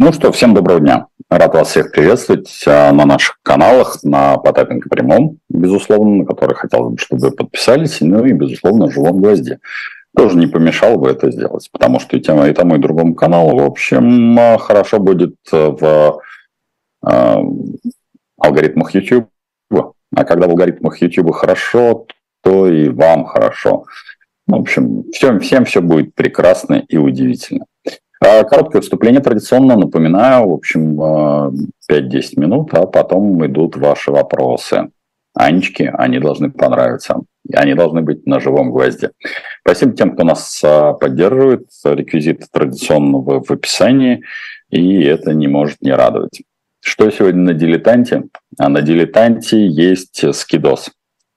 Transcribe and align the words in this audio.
Ну 0.00 0.12
что, 0.12 0.30
всем 0.30 0.54
доброго 0.54 0.78
дня. 0.78 1.06
Рад 1.28 1.54
вас 1.54 1.70
всех 1.70 1.90
приветствовать 1.90 2.62
а, 2.68 2.92
на 2.92 3.04
наших 3.04 3.40
каналах, 3.42 3.98
на 4.04 4.36
Потапенко 4.36 4.88
прямом, 4.88 5.38
безусловно, 5.48 6.18
на 6.18 6.24
который 6.24 6.54
хотел 6.54 6.90
бы, 6.90 6.98
чтобы 6.98 7.22
вы 7.22 7.30
подписались, 7.32 8.00
ну 8.00 8.24
и, 8.24 8.32
безусловно, 8.32 8.92
живом 8.92 9.20
гвозде. 9.20 9.58
Тоже 10.16 10.36
не 10.36 10.46
помешал 10.46 10.98
бы 10.98 11.10
это 11.10 11.32
сделать, 11.32 11.68
потому 11.72 11.98
что 11.98 12.16
и, 12.16 12.20
тем, 12.20 12.40
и 12.44 12.52
тому, 12.52 12.76
и 12.76 12.78
другому 12.78 13.16
каналу, 13.16 13.58
в 13.58 13.64
общем, 13.64 14.38
а, 14.38 14.56
хорошо 14.58 15.00
будет 15.00 15.34
в 15.50 16.20
э, 17.04 17.36
алгоритмах 18.40 18.94
YouTube. 18.94 19.28
А 20.14 20.24
когда 20.24 20.46
в 20.46 20.50
алгоритмах 20.50 21.02
YouTube 21.02 21.32
хорошо, 21.32 22.06
то 22.44 22.68
и 22.68 22.88
вам 22.88 23.24
хорошо. 23.24 23.84
В 24.46 24.54
общем, 24.54 25.10
всем, 25.12 25.40
всем 25.40 25.64
все 25.64 25.82
будет 25.82 26.14
прекрасно 26.14 26.84
и 26.88 26.96
удивительно. 26.96 27.66
А 28.20 28.42
короткое 28.44 28.82
вступление 28.82 29.20
традиционно, 29.20 29.76
напоминаю, 29.76 30.48
в 30.48 30.54
общем, 30.54 31.00
5-10 31.00 31.70
э, 31.90 32.22
минут, 32.36 32.74
а 32.74 32.86
потом 32.86 33.44
идут 33.46 33.76
ваши 33.76 34.10
вопросы. 34.10 34.90
Анечки, 35.34 35.90
они 35.96 36.18
должны 36.18 36.50
понравиться. 36.50 37.20
И 37.48 37.54
они 37.54 37.74
должны 37.74 38.02
быть 38.02 38.26
на 38.26 38.40
живом 38.40 38.70
гвозде. 38.70 39.12
Спасибо 39.60 39.92
тем, 39.92 40.14
кто 40.14 40.24
нас 40.24 40.60
э, 40.64 40.94
поддерживает. 41.00 41.68
Реквизиты 41.84 42.46
традиционно 42.50 43.18
в, 43.18 43.44
в 43.44 43.50
описании. 43.50 44.22
И 44.70 45.02
это 45.04 45.32
не 45.32 45.46
может 45.46 45.80
не 45.80 45.92
радовать. 45.92 46.42
Что 46.80 47.10
сегодня 47.10 47.42
на 47.42 47.54
дилетанте? 47.54 48.24
А 48.58 48.68
на 48.68 48.82
дилетанте 48.82 49.66
есть 49.66 50.34
скидос. 50.34 50.90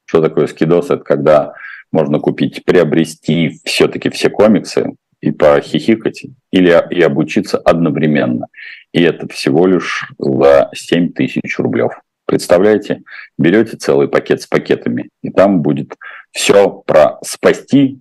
Что 0.05 0.21
такое 0.21 0.47
скидос? 0.47 0.85
Это 0.85 1.03
когда 1.03 1.53
можно 1.91 2.19
купить, 2.19 2.63
приобрести 2.65 3.59
все-таки 3.65 4.09
все 4.09 4.29
комиксы, 4.29 4.95
и 5.21 5.31
похихикать, 5.31 6.25
или 6.51 6.83
и 6.89 7.01
обучиться 7.01 7.57
одновременно. 7.57 8.47
И 8.91 9.01
это 9.01 9.27
всего 9.27 9.67
лишь 9.67 10.11
за 10.17 10.69
7 10.73 11.13
тысяч 11.13 11.57
рублей. 11.59 11.87
Представляете? 12.25 13.03
Берете 13.37 13.77
целый 13.77 14.07
пакет 14.07 14.41
с 14.41 14.47
пакетами, 14.47 15.09
и 15.21 15.29
там 15.29 15.61
будет 15.61 15.95
все 16.31 16.69
про 16.85 17.19
спасти, 17.23 17.99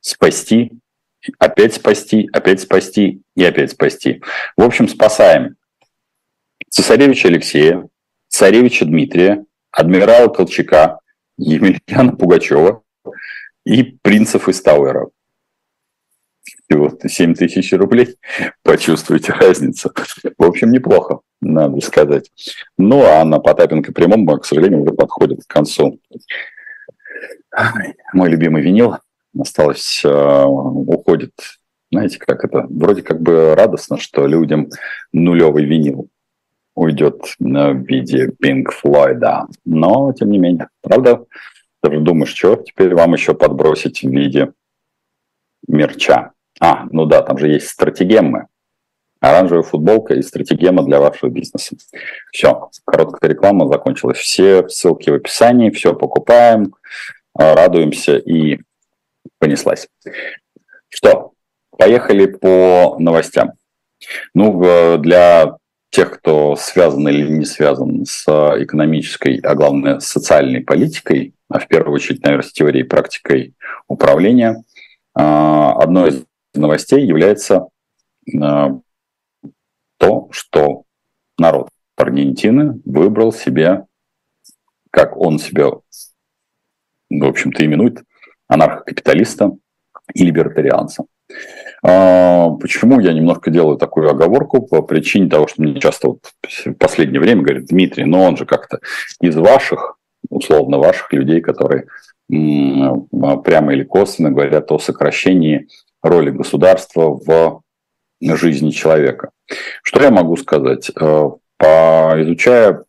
спасти, 0.00 0.72
опять 1.38 1.74
спасти, 1.74 2.28
опять 2.32 2.60
спасти 2.60 3.22
и 3.36 3.44
опять 3.44 3.72
спасти. 3.72 4.22
В 4.56 4.62
общем, 4.62 4.88
спасаем 4.88 5.56
цесаревича 6.68 7.28
Алексея, 7.28 7.88
царевича 8.28 8.84
Дмитрия, 8.84 9.44
адмирала 9.70 10.28
Колчака, 10.28 11.00
Емельяна 11.38 12.16
Пугачева 12.16 12.82
и 13.64 13.82
принцев 14.02 14.48
из 14.48 14.62
Тауэра 14.62 15.08
всего 16.68 16.92
7 17.02 17.34
тысяч 17.34 17.72
рублей, 17.72 18.16
почувствуйте 18.62 19.32
разницу. 19.32 19.92
В 20.38 20.44
общем, 20.44 20.70
неплохо, 20.70 21.20
надо 21.40 21.80
сказать. 21.80 22.30
Ну, 22.78 23.04
а 23.04 23.24
на 23.24 23.38
Потапенко 23.38 23.92
прямом, 23.92 24.26
к 24.38 24.44
сожалению, 24.44 24.82
уже 24.82 24.92
подходит 24.92 25.44
к 25.44 25.52
концу. 25.52 26.00
Мой 28.12 28.28
любимый 28.28 28.62
винил 28.62 28.96
осталось, 29.38 30.02
э, 30.04 30.44
уходит, 30.44 31.32
знаете, 31.90 32.18
как 32.18 32.44
это, 32.44 32.66
вроде 32.68 33.02
как 33.02 33.20
бы 33.20 33.54
радостно, 33.54 33.98
что 33.98 34.26
людям 34.26 34.68
нулевый 35.12 35.64
винил 35.64 36.08
уйдет 36.74 37.22
в 37.38 37.84
виде 37.84 38.30
Pink 38.42 38.66
Floyd, 38.84 39.46
но 39.64 40.12
тем 40.12 40.30
не 40.30 40.38
менее. 40.38 40.68
Правда, 40.82 41.24
даже 41.82 42.00
думаешь, 42.00 42.34
что 42.34 42.56
теперь 42.56 42.94
вам 42.94 43.14
еще 43.14 43.34
подбросить 43.34 44.02
в 44.02 44.10
виде 44.10 44.52
мерча. 45.66 46.32
А, 46.60 46.86
ну 46.90 47.06
да, 47.06 47.22
там 47.22 47.38
же 47.38 47.48
есть 47.48 47.68
стратегемы. 47.68 48.46
Оранжевая 49.20 49.62
футболка 49.62 50.14
и 50.14 50.22
стратегема 50.22 50.84
для 50.84 51.00
вашего 51.00 51.30
бизнеса. 51.30 51.76
Все, 52.32 52.70
короткая 52.84 53.30
реклама 53.30 53.66
закончилась. 53.66 54.18
Все 54.18 54.68
ссылки 54.68 55.10
в 55.10 55.14
описании, 55.14 55.70
все 55.70 55.94
покупаем, 55.94 56.74
а, 57.34 57.54
радуемся 57.54 58.16
и 58.16 58.60
понеслась. 59.38 59.88
Что, 60.88 61.32
поехали 61.70 62.26
по 62.26 62.96
новостям. 62.98 63.52
Ну, 64.34 64.98
для 64.98 65.56
тех, 65.90 66.18
кто 66.18 66.56
связан 66.56 67.08
или 67.08 67.26
не 67.26 67.46
связан 67.46 68.04
с 68.04 68.26
экономической, 68.28 69.38
а 69.38 69.54
главное, 69.54 70.00
социальной 70.00 70.60
политикой, 70.60 71.34
а 71.48 71.58
в 71.58 71.68
первую 71.68 71.94
очередь, 71.94 72.22
наверное, 72.22 72.46
с 72.46 72.52
теорией 72.52 72.84
и 72.84 72.88
практикой 72.88 73.54
управления, 73.88 74.62
а, 75.14 75.72
одной 75.72 76.10
из 76.10 76.24
новостей 76.60 77.06
является 77.06 77.68
э, 78.32 78.40
то, 79.98 80.28
что 80.30 80.84
народ 81.38 81.68
Аргентины 81.96 82.80
выбрал 82.84 83.32
себе, 83.32 83.86
как 84.90 85.16
он 85.16 85.38
себя, 85.38 85.70
в 87.10 87.24
общем-то, 87.24 87.64
именует, 87.64 88.02
анархокапиталиста 88.48 89.52
и 90.14 90.24
либертарианца. 90.24 91.04
А, 91.82 92.50
почему 92.50 93.00
я 93.00 93.12
немножко 93.12 93.50
делаю 93.50 93.78
такую 93.78 94.10
оговорку? 94.10 94.62
По 94.62 94.82
причине 94.82 95.28
того, 95.28 95.46
что 95.46 95.62
мне 95.62 95.80
часто 95.80 96.08
вот 96.08 96.20
в 96.42 96.74
последнее 96.74 97.20
время 97.20 97.42
говорят, 97.42 97.66
Дмитрий, 97.66 98.04
но 98.04 98.22
он 98.22 98.36
же 98.36 98.46
как-то 98.46 98.80
из 99.20 99.36
ваших, 99.36 99.98
условно 100.28 100.78
ваших 100.78 101.12
людей, 101.12 101.40
которые 101.40 101.86
прямо 102.28 103.72
или 103.72 103.84
косвенно 103.84 104.30
говорят 104.30 104.70
о 104.72 104.78
сокращении 104.78 105.68
роли 106.08 106.30
государства 106.30 107.10
в 107.10 107.62
жизни 108.20 108.70
человека. 108.70 109.30
Что 109.82 110.02
я 110.02 110.10
могу 110.10 110.36
сказать? 110.36 110.90
Э, 110.90 111.30
по, 111.58 112.14
изучая 112.16 112.84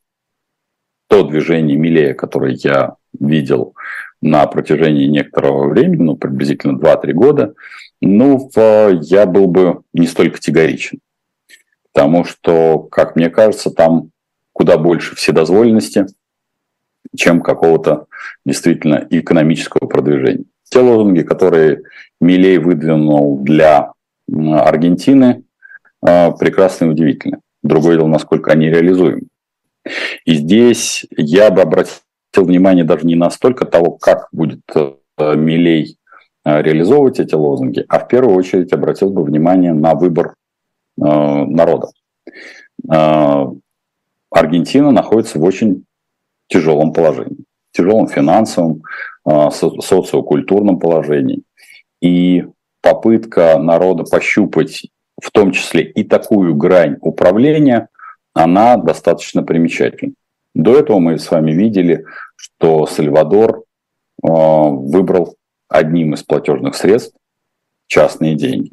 то 1.07 1.23
движение 1.23 1.77
Милея, 1.77 2.13
которое 2.13 2.53
я 2.55 2.95
видел 3.17 3.75
на 4.21 4.45
протяжении 4.47 5.05
некоторого 5.05 5.69
времени, 5.69 6.03
ну, 6.03 6.17
приблизительно 6.17 6.77
2-3 6.77 7.11
года, 7.13 7.53
ну, 8.01 8.49
я 8.55 9.25
был 9.25 9.47
бы 9.47 9.81
не 9.93 10.07
столь 10.07 10.31
категоричен. 10.31 10.99
Потому 11.93 12.25
что, 12.25 12.79
как 12.79 13.15
мне 13.15 13.29
кажется, 13.29 13.71
там 13.71 14.11
куда 14.53 14.77
больше 14.77 15.15
вседозволенности, 15.15 16.07
чем 17.15 17.41
какого-то 17.41 18.07
действительно 18.45 19.07
экономического 19.09 19.87
продвижения. 19.87 20.45
Те 20.69 20.79
лозунги, 20.79 21.21
которые 21.21 21.83
Милей 22.19 22.57
выдвинул 22.57 23.39
для 23.39 23.91
Аргентины, 24.29 25.43
а, 26.01 26.31
прекрасно 26.31 26.85
и 26.85 26.89
удивительно. 26.89 27.39
Другое 27.63 27.97
дело, 27.97 28.07
насколько 28.07 28.51
они 28.51 28.67
реализуемы. 28.67 29.23
И 30.25 30.33
здесь 30.33 31.05
я 31.15 31.49
бы 31.49 31.61
обратил 31.61 32.01
внимание 32.35 32.83
даже 32.83 33.05
не 33.05 33.15
настолько 33.15 33.65
того, 33.65 33.91
как 33.91 34.27
будет 34.31 34.61
э, 34.75 35.35
Милей 35.35 35.97
э, 36.45 36.61
реализовывать 36.61 37.19
эти 37.19 37.35
лозунги, 37.35 37.85
а 37.87 37.99
в 37.99 38.07
первую 38.07 38.35
очередь 38.35 38.73
обратил 38.73 39.09
бы 39.09 39.23
внимание 39.23 39.73
на 39.73 39.95
выбор 39.95 40.35
э, 40.97 41.03
народа. 41.03 41.89
Аргентина 44.29 44.91
находится 44.91 45.39
в 45.39 45.43
очень 45.43 45.85
тяжелом 46.47 46.93
положении, 46.93 47.45
тяжелом 47.71 48.07
финансовом, 48.07 48.83
социокультурном 49.51 50.79
положении. 50.79 51.43
И 52.01 52.45
попытка 52.81 53.57
народа 53.57 54.03
пощупать 54.03 54.87
в 55.21 55.31
том 55.31 55.51
числе 55.51 55.83
и 55.83 56.03
такую 56.03 56.55
грань 56.55 56.97
управления, 57.01 57.89
она 58.33 58.77
достаточно 58.77 59.43
примечательна. 59.43 60.13
До 60.53 60.77
этого 60.77 60.99
мы 60.99 61.17
с 61.17 61.29
вами 61.29 61.51
видели, 61.51 62.05
что 62.35 62.85
Сальвадор 62.85 63.59
э, 63.59 63.63
выбрал 64.21 65.35
одним 65.67 66.13
из 66.13 66.23
платежных 66.23 66.75
средств 66.75 67.15
частные 67.87 68.35
деньги. 68.35 68.71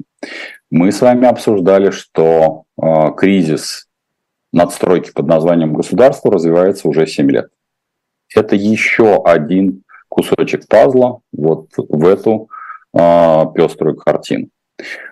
Мы 0.70 0.92
с 0.92 1.00
вами 1.00 1.26
обсуждали, 1.26 1.90
что 1.90 2.64
э, 2.80 3.12
кризис 3.16 3.88
надстройки 4.52 5.12
под 5.12 5.26
названием 5.26 5.74
государство 5.74 6.30
развивается 6.30 6.88
уже 6.88 7.06
7 7.06 7.30
лет. 7.30 7.48
Это 8.34 8.56
еще 8.56 9.22
один 9.22 9.83
кусочек 10.14 10.68
пазла 10.68 11.20
вот 11.32 11.66
в 11.76 12.06
эту 12.06 12.48
э, 12.96 13.44
пеструю 13.54 13.96
картину. 13.96 14.48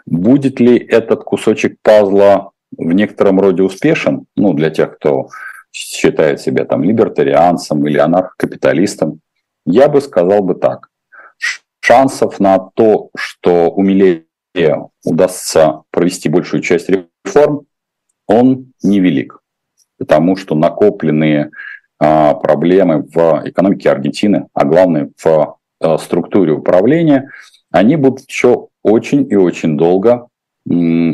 Будет 0.06 0.60
ли 0.60 0.78
этот 0.78 1.24
кусочек 1.24 1.76
пазла 1.82 2.52
в 2.76 2.92
некотором 2.92 3.40
роде 3.40 3.62
успешен, 3.62 4.26
ну, 4.36 4.52
для 4.54 4.70
тех, 4.70 4.96
кто 4.96 5.28
считает 5.72 6.40
себя 6.40 6.64
там 6.64 6.84
либертарианцем 6.84 7.86
или 7.86 7.98
анархокапиталистом, 7.98 9.20
я 9.66 9.88
бы 9.88 10.00
сказал 10.00 10.42
бы 10.42 10.54
так. 10.54 10.88
Шансов 11.80 12.38
на 12.38 12.58
то, 12.58 13.10
что 13.16 13.70
у 13.70 13.82
Милея 13.82 14.88
удастся 15.04 15.82
провести 15.90 16.28
большую 16.28 16.62
часть 16.62 16.88
реформ, 16.88 17.62
он 18.28 18.72
невелик. 18.82 19.40
Потому 19.98 20.36
что 20.36 20.54
накопленные 20.54 21.50
проблемы 22.02 23.06
в 23.14 23.42
экономике 23.44 23.90
Аргентины, 23.90 24.48
а 24.54 24.64
главное 24.64 25.10
в 25.22 25.56
а, 25.80 25.98
структуре 25.98 26.52
управления, 26.52 27.30
они 27.70 27.96
будут 27.96 28.28
еще 28.28 28.68
очень 28.82 29.26
и 29.30 29.36
очень 29.36 29.76
долго 29.76 30.26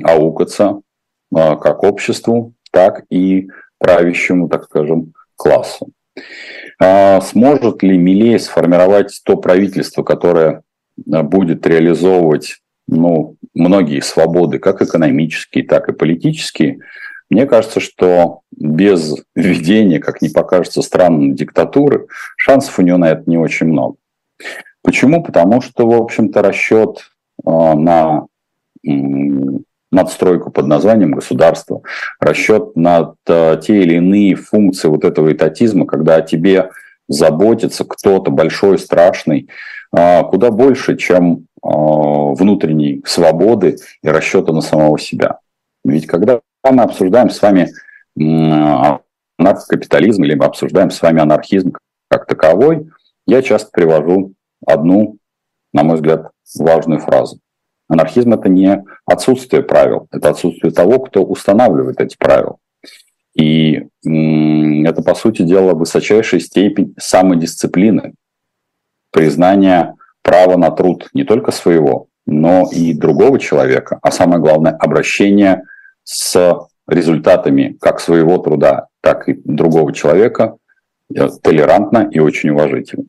аукаться 0.05 0.81
как 1.31 1.83
обществу, 1.83 2.55
так 2.71 3.05
и 3.11 3.49
правящему, 3.79 4.49
так 4.49 4.65
скажем, 4.65 5.13
классу. 5.37 5.89
А 6.81 7.21
сможет 7.21 7.83
ли 7.83 7.97
Милей 7.99 8.39
сформировать 8.39 9.21
то 9.25 9.37
правительство, 9.37 10.03
которое 10.03 10.63
будет 10.97 11.67
реализовывать 11.67 12.59
ну, 12.87 13.37
многие 13.55 14.01
свободы, 14.01 14.59
как 14.59 14.83
экономические, 14.83 15.65
так 15.65 15.89
и 15.89 15.93
политические, 15.93 16.79
мне 17.31 17.47
кажется, 17.47 17.81
что 17.81 18.41
без 18.59 19.15
введения, 19.35 20.01
как 20.01 20.21
не 20.21 20.29
покажется 20.29 20.83
странно, 20.83 21.33
диктатуры, 21.35 22.07
шансов 22.37 22.79
у 22.79 22.83
него 22.83 22.99
на 22.99 23.11
это 23.11 23.23
не 23.27 23.39
очень 23.39 23.67
много. 23.67 23.97
Почему? 24.83 25.23
Потому 25.23 25.61
что, 25.61 25.87
в 25.87 25.95
общем-то, 25.95 26.43
расчет 26.43 27.11
а, 27.45 27.75
на 27.75 28.27
надстройку 29.91 30.51
под 30.51 30.67
названием 30.67 31.13
государство, 31.13 31.83
расчет 32.21 32.77
на 32.77 33.15
те 33.27 33.83
или 33.83 33.97
иные 33.97 34.35
функции 34.35 34.89
вот 34.89 35.05
этого 35.05 35.33
этатизма, 35.33 35.87
когда 35.87 36.17
о 36.17 36.23
тебе 36.23 36.71
заботится 37.09 37.85
кто-то 37.85 38.31
большой, 38.31 38.79
страшный, 38.79 39.49
а, 39.93 40.25
куда 40.25 40.51
больше, 40.51 40.97
чем 40.97 41.47
внутренней 41.61 43.03
свободы 43.05 43.79
и 44.03 44.09
расчета 44.09 44.53
на 44.53 44.61
самого 44.61 44.97
себя. 44.97 45.41
Ведь 45.85 46.07
когда 46.07 46.41
мы 46.65 46.83
обсуждаем 46.83 47.31
с 47.31 47.43
вами 47.43 47.73
анархокапитализм 48.19 50.25
или 50.25 50.39
обсуждаем 50.39 50.91
с 50.91 51.01
вами 51.01 51.21
анархизм 51.21 51.75
как 52.09 52.27
таковой, 52.27 52.91
я 53.27 53.43
часто 53.43 53.71
привожу 53.73 54.35
одну, 54.67 55.19
на 55.73 55.85
мой 55.85 55.97
взгляд, 55.97 56.31
важную 56.59 57.01
фразу. 57.01 57.39
Анархизм– 57.89 58.33
это 58.35 58.49
не 58.49 58.85
отсутствие 59.07 59.63
правил, 59.63 60.09
это 60.11 60.31
отсутствие 60.31 60.73
того, 60.73 60.99
кто 61.01 61.25
устанавливает 61.25 62.01
эти 62.01 62.17
правила. 62.19 62.57
И 63.35 63.87
это, 64.05 65.03
по 65.03 65.15
сути 65.15 65.43
дела, 65.43 65.75
высочайшая 65.75 66.41
степень 66.41 66.95
самодисциплины, 66.99 68.15
признания 69.13 69.95
права 70.23 70.57
на 70.57 70.71
труд 70.71 71.09
не 71.15 71.25
только 71.25 71.53
своего, 71.53 72.09
но 72.27 72.69
и 72.71 72.93
другого 72.93 73.39
человека, 73.39 73.99
а 74.03 74.11
самое 74.11 74.41
главное, 74.41 74.73
обращение 74.73 75.63
с 76.05 76.68
результатами 76.89 77.77
как 77.81 78.01
своего 78.01 78.39
труда, 78.39 78.89
так 79.01 79.29
и 79.29 79.41
другого 79.45 79.93
человека 79.93 80.57
э, 81.15 81.29
толерантно 81.43 82.09
и 82.11 82.19
очень 82.19 82.51
уважительно. 82.51 83.05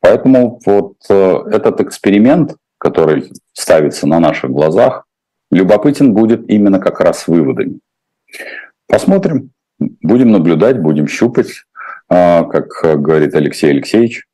Поэтому 0.00 0.60
вот 0.64 0.94
э, 1.10 1.38
этот 1.52 1.80
эксперимент, 1.80 2.56
который 2.78 3.30
ставится 3.52 4.06
на 4.06 4.20
наших 4.20 4.50
глазах, 4.50 5.04
любопытен 5.50 6.14
будет 6.14 6.48
именно 6.48 6.78
как 6.78 7.00
раз 7.00 7.26
выводами. 7.26 7.80
Посмотрим, 8.86 9.50
будем 9.78 10.30
наблюдать, 10.30 10.80
будем 10.80 11.08
щупать, 11.08 11.64
а, 12.08 12.44
как 12.44 13.00
говорит 13.00 13.34
Алексей 13.34 13.70
Алексеевич, 13.70 14.26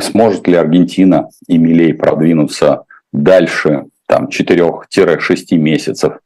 сможет 0.00 0.46
ли 0.46 0.54
Аргентина 0.54 1.28
и 1.46 1.58
Милей 1.58 1.94
продвинуться 1.94 2.84
дальше 3.12 3.86
там, 4.06 4.28
4-6 4.28 5.56
месяцев 5.56 6.18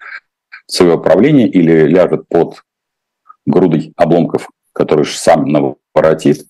своего 0.67 0.99
правления 0.99 1.49
или 1.49 1.87
ляжет 1.87 2.29
под 2.29 2.63
грудой 3.47 3.93
обломков, 3.97 4.51
который 4.73 5.05
сам 5.05 5.47
наворотит, 5.49 6.47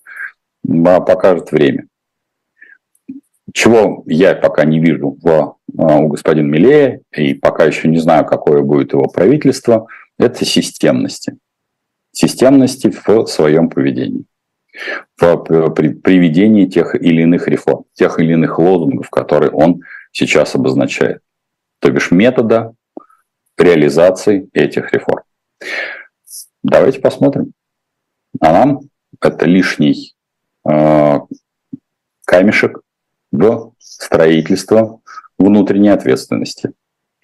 а, 0.67 0.99
покажет 0.99 1.51
время. 1.51 1.87
Чего 3.53 4.03
я 4.07 4.35
пока 4.35 4.65
не 4.65 4.79
вижу 4.79 5.17
в, 5.21 5.57
а, 5.77 5.97
у 5.99 6.09
господина 6.09 6.47
Милея, 6.47 7.01
и 7.15 7.33
пока 7.33 7.63
еще 7.65 7.87
не 7.87 7.99
знаю, 7.99 8.25
какое 8.25 8.61
будет 8.61 8.93
его 8.93 9.07
правительство, 9.07 9.87
это 10.17 10.43
системности. 10.43 11.37
Системности 12.11 12.89
в 13.05 13.27
своем 13.27 13.69
поведении. 13.69 14.25
В 15.19 15.37
при, 15.69 15.89
приведении 15.89 16.65
тех 16.65 16.95
или 16.95 17.21
иных 17.21 17.47
реформ, 17.47 17.85
тех 17.93 18.19
или 18.19 18.33
иных 18.33 18.59
лозунгов, 18.59 19.09
которые 19.09 19.51
он 19.51 19.81
сейчас 20.11 20.55
обозначает. 20.55 21.21
То 21.79 21.91
бишь 21.91 22.11
метода 22.11 22.73
реализации 23.61 24.49
этих 24.53 24.91
реформ. 24.93 25.23
Давайте 26.63 26.99
посмотрим. 26.99 27.53
А 28.39 28.51
нам 28.51 28.81
это 29.21 29.45
лишний 29.45 30.15
э, 30.69 31.19
камешек 32.25 32.81
в 33.31 33.73
строительство 33.79 35.01
внутренней 35.37 35.89
ответственности. 35.89 36.71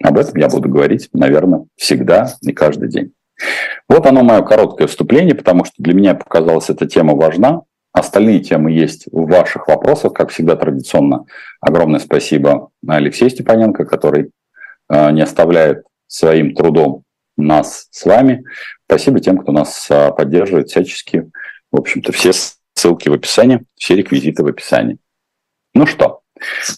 Об 0.02 0.18
этом 0.18 0.36
я 0.36 0.48
буду 0.48 0.68
говорить, 0.68 1.08
наверное, 1.12 1.66
всегда 1.76 2.32
и 2.42 2.52
каждый 2.52 2.88
день. 2.88 3.12
Вот 3.88 4.06
оно 4.06 4.22
мое 4.22 4.42
короткое 4.42 4.86
вступление, 4.86 5.34
потому 5.34 5.64
что 5.64 5.74
для 5.78 5.94
меня 5.94 6.14
показалась 6.14 6.70
эта 6.70 6.86
тема 6.86 7.14
важна. 7.14 7.62
Остальные 7.92 8.40
темы 8.40 8.72
есть 8.72 9.06
в 9.12 9.26
ваших 9.26 9.68
вопросах, 9.68 10.14
как 10.14 10.30
всегда 10.30 10.56
традиционно. 10.56 11.26
Огромное 11.60 12.00
спасибо 12.00 12.70
Алексею 12.86 13.30
Степаненко, 13.30 13.84
который 13.84 14.30
э, 14.90 15.10
не 15.12 15.22
оставляет 15.22 15.84
своим 16.06 16.54
трудом 16.54 17.04
нас 17.36 17.88
с 17.90 18.04
вами. 18.04 18.44
Спасибо 18.86 19.20
тем, 19.20 19.38
кто 19.38 19.52
нас 19.52 19.86
э, 19.90 20.12
поддерживает 20.12 20.68
всячески. 20.68 21.30
В 21.70 21.78
общем-то, 21.78 22.12
все 22.12 22.32
ссылки 22.74 23.08
в 23.08 23.12
описании, 23.14 23.64
все 23.76 23.96
реквизиты 23.96 24.42
в 24.42 24.46
описании. 24.46 24.98
Ну 25.74 25.86
что, 25.86 26.20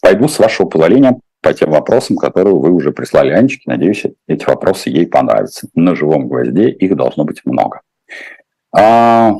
пойду 0.00 0.28
с 0.28 0.38
вашего 0.38 0.66
позволения 0.66 1.18
по 1.42 1.52
тем 1.52 1.70
вопросам, 1.70 2.16
которые 2.16 2.54
вы 2.54 2.70
уже 2.70 2.92
прислали 2.92 3.30
Анечке. 3.30 3.62
Надеюсь, 3.66 4.04
эти 4.26 4.44
вопросы 4.46 4.90
ей 4.90 5.06
понравятся. 5.06 5.68
На 5.74 5.94
живом 5.94 6.28
гвозде 6.28 6.70
их 6.70 6.96
должно 6.96 7.24
быть 7.24 7.42
много. 7.44 7.82
А... 8.74 9.34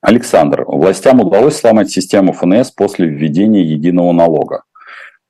Александр, 0.00 0.64
властям 0.66 1.20
удалось 1.20 1.56
сломать 1.56 1.90
систему 1.90 2.34
ФНС 2.34 2.70
после 2.72 3.06
введения 3.06 3.62
единого 3.62 4.12
налога. 4.12 4.64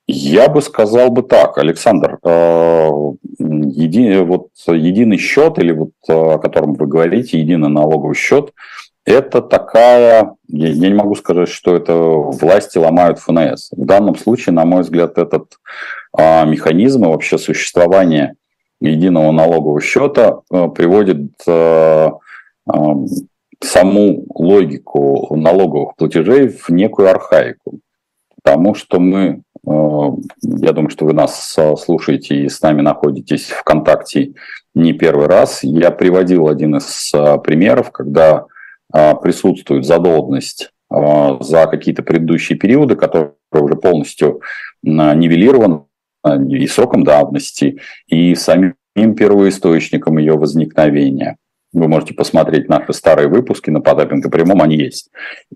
Я 0.07 0.49
бы 0.49 0.61
сказал 0.61 1.09
бы 1.09 1.23
так, 1.23 1.57
Александр, 1.57 2.19
э, 2.23 2.89
еди, 3.39 4.17
вот 4.19 4.49
единый 4.67 5.17
счет 5.17 5.57
или 5.57 5.71
вот 5.71 5.91
о 6.07 6.37
котором 6.37 6.73
вы 6.73 6.85
говорите, 6.85 7.39
единый 7.39 7.69
налоговый 7.69 8.15
счет, 8.15 8.53
это 9.05 9.41
такая, 9.41 10.35
я, 10.47 10.73
не 10.73 10.93
могу 10.93 11.15
сказать, 11.15 11.49
что 11.49 11.75
это 11.75 11.93
власти 11.95 12.77
ломают 12.77 13.19
ФНС. 13.19 13.69
В 13.71 13.85
данном 13.85 14.15
случае, 14.15 14.53
на 14.53 14.65
мой 14.65 14.81
взгляд, 14.81 15.17
этот 15.17 15.59
а, 16.11 16.43
механизм 16.45 17.05
и 17.05 17.07
вообще 17.07 17.37
существование 17.37 18.33
единого 18.81 19.31
налогового 19.31 19.79
счета 19.79 20.41
а, 20.51 20.69
приводит 20.69 21.31
саму 23.63 24.25
логику 24.33 25.35
налоговых 25.35 25.95
платежей 25.95 26.47
в 26.49 26.69
некую 26.69 27.09
архаику. 27.09 27.79
Потому 28.43 28.73
что 28.73 28.99
мы, 28.99 29.41
я 29.65 30.71
думаю, 30.73 30.89
что 30.89 31.05
вы 31.05 31.13
нас 31.13 31.57
слушаете 31.77 32.35
и 32.35 32.49
с 32.49 32.61
нами 32.61 32.81
находитесь 32.81 33.49
в 33.49 33.63
контакте 33.63 34.33
не 34.75 34.93
первый 34.93 35.27
раз. 35.27 35.63
Я 35.63 35.89
приводил 35.89 36.47
один 36.47 36.75
из 36.75 37.11
а, 37.13 37.37
примеров, 37.37 37.91
когда 37.91 38.45
а, 38.91 39.15
присутствует 39.15 39.85
задолженность 39.85 40.71
а, 40.89 41.41
за 41.41 41.65
какие-то 41.65 42.03
предыдущие 42.03 42.57
периоды, 42.57 42.95
которые 42.95 43.33
уже 43.53 43.75
полностью 43.75 44.41
нивелированы 44.83 45.83
и 46.49 46.67
сроком 46.67 47.03
давности, 47.03 47.79
и 48.07 48.35
самим 48.35 48.75
первоисточником 48.95 50.17
ее 50.17 50.33
возникновения. 50.33 51.37
Вы 51.71 51.87
можете 51.87 52.13
посмотреть 52.13 52.69
наши 52.69 52.93
старые 52.93 53.27
выпуски 53.27 53.69
на 53.69 53.81
Потапенко 53.81 54.29
прямом, 54.29 54.61
они 54.61 54.77
есть. 54.77 55.11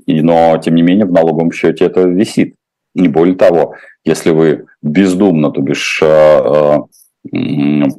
И, 0.06 0.22
но, 0.22 0.58
тем 0.64 0.76
не 0.76 0.82
менее, 0.82 1.06
в 1.06 1.12
налоговом 1.12 1.52
счете 1.52 1.86
это 1.86 2.02
висит. 2.02 2.56
Не 2.94 3.08
более 3.08 3.36
того, 3.36 3.76
если 4.06 4.32
вы 4.32 4.66
бездумно, 4.82 5.52
то 5.52 5.62
бишь 5.62 6.04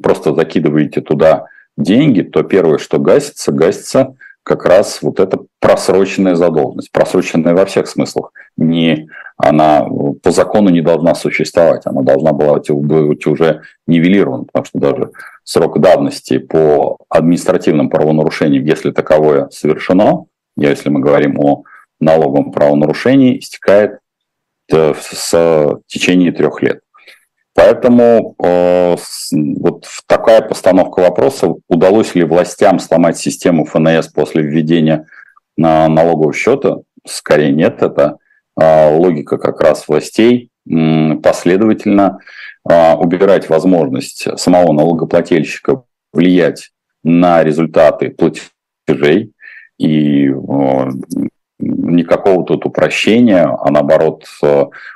просто 0.03 0.33
закидываете 0.33 1.01
туда 1.01 1.45
деньги, 1.77 2.21
то 2.21 2.43
первое, 2.43 2.77
что 2.77 2.99
гасится, 2.99 3.51
гасится 3.51 4.15
как 4.43 4.65
раз 4.65 5.01
вот 5.03 5.19
эта 5.19 5.39
просроченная 5.59 6.35
задолженность, 6.35 6.91
просроченная 6.91 7.53
во 7.53 7.65
всех 7.65 7.87
смыслах. 7.87 8.31
Не, 8.57 9.07
она 9.37 9.87
по 10.23 10.31
закону 10.31 10.69
не 10.69 10.81
должна 10.81 11.13
существовать, 11.13 11.83
она 11.85 12.01
должна 12.01 12.33
была 12.33 12.57
быть 12.57 13.27
уже 13.27 13.61
нивелирована, 13.87 14.45
потому 14.45 14.65
что 14.65 14.79
даже 14.79 15.11
срок 15.43 15.79
давности 15.79 16.39
по 16.39 16.97
административным 17.09 17.89
правонарушениям, 17.89 18.65
если 18.65 18.91
таковое 18.91 19.49
совершено, 19.51 20.25
если 20.57 20.89
мы 20.89 20.99
говорим 20.99 21.39
о 21.39 21.63
налоговом 21.99 22.51
правонарушении, 22.51 23.37
истекает 23.39 23.99
э, 24.73 24.93
с 24.99 25.79
течение 25.87 26.31
трех 26.31 26.61
лет. 26.61 26.81
Поэтому 27.53 28.35
э, 28.41 28.95
вот 29.59 29.85
такая 30.07 30.41
постановка 30.41 31.01
вопроса, 31.01 31.53
удалось 31.67 32.15
ли 32.15 32.23
властям 32.23 32.79
сломать 32.79 33.17
систему 33.17 33.65
ФНС 33.65 34.07
после 34.07 34.41
введения 34.41 35.07
на 35.57 35.87
налогового 35.89 36.33
счета, 36.33 36.77
скорее 37.05 37.51
нет, 37.51 37.81
это 37.81 38.17
э, 38.59 38.97
логика 38.97 39.37
как 39.37 39.61
раз 39.61 39.87
властей 39.87 40.49
э, 40.69 41.15
последовательно 41.21 42.19
э, 42.69 42.93
убирать 42.95 43.49
возможность 43.49 44.39
самого 44.39 44.71
налогоплательщика 44.71 45.83
влиять 46.13 46.71
на 47.03 47.43
результаты 47.43 48.11
платежей, 48.11 49.33
и 49.77 50.29
никакого 51.61 52.45
тут 52.45 52.65
упрощения, 52.65 53.43
а 53.43 53.71
наоборот 53.71 54.25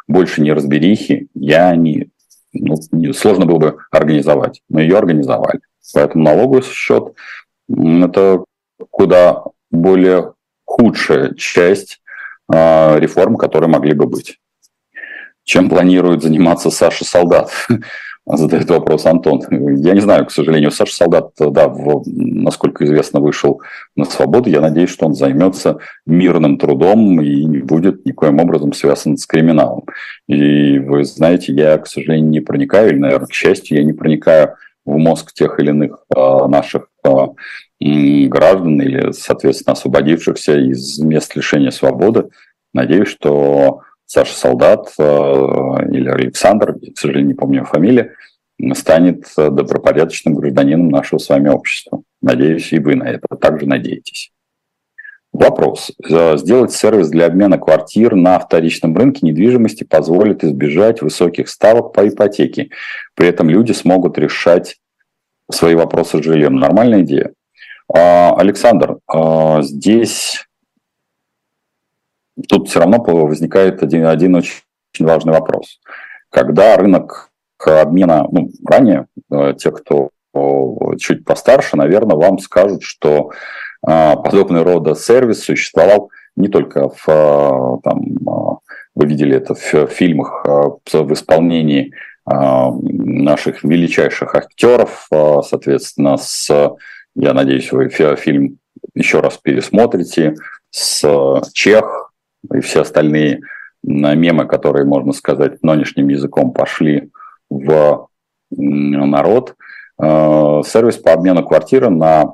больше 0.07 0.41
неразберихи 0.41 1.27
я 1.34 1.75
не, 1.75 2.10
ну, 2.53 2.75
сложно 3.13 3.45
было 3.45 3.57
бы 3.57 3.77
организовать. 3.91 4.62
Мы 4.69 4.81
ее 4.81 4.98
организовали. 4.98 5.60
Поэтому 5.93 6.24
налоговый 6.24 6.63
счет– 6.63 7.13
это 7.69 8.43
куда 8.89 9.43
более 9.72 10.34
худшая 10.65 11.34
часть 11.36 12.01
э, 12.51 13.00
реформ, 13.00 13.38
которые 13.38 13.69
могли 13.69 13.93
бы 13.93 14.07
быть. 14.07 14.39
Чем 15.43 15.69
планирует 15.69 16.24
заниматься 16.24 16.72
Саша 16.72 17.05
Солдат? 17.05 17.51
Задает 18.27 18.67
вопрос 18.72 19.05
Антон. 19.05 19.41
Я 19.50 19.94
не 19.94 20.00
знаю, 20.00 20.25
к 20.25 20.32
сожалению. 20.32 20.72
Саша 20.72 20.96
Солдат, 20.96 21.32
да, 21.38 21.67
в, 21.67 22.03
насколько 22.08 22.84
известно, 22.84 23.20
вышел 23.20 23.62
на 23.96 24.05
свободу. 24.05 24.50
Я 24.50 24.62
надеюсь, 24.62 24.89
что 24.89 25.05
он 25.05 25.13
займется 25.13 25.77
мирным 26.08 26.58
трудом 26.58 27.22
и 27.22 27.46
не 27.46 27.60
будет 27.60 28.03
никоим 28.03 28.39
образом 28.39 28.74
связан 28.74 29.17
с 29.17 29.27
криминалом. 29.27 29.84
И 30.27 30.79
вы 30.79 31.03
знаете, 31.03 31.53
я, 31.53 31.77
к 31.77 31.86
сожалению, 31.86 32.32
не 32.32 32.39
проникаю, 32.39 32.89
или, 32.89 32.98
наверное, 32.98 33.27
к 33.27 33.34
счастью, 33.34 33.77
я 33.77 33.84
не 33.84 33.94
проникаю 33.94 34.55
в 34.86 34.98
мозг 34.98 35.32
тех 35.32 35.60
или 35.60 35.70
иных 35.70 36.03
э, 36.15 36.48
наших 36.48 36.88
э, 37.03 38.27
граждан 38.27 38.82
или, 38.82 39.12
соответственно, 39.12 39.74
освободившихся 39.74 40.58
из 40.58 40.98
мест 40.98 41.36
лишения 41.36 41.72
свободы. 41.72 42.29
Надеюсь, 42.74 43.10
что 43.10 43.82
Саша 44.06 44.34
Солдат 44.34 44.94
э, 44.98 45.04
или 45.04 46.10
Александр, 46.10 46.74
к 46.74 46.98
сожалению, 46.98 47.30
не 47.30 47.34
помню 47.34 47.58
его 47.58 47.66
фамилию, 47.66 48.12
станет 48.74 49.26
добропорядочным 49.36 50.36
гражданином 50.36 50.90
нашего 50.90 51.20
с 51.20 51.28
вами 51.28 51.50
общества. 51.50 52.04
Надеюсь, 52.22 52.72
и 52.72 52.80
вы 52.80 52.96
на 52.96 53.04
это 53.04 53.28
также 53.36 53.66
надеетесь. 53.66 54.32
Вопрос. 55.34 55.92
Сделать 56.00 56.72
сервис 56.72 57.10
для 57.10 57.26
обмена 57.26 57.58
квартир 57.58 58.16
на 58.16 58.40
вторичном 58.40 58.96
рынке 58.96 59.26
недвижимости 59.26 59.84
позволит 59.84 60.46
избежать 60.46 61.02
высоких 61.02 61.50
ставок 61.50 61.92
по 61.92 62.08
ипотеке. 62.08 62.70
При 63.16 63.28
этом 63.28 63.50
люди 63.50 63.74
смогут 63.74 64.18
решать 64.18 64.78
свои 65.52 65.76
вопросы 65.76 66.20
с 66.20 66.24
жильем. 66.24 66.56
Нормальная 66.56 67.02
идея. 67.02 67.34
А, 67.94 68.34
Александр, 68.38 69.00
здесь 69.60 70.46
тут 72.48 72.70
все 72.70 72.80
равно 72.80 72.98
возникает 73.00 73.82
один, 73.84 74.06
один 74.06 74.36
очень 74.36 74.62
важный 75.00 75.34
вопрос. 75.34 75.80
Когда 76.30 76.77
рынок 76.77 77.30
обмена, 77.65 78.27
ну, 78.32 78.50
ранее, 78.65 79.08
э, 79.32 79.54
те, 79.58 79.72
кто 79.72 80.10
чуть 81.00 81.24
постарше, 81.24 81.77
наверное, 81.77 82.18
вам 82.18 82.39
скажут, 82.39 82.84
что 82.84 83.32
а, 83.82 84.18
подобный 84.18 84.63
рода 84.63 84.94
сервис 84.94 85.46
существовал 85.46 86.12
не 86.36 86.50
только 86.50 86.89
в, 86.89 87.80
там, 87.82 88.01
вы 88.96 89.06
видели 89.06 89.38
это 89.38 89.56
в 89.56 89.88
фильмах 89.88 90.44
в 90.46 91.13
исполнении 91.13 91.94
наших 92.25 93.63
величайших 93.63 94.36
актеров, 94.36 95.08
соответственно, 95.10 96.18
с 96.18 96.75
я 97.15 97.34
надеюсь, 97.34 97.72
вы 97.72 97.88
фильм 97.88 98.58
еще 98.94 99.22
раз 99.22 99.38
пересмотрите 99.38 100.36
с 100.70 101.42
Чех 101.54 102.05
и 102.54 102.60
все 102.60 102.82
остальные 102.82 103.42
мемы, 103.84 104.46
которые, 104.46 104.86
можно 104.86 105.14
сказать, 105.14 105.62
нынешним 105.62 106.10
языком 106.10 106.52
пошли 106.52 107.12
в 107.50 108.08
народ. 108.50 109.56
Э, 110.02 110.62
сервис 110.66 110.98
по 110.98 111.14
обмену 111.14 111.46
квартиры 111.46 111.90
на 111.90 112.24
э, 112.24 112.25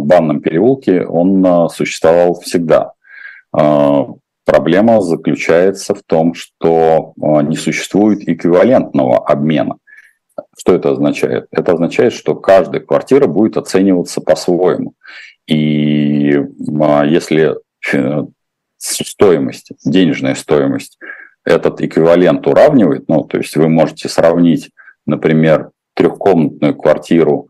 банном 0.00 0.40
переулке, 0.40 1.06
он 1.06 1.44
э, 1.44 1.68
существовал 1.68 2.40
всегда. 2.40 2.92
Проблема 4.44 5.00
заключается 5.00 5.94
в 5.94 6.02
том, 6.02 6.34
что 6.34 7.14
не 7.16 7.56
существует 7.56 8.28
эквивалентного 8.28 9.24
обмена. 9.24 9.76
Что 10.58 10.74
это 10.74 10.90
означает? 10.90 11.46
Это 11.52 11.72
означает, 11.72 12.12
что 12.12 12.34
каждая 12.34 12.80
квартира 12.80 13.28
будет 13.28 13.56
оцениваться 13.56 14.20
по-своему. 14.20 14.94
И 15.46 16.36
а, 16.80 17.04
если 17.06 17.56
стоимость, 18.78 19.72
денежная 19.84 20.34
стоимость, 20.34 20.98
этот 21.44 21.80
эквивалент 21.80 22.46
уравнивает, 22.46 23.08
ну, 23.08 23.24
то 23.24 23.38
есть 23.38 23.56
вы 23.56 23.68
можете 23.68 24.08
сравнить, 24.08 24.70
например, 25.06 25.70
трехкомнатную 25.94 26.74
квартиру 26.74 27.48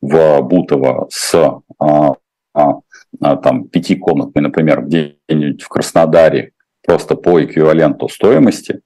в 0.00 0.40
Бутово 0.40 1.06
с 1.10 1.34
а, 1.78 2.14
а, 2.54 2.74
а, 3.20 3.36
там, 3.36 3.68
пятикомнатной, 3.68 4.42
например, 4.42 4.82
где-нибудь 4.82 5.62
в 5.62 5.68
Краснодаре, 5.68 6.52
просто 6.86 7.14
по 7.14 7.42
эквиваленту 7.42 8.08
стоимости, 8.08 8.80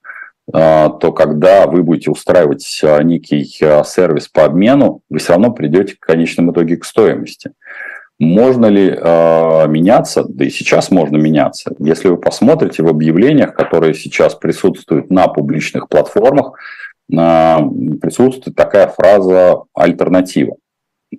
а, 0.52 0.90
то 0.90 1.12
когда 1.12 1.66
вы 1.66 1.82
будете 1.82 2.10
устраивать 2.10 2.80
а, 2.82 3.02
некий 3.02 3.48
а, 3.62 3.84
сервис 3.84 4.28
по 4.28 4.44
обмену, 4.44 5.02
вы 5.08 5.18
все 5.18 5.32
равно 5.32 5.52
придете 5.52 5.94
в 5.94 6.00
конечном 6.00 6.52
итоге 6.52 6.76
к 6.76 6.84
стоимости. 6.84 7.52
Можно 8.20 8.66
ли 8.66 8.88
э, 8.90 9.68
меняться? 9.68 10.24
Да 10.28 10.44
и 10.44 10.50
сейчас 10.50 10.90
можно 10.90 11.16
меняться. 11.16 11.72
Если 11.78 12.08
вы 12.08 12.16
посмотрите 12.16 12.82
в 12.82 12.88
объявлениях, 12.88 13.54
которые 13.54 13.94
сейчас 13.94 14.34
присутствуют 14.34 15.10
на 15.10 15.26
публичных 15.26 15.88
платформах, 15.88 16.52
э, 17.12 17.56
присутствует 18.00 18.56
такая 18.56 18.86
фраза 18.88 19.62
«альтернатива». 19.74 20.56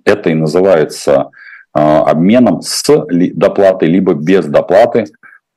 Это 0.04 0.30
и 0.30 0.34
называется 0.34 1.30
э, 1.74 1.78
обменом 1.78 2.62
с 2.62 2.82
доплатой, 3.34 3.88
либо 3.88 4.14
без 4.14 4.46
доплаты 4.46 5.06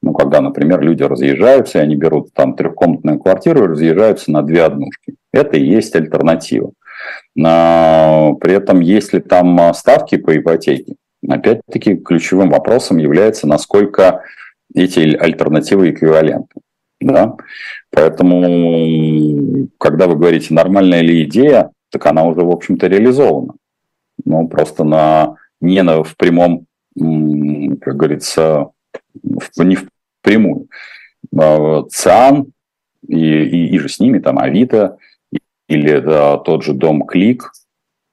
ну, 0.02 0.14
когда, 0.14 0.40
например, 0.40 0.82
люди 0.82 1.04
разъезжаются, 1.04 1.80
и 1.80 1.82
они 1.82 1.96
берут 1.96 2.34
там 2.34 2.56
трехкомнатную 2.56 3.20
квартиру 3.20 3.66
и 3.66 3.68
разъезжаются 3.68 4.32
на 4.32 4.44
две 4.44 4.64
однушки. 4.64 5.16
Это 5.34 5.58
и 5.58 5.66
есть 5.66 5.96
альтернатива. 5.96 6.72
При 7.36 8.54
этом, 8.54 8.80
если 8.80 9.20
там 9.20 9.60
а, 9.60 9.74
ставки 9.74 10.18
по 10.18 10.36
ипотеке, 10.38 10.96
опять-таки 11.28 11.96
ключевым 11.96 12.50
вопросом 12.50 12.98
является, 12.98 13.48
насколько 13.48 14.24
эти 14.74 15.00
альтернативы 15.00 15.92
эквивалентны. 15.92 16.62
Да? 17.02 17.36
Поэтому, 17.92 19.68
когда 19.78 20.08
вы 20.08 20.16
говорите, 20.16 20.54
нормальная 20.54 21.02
ли 21.02 21.24
идея, 21.24 21.72
так 21.92 22.06
она 22.06 22.24
уже, 22.26 22.42
в 22.42 22.52
общем-то, 22.52 22.88
реализована. 22.88 23.54
Ну, 24.26 24.48
просто 24.48 24.84
на, 24.84 25.36
не 25.62 25.82
на, 25.82 26.04
в 26.04 26.16
прямом, 26.18 26.66
как 26.96 27.96
говорится, 27.96 28.70
не 29.58 29.78
впрямую. 30.22 30.68
А, 31.36 31.84
ЦИАН 31.90 32.48
и, 33.08 33.18
и, 33.18 33.76
и 33.76 33.80
же 33.80 33.90
с 33.90 34.00
ними, 34.00 34.20
там 34.20 34.38
Авито 34.38 34.98
или 35.68 36.00
да, 36.00 36.38
тот 36.38 36.64
же 36.64 36.74
Дом 36.74 37.06
Клик 37.06 37.52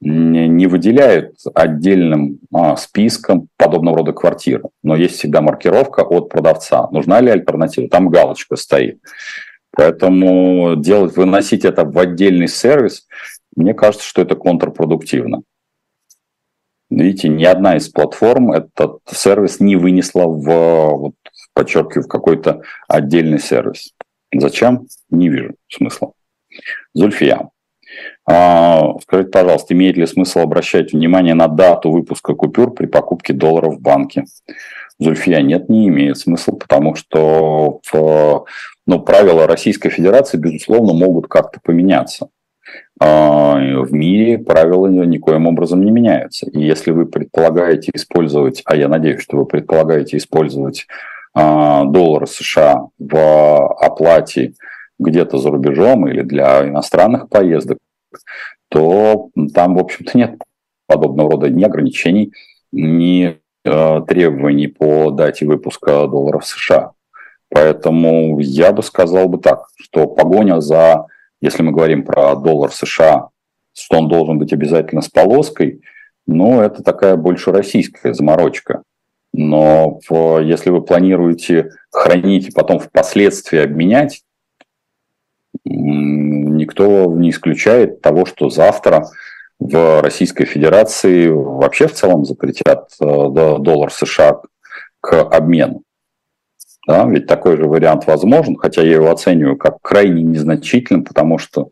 не, 0.00 0.66
выделяют 0.66 1.36
отдельным 1.54 2.38
а, 2.52 2.76
списком 2.76 3.48
подобного 3.56 3.98
рода 3.98 4.12
квартиры. 4.12 4.64
Но 4.82 4.94
есть 4.94 5.16
всегда 5.16 5.40
маркировка 5.40 6.02
от 6.02 6.28
продавца. 6.28 6.88
Нужна 6.90 7.20
ли 7.20 7.30
альтернатива? 7.30 7.88
Там 7.88 8.08
галочка 8.08 8.56
стоит. 8.56 9.00
Поэтому 9.72 10.76
делать, 10.76 11.16
выносить 11.16 11.64
это 11.64 11.84
в 11.84 11.98
отдельный 11.98 12.48
сервис, 12.48 13.06
мне 13.56 13.74
кажется, 13.74 14.06
что 14.06 14.22
это 14.22 14.34
контрпродуктивно. 14.34 15.42
Видите, 16.88 17.28
ни 17.28 17.44
одна 17.44 17.76
из 17.76 17.88
платформ 17.88 18.52
этот 18.52 19.00
сервис 19.10 19.60
не 19.60 19.76
вынесла 19.76 20.26
в, 20.26 20.96
вот, 20.96 21.14
подчеркиваю, 21.52 22.04
в 22.04 22.08
какой-то 22.08 22.62
отдельный 22.86 23.40
сервис. 23.40 23.92
Зачем? 24.32 24.86
Не 25.10 25.28
вижу 25.28 25.54
смысла. 25.68 26.12
Зульфия. 26.94 27.50
А, 28.28 28.94
скажите, 29.02 29.30
пожалуйста, 29.30 29.74
имеет 29.74 29.96
ли 29.96 30.06
смысл 30.06 30.40
обращать 30.40 30.92
внимание 30.92 31.34
на 31.34 31.48
дату 31.48 31.90
выпуска 31.90 32.34
купюр 32.34 32.72
при 32.74 32.86
покупке 32.86 33.32
долларов 33.32 33.76
в 33.76 33.80
банке? 33.80 34.24
Зульфия, 34.98 35.40
нет, 35.42 35.68
не 35.68 35.88
имеет 35.88 36.18
смысла, 36.18 36.52
потому 36.52 36.94
что 36.94 37.80
ну, 38.86 39.00
правила 39.00 39.46
Российской 39.46 39.90
Федерации, 39.90 40.38
безусловно, 40.38 40.92
могут 40.94 41.28
как-то 41.28 41.60
поменяться. 41.62 42.28
А, 42.98 43.56
в 43.56 43.92
мире 43.92 44.38
правила 44.38 44.86
никоим 44.86 45.46
образом 45.46 45.84
не 45.84 45.90
меняются. 45.90 46.48
И 46.50 46.60
если 46.60 46.92
вы 46.92 47.06
предполагаете 47.06 47.90
использовать, 47.94 48.62
а 48.64 48.76
я 48.76 48.88
надеюсь, 48.88 49.20
что 49.20 49.36
вы 49.36 49.44
предполагаете 49.44 50.16
использовать 50.16 50.86
а, 51.34 51.84
доллары 51.84 52.26
США 52.26 52.86
в 52.98 53.74
оплате 53.74 54.54
где-то 54.98 55.38
за 55.38 55.50
рубежом 55.50 56.08
или 56.08 56.22
для 56.22 56.66
иностранных 56.66 57.28
поездок, 57.28 57.78
то 58.68 59.30
там, 59.54 59.74
в 59.74 59.78
общем-то, 59.78 60.16
нет 60.16 60.40
подобного 60.86 61.32
рода 61.32 61.50
ни 61.50 61.64
ограничений, 61.64 62.32
ни 62.72 63.38
э, 63.64 64.00
требований 64.06 64.68
по 64.68 65.10
дате 65.10 65.46
выпуска 65.46 66.06
долларов 66.06 66.46
США. 66.46 66.92
Поэтому 67.48 68.38
я 68.40 68.72
бы 68.72 68.82
сказал 68.82 69.28
бы 69.28 69.38
так, 69.38 69.66
что 69.76 70.06
погоня 70.06 70.60
за 70.60 71.06
если 71.40 71.62
мы 71.62 71.72
говорим 71.72 72.04
про 72.04 72.34
доллар 72.34 72.72
США, 72.72 73.28
что 73.74 73.98
он 73.98 74.08
должен 74.08 74.38
быть 74.38 74.52
обязательно 74.52 75.02
с 75.02 75.08
полоской, 75.08 75.82
ну, 76.26 76.60
это 76.60 76.82
такая 76.82 77.16
больше 77.16 77.52
российская 77.52 78.14
заморочка. 78.14 78.82
Но 79.32 80.00
в, 80.08 80.40
если 80.40 80.70
вы 80.70 80.82
планируете 80.82 81.70
хранить 81.90 82.48
и 82.48 82.52
потом 82.52 82.78
впоследствии 82.78 83.58
обменять, 83.58 84.22
никто 85.68 87.06
не 87.12 87.30
исключает 87.30 88.00
того, 88.00 88.26
что 88.26 88.50
завтра 88.50 89.06
в 89.58 90.02
Российской 90.02 90.44
Федерации 90.44 91.28
вообще 91.28 91.87
в 91.87 91.92
целом 91.92 92.25
запретят 92.25 92.90
э, 93.00 93.04
доллар 93.04 93.90
США 93.90 94.40
к 95.00 95.23
обмену. 95.23 95.82
Да, 96.87 97.04
ведь 97.06 97.26
такой 97.26 97.56
же 97.56 97.64
вариант 97.64 98.06
возможен, 98.06 98.56
хотя 98.56 98.82
я 98.82 98.94
его 98.94 99.11
оцениваю 99.11 99.56
как 99.56 99.78
крайне 99.82 100.23
незначительным, 100.23 101.04
потому 101.04 101.37
что 101.37 101.70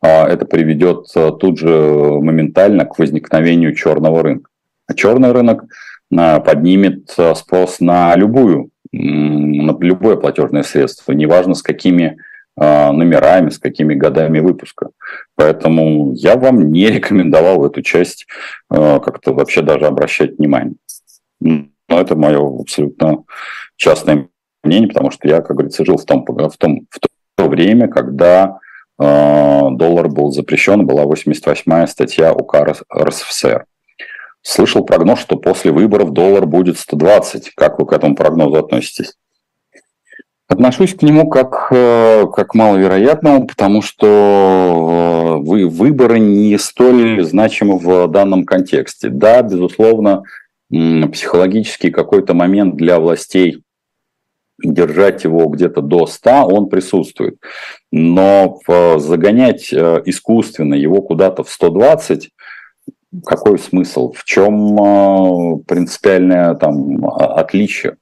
а, 0.00 0.26
это 0.26 0.46
приведет 0.46 1.06
а, 1.14 1.32
тут 1.32 1.58
же 1.58 1.68
моментально 1.68 2.86
к 2.86 2.98
возникновению 2.98 3.74
черного 3.74 4.22
рынка. 4.22 4.50
А 4.86 4.94
черный 4.94 5.32
рынок 5.32 5.64
а, 6.16 6.40
поднимет 6.40 7.14
спрос 7.34 7.80
на 7.80 8.16
любую, 8.16 8.70
на 8.92 9.76
любое 9.80 10.16
платежное 10.16 10.62
средство, 10.62 11.12
неважно 11.12 11.54
с 11.54 11.62
какими 11.62 12.16
номерами, 12.56 13.50
с 13.50 13.58
какими 13.58 13.94
годами 13.94 14.38
выпуска. 14.38 14.88
Поэтому 15.34 16.14
я 16.14 16.36
вам 16.36 16.72
не 16.72 16.88
рекомендовал 16.88 17.66
эту 17.66 17.82
часть 17.82 18.26
как-то 18.70 19.34
вообще 19.34 19.60
даже 19.60 19.84
обращать 19.86 20.38
внимание. 20.38 20.76
Но 21.40 21.68
это 21.88 22.16
мое 22.16 22.40
абсолютно 22.60 23.24
частное 23.76 24.28
мнение, 24.64 24.88
потому 24.88 25.10
что 25.10 25.28
я, 25.28 25.40
как 25.40 25.56
говорится, 25.56 25.84
жил 25.84 25.96
в, 25.96 26.04
том, 26.04 26.24
в, 26.26 26.56
том, 26.56 26.86
в 26.90 26.98
то 27.36 27.48
время, 27.48 27.88
когда 27.88 28.58
э, 28.98 29.68
доллар 29.70 30.08
был 30.08 30.32
запрещен, 30.32 30.86
была 30.86 31.04
88-я 31.04 31.86
статья 31.86 32.32
УК 32.32 32.76
РСФСР. 32.94 33.66
Слышал 34.42 34.84
прогноз, 34.84 35.20
что 35.20 35.36
после 35.36 35.72
выборов 35.72 36.12
доллар 36.12 36.46
будет 36.46 36.78
120. 36.78 37.52
Как 37.54 37.78
вы 37.78 37.86
к 37.86 37.92
этому 37.92 38.14
прогнозу 38.14 38.56
относитесь? 38.56 39.14
Отношусь 40.48 40.94
к 40.94 41.02
нему 41.02 41.28
как, 41.28 41.68
э, 41.72 42.24
как 42.32 42.54
маловероятному, 42.54 43.48
потому 43.48 43.82
что 43.82 44.06
э, 44.06 45.44
вы, 45.44 45.68
выборы 45.68 46.20
не 46.20 46.56
столь 46.56 47.24
значимы 47.24 47.78
в 47.78 48.06
данном 48.06 48.44
контексте. 48.44 49.08
Да, 49.08 49.42
безусловно, 49.42 50.22
психологический 50.70 51.90
какой-то 51.90 52.34
момент 52.34 52.76
для 52.76 53.00
властей 53.00 53.62
держать 54.62 55.24
его 55.24 55.46
где-то 55.46 55.80
до 55.80 56.06
100, 56.06 56.30
он 56.46 56.68
присутствует. 56.68 57.38
Но 57.90 58.60
загонять 58.98 59.72
э, 59.72 60.02
искусственно 60.04 60.74
его 60.74 61.02
куда-то 61.02 61.42
в 61.42 61.50
120, 61.50 62.30
какой 63.24 63.58
смысл? 63.58 64.12
В 64.12 64.22
чем 64.22 65.60
принципиальное 65.66 66.54
там, 66.54 67.04
отличие? 67.08 67.96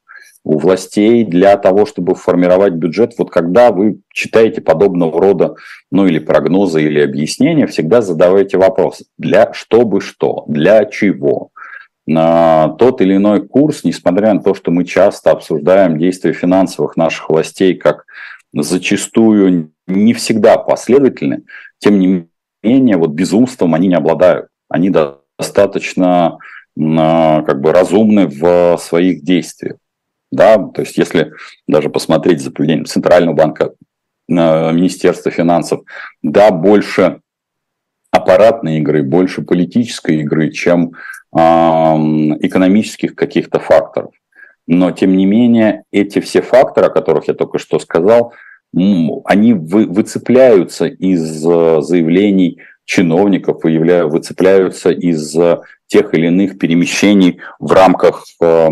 У 0.45 0.59
властей 0.59 1.25
для 1.25 1.57
того, 1.57 1.87
чтобы 1.87 2.15
формировать 2.15 2.75
бюджет, 2.75 3.15
вот 3.19 3.31
когда 3.31 3.73
вы 3.73 4.01
читаете 4.13 4.61
подобного 4.61 5.19
рода, 5.21 5.55
ну 5.91 6.07
или 6.07 6.19
прогнозы, 6.19 6.83
или 6.83 7.01
объяснения, 7.01 7.67
всегда 7.67 8.03
задавайте 8.03 8.59
вопрос, 8.59 9.03
для 9.17 9.53
чтобы 9.55 10.03
что, 10.03 10.45
для 10.47 10.85
чего, 10.85 11.51
на 12.07 12.69
тот 12.79 13.01
или 13.01 13.17
иной 13.17 13.49
курс, 13.49 13.85
несмотря 13.85 14.35
на 14.35 14.43
то, 14.43 14.53
что 14.53 14.71
мы 14.71 14.85
часто 14.85 15.31
обсуждаем 15.31 15.99
действия 15.99 16.35
финансовых 16.35 16.99
наших 16.99 17.31
властей 17.31 17.75
как 17.75 18.05
зачастую 18.53 19.73
не 19.87 20.13
всегда 20.13 20.59
последовательны, 20.59 21.45
тем 21.79 21.99
не 21.99 22.27
менее, 22.63 22.99
вот 22.99 23.11
безумством 23.13 23.75
они 23.75 23.89
не 23.89 23.95
обладают. 23.95 24.49
Они 24.69 24.91
достаточно 25.39 26.39
как 26.77 27.61
бы 27.61 27.73
разумны 27.73 28.27
в 28.27 28.77
своих 28.79 29.23
действиях. 29.23 29.77
Да, 30.35 30.59
то 30.59 30.83
есть 30.83 30.99
если 30.99 31.33
даже 31.69 31.91
посмотреть 31.91 32.41
за 32.41 32.51
поведением 32.51 32.87
Центрального 32.87 33.35
банка, 33.35 33.73
Министерства 34.27 35.31
финансов, 35.31 35.83
да, 36.23 36.51
больше 36.51 37.21
аппаратной 38.11 38.79
игры, 38.79 39.03
больше 39.03 39.43
политической 39.43 40.21
игры, 40.23 40.51
чем 40.51 40.95
экономических 41.33 43.15
каких-то 43.15 43.59
факторов. 43.59 44.13
Но, 44.67 44.93
тем 44.93 45.17
не 45.17 45.27
менее, 45.27 45.83
эти 45.93 46.21
все 46.21 46.41
факторы, 46.41 46.87
о 46.87 46.91
которых 46.91 47.29
я 47.29 47.35
только 47.35 47.59
что 47.59 47.79
сказал, 47.79 48.33
они 49.25 49.53
вы, 49.53 49.87
выцепляются 49.87 50.87
из 50.87 51.47
э, 51.47 51.81
заявлений 51.81 52.59
чиновников, 52.85 53.63
выцепляются 53.63 54.91
из 54.91 55.37
э, 55.37 55.61
тех 55.87 56.13
или 56.15 56.27
иных 56.27 56.59
перемещений 56.59 57.39
в 57.61 57.73
рамках 57.73 58.25
э, 58.41 58.69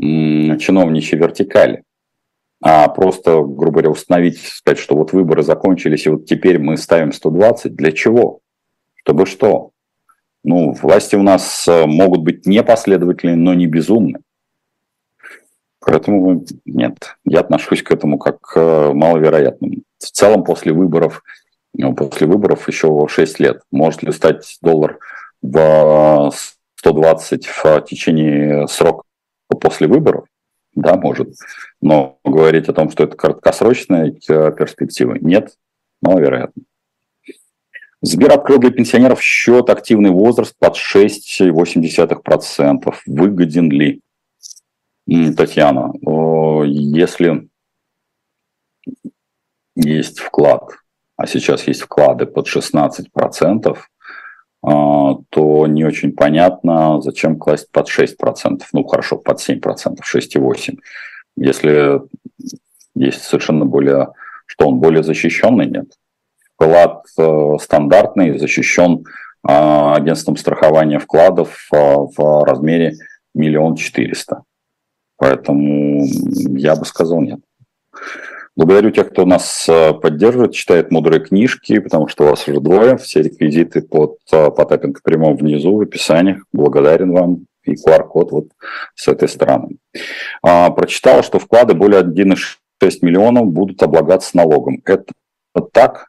чиновничьей 0.00 1.18
вертикали. 1.18 1.82
А 2.62 2.88
просто, 2.88 3.42
грубо 3.42 3.72
говоря, 3.72 3.90
установить, 3.90 4.38
сказать, 4.38 4.78
что 4.78 4.96
вот 4.96 5.12
выборы 5.12 5.42
закончились, 5.42 6.06
и 6.06 6.10
вот 6.10 6.26
теперь 6.26 6.58
мы 6.58 6.76
ставим 6.76 7.12
120, 7.12 7.74
для 7.74 7.92
чего? 7.92 8.40
Чтобы 8.94 9.26
что? 9.26 9.70
Ну, 10.42 10.72
власти 10.72 11.16
у 11.16 11.22
нас 11.22 11.66
э, 11.68 11.86
могут 11.86 12.22
быть 12.22 12.46
непоследовательны, 12.46 13.36
но 13.36 13.52
не 13.52 13.66
безумны. 13.66 14.20
Поэтому 15.80 16.44
нет, 16.64 17.16
я 17.24 17.40
отношусь 17.40 17.82
к 17.82 17.92
этому 17.92 18.18
как 18.18 18.40
к 18.40 18.56
э, 18.56 18.92
маловероятному. 18.92 19.82
В 19.98 20.10
целом 20.10 20.44
после 20.44 20.72
выборов, 20.72 21.22
ну, 21.74 21.94
после 21.94 22.26
выборов 22.26 22.68
еще 22.68 23.06
6 23.08 23.40
лет. 23.40 23.62
Может 23.70 24.02
ли 24.02 24.12
стать 24.12 24.58
доллар 24.62 24.98
в 25.42 26.32
120 26.76 27.46
в 27.46 27.80
течение 27.82 28.66
срока 28.68 29.05
после 29.56 29.88
выборов? 29.88 30.26
Да, 30.74 30.96
может. 30.96 31.34
Но 31.80 32.18
говорить 32.24 32.68
о 32.68 32.72
том, 32.72 32.90
что 32.90 33.04
это 33.04 33.16
краткосрочная 33.16 34.12
э, 34.28 34.52
перспектива, 34.52 35.14
нет, 35.14 35.56
маловероятно. 36.02 36.64
Сбер 38.02 38.32
открыл 38.32 38.58
для 38.58 38.70
пенсионеров 38.70 39.22
счет 39.22 39.70
«Активный 39.70 40.10
возраст» 40.10 40.54
под 40.58 40.76
6,8%. 40.76 42.94
Выгоден 43.06 43.70
ли? 43.70 44.02
Татьяна, 45.36 45.92
если 46.64 47.48
есть 49.76 50.18
вклад, 50.18 50.72
а 51.16 51.26
сейчас 51.26 51.66
есть 51.66 51.82
вклады 51.82 52.26
под 52.26 52.48
16%, 52.48 53.06
а, 53.14 53.74
то 55.30 55.66
не 55.68 55.84
очень 55.84 56.12
понятно, 56.12 57.00
зачем 57.00 57.38
класть 57.38 57.70
под 57.70 57.88
6%. 57.88 58.62
Ну, 58.72 58.84
хорошо, 58.84 59.16
под 59.16 59.38
7%, 59.38 59.60
6,8%. 59.60 60.78
Если 61.36 62.00
есть 62.94 63.22
совершенно 63.22 63.64
более... 63.64 64.08
Что 64.46 64.68
он 64.68 64.78
более 64.78 65.02
защищенный? 65.02 65.66
Нет 65.66 65.92
вклад 66.56 67.04
э, 67.18 67.56
стандартный, 67.60 68.38
защищен 68.38 69.04
э, 69.04 69.52
агентством 69.52 70.36
страхования 70.36 70.98
вкладов 70.98 71.68
э, 71.72 71.76
в 71.76 72.44
размере 72.44 72.94
миллион 73.34 73.76
четыреста. 73.76 74.42
Поэтому 75.18 76.04
я 76.58 76.76
бы 76.76 76.84
сказал 76.84 77.20
нет. 77.20 77.40
Благодарю 78.56 78.90
тех, 78.90 79.10
кто 79.10 79.26
нас 79.26 79.68
поддерживает, 80.00 80.52
читает 80.52 80.90
мудрые 80.90 81.20
книжки, 81.20 81.78
потому 81.78 82.08
что 82.08 82.24
у 82.24 82.28
вас 82.28 82.48
уже 82.48 82.60
двое. 82.60 82.96
Все 82.96 83.22
реквизиты 83.22 83.82
под, 83.82 84.18
по 84.30 84.64
таппинг 84.64 85.02
прямом 85.02 85.36
внизу 85.36 85.76
в 85.76 85.82
описании. 85.82 86.40
Благодарен 86.52 87.12
вам. 87.12 87.46
И 87.66 87.74
QR-код 87.74 88.32
вот 88.32 88.46
с 88.94 89.08
этой 89.08 89.28
стороны. 89.28 89.76
А, 90.42 90.70
прочитал, 90.70 91.22
что 91.22 91.38
вклады 91.38 91.74
более 91.74 92.02
1,6 92.02 92.98
миллионов 93.02 93.48
будут 93.48 93.82
облагаться 93.82 94.36
налогом. 94.36 94.80
Это 94.84 95.12
так. 95.72 96.06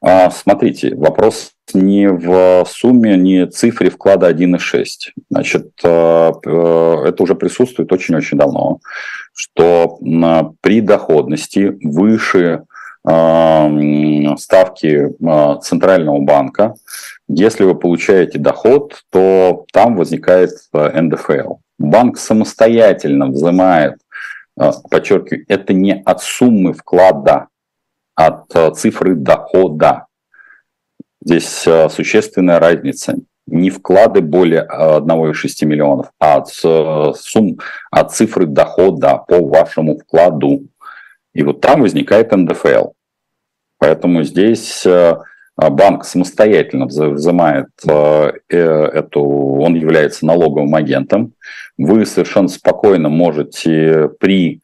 А, 0.00 0.30
смотрите, 0.30 0.94
вопрос 0.94 1.52
не 1.72 2.08
в 2.08 2.64
сумме, 2.68 3.16
не 3.16 3.46
цифре 3.46 3.90
вклада 3.90 4.30
1,6. 4.30 5.12
Значит, 5.30 5.70
э, 5.82 6.32
э, 6.44 7.04
это 7.06 7.22
уже 7.22 7.34
присутствует 7.34 7.90
очень-очень 7.90 8.36
давно, 8.36 8.80
что 9.34 9.98
при 10.60 10.80
доходности 10.80 11.76
выше 11.82 12.64
э, 13.06 14.36
ставки 14.38 15.10
Центрального 15.60 16.20
банка, 16.20 16.74
если 17.28 17.64
вы 17.64 17.74
получаете 17.74 18.38
доход, 18.38 19.02
то 19.10 19.66
там 19.72 19.96
возникает 19.96 20.50
НДФЛ. 20.72 21.56
Банк 21.78 22.16
самостоятельно 22.18 23.26
взимает, 23.26 23.98
подчеркиваю, 24.90 25.44
это 25.48 25.72
не 25.72 26.00
от 26.04 26.22
суммы 26.22 26.72
вклада, 26.72 27.48
от 28.14 28.78
цифры 28.78 29.16
дохода. 29.16 30.06
Здесь 31.20 31.66
существенная 31.90 32.60
разница. 32.60 33.16
Не 33.46 33.70
вклады 33.70 34.20
более 34.20 34.66
1,6 34.68 35.66
миллионов, 35.66 36.10
а 36.18 36.36
от, 36.36 36.48
э, 36.64 37.12
сумм, 37.18 37.58
от 37.90 38.12
цифры 38.12 38.46
дохода 38.46 39.18
по 39.28 39.44
вашему 39.46 39.98
вкладу. 39.98 40.62
И 41.34 41.42
вот 41.42 41.60
там 41.60 41.82
возникает 41.82 42.32
НДФЛ. 42.32 42.92
Поэтому 43.78 44.22
здесь 44.22 44.86
банк 45.56 46.04
самостоятельно 46.04 46.86
взимает 46.86 47.68
эту, 48.48 49.20
он 49.20 49.74
является 49.74 50.26
налоговым 50.26 50.74
агентом, 50.74 51.34
вы 51.76 52.06
совершенно 52.06 52.48
спокойно 52.48 53.08
можете 53.08 54.10
при 54.20 54.60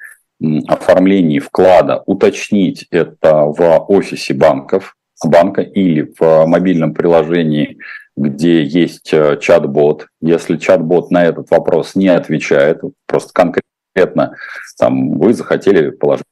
оформлении 0.69 1.39
вклада 1.39 2.03
уточнить 2.07 2.87
это 2.91 3.45
в 3.45 3.85
офисе 3.89 4.35
банков, 4.35 4.97
банка 5.25 5.61
или 5.61 6.13
в 6.19 6.47
мобильном 6.47 6.95
приложении, 6.95 7.79
где 8.17 8.63
есть 8.63 9.13
э, 9.13 9.39
чат-бот. 9.41 10.09
Если 10.21 10.57
чат-бот 10.57 11.11
на 11.11 11.25
этот 11.25 11.51
вопрос 11.51 11.95
не 11.95 12.09
отвечает, 12.09 12.81
просто 13.07 13.33
конкретно 13.33 14.37
там, 14.79 15.19
вы 15.19 15.35
захотели 15.35 15.91
положить 15.91 16.25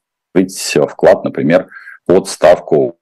вклад, 0.89 1.23
например, 1.23 1.67
под 2.05 2.27
ставку, 2.27 2.97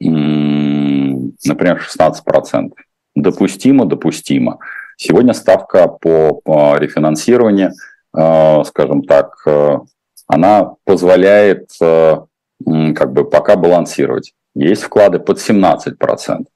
например, 0.00 1.80
16%. 1.80 2.72
Допустимо, 3.14 3.84
допустимо. 3.86 4.58
Сегодня 4.96 5.34
ставка 5.34 5.88
по, 5.88 6.76
рефинансированию, 6.78 7.72
э, 8.16 8.64
скажем 8.64 9.02
так, 9.02 9.34
э, 9.46 9.78
она 10.26 10.74
позволяет 10.84 11.70
как 11.78 13.12
бы 13.12 13.28
пока 13.28 13.56
балансировать. 13.56 14.32
Есть 14.54 14.84
вклады 14.84 15.18
под 15.18 15.38
17%. 15.38 16.46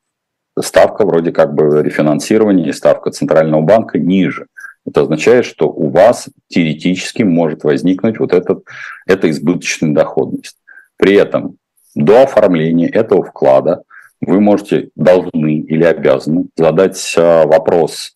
Ставка 0.59 1.05
вроде 1.05 1.33
как 1.33 1.55
бы 1.55 1.83
рефинансирования 1.83 2.69
и 2.69 2.73
ставка 2.73 3.11
Центрального 3.11 3.61
банка 3.61 3.99
ниже. 3.99 4.47
Это 4.87 5.03
означает, 5.03 5.45
что 5.45 5.69
у 5.69 5.91
вас 5.91 6.29
теоретически 6.49 7.23
может 7.23 7.65
возникнуть 7.65 8.19
вот 8.19 8.33
этот, 8.33 8.65
эта 9.07 9.29
избыточная 9.31 9.93
доходность. 9.93 10.57
При 10.97 11.15
этом 11.15 11.57
до 11.95 12.23
оформления 12.23 12.89
этого 12.89 13.23
вклада 13.25 13.83
вы 14.21 14.41
можете, 14.41 14.91
должны 14.95 15.59
или 15.59 15.85
обязаны 15.85 16.47
задать 16.57 17.15
а, 17.19 17.47
вопрос 17.47 18.15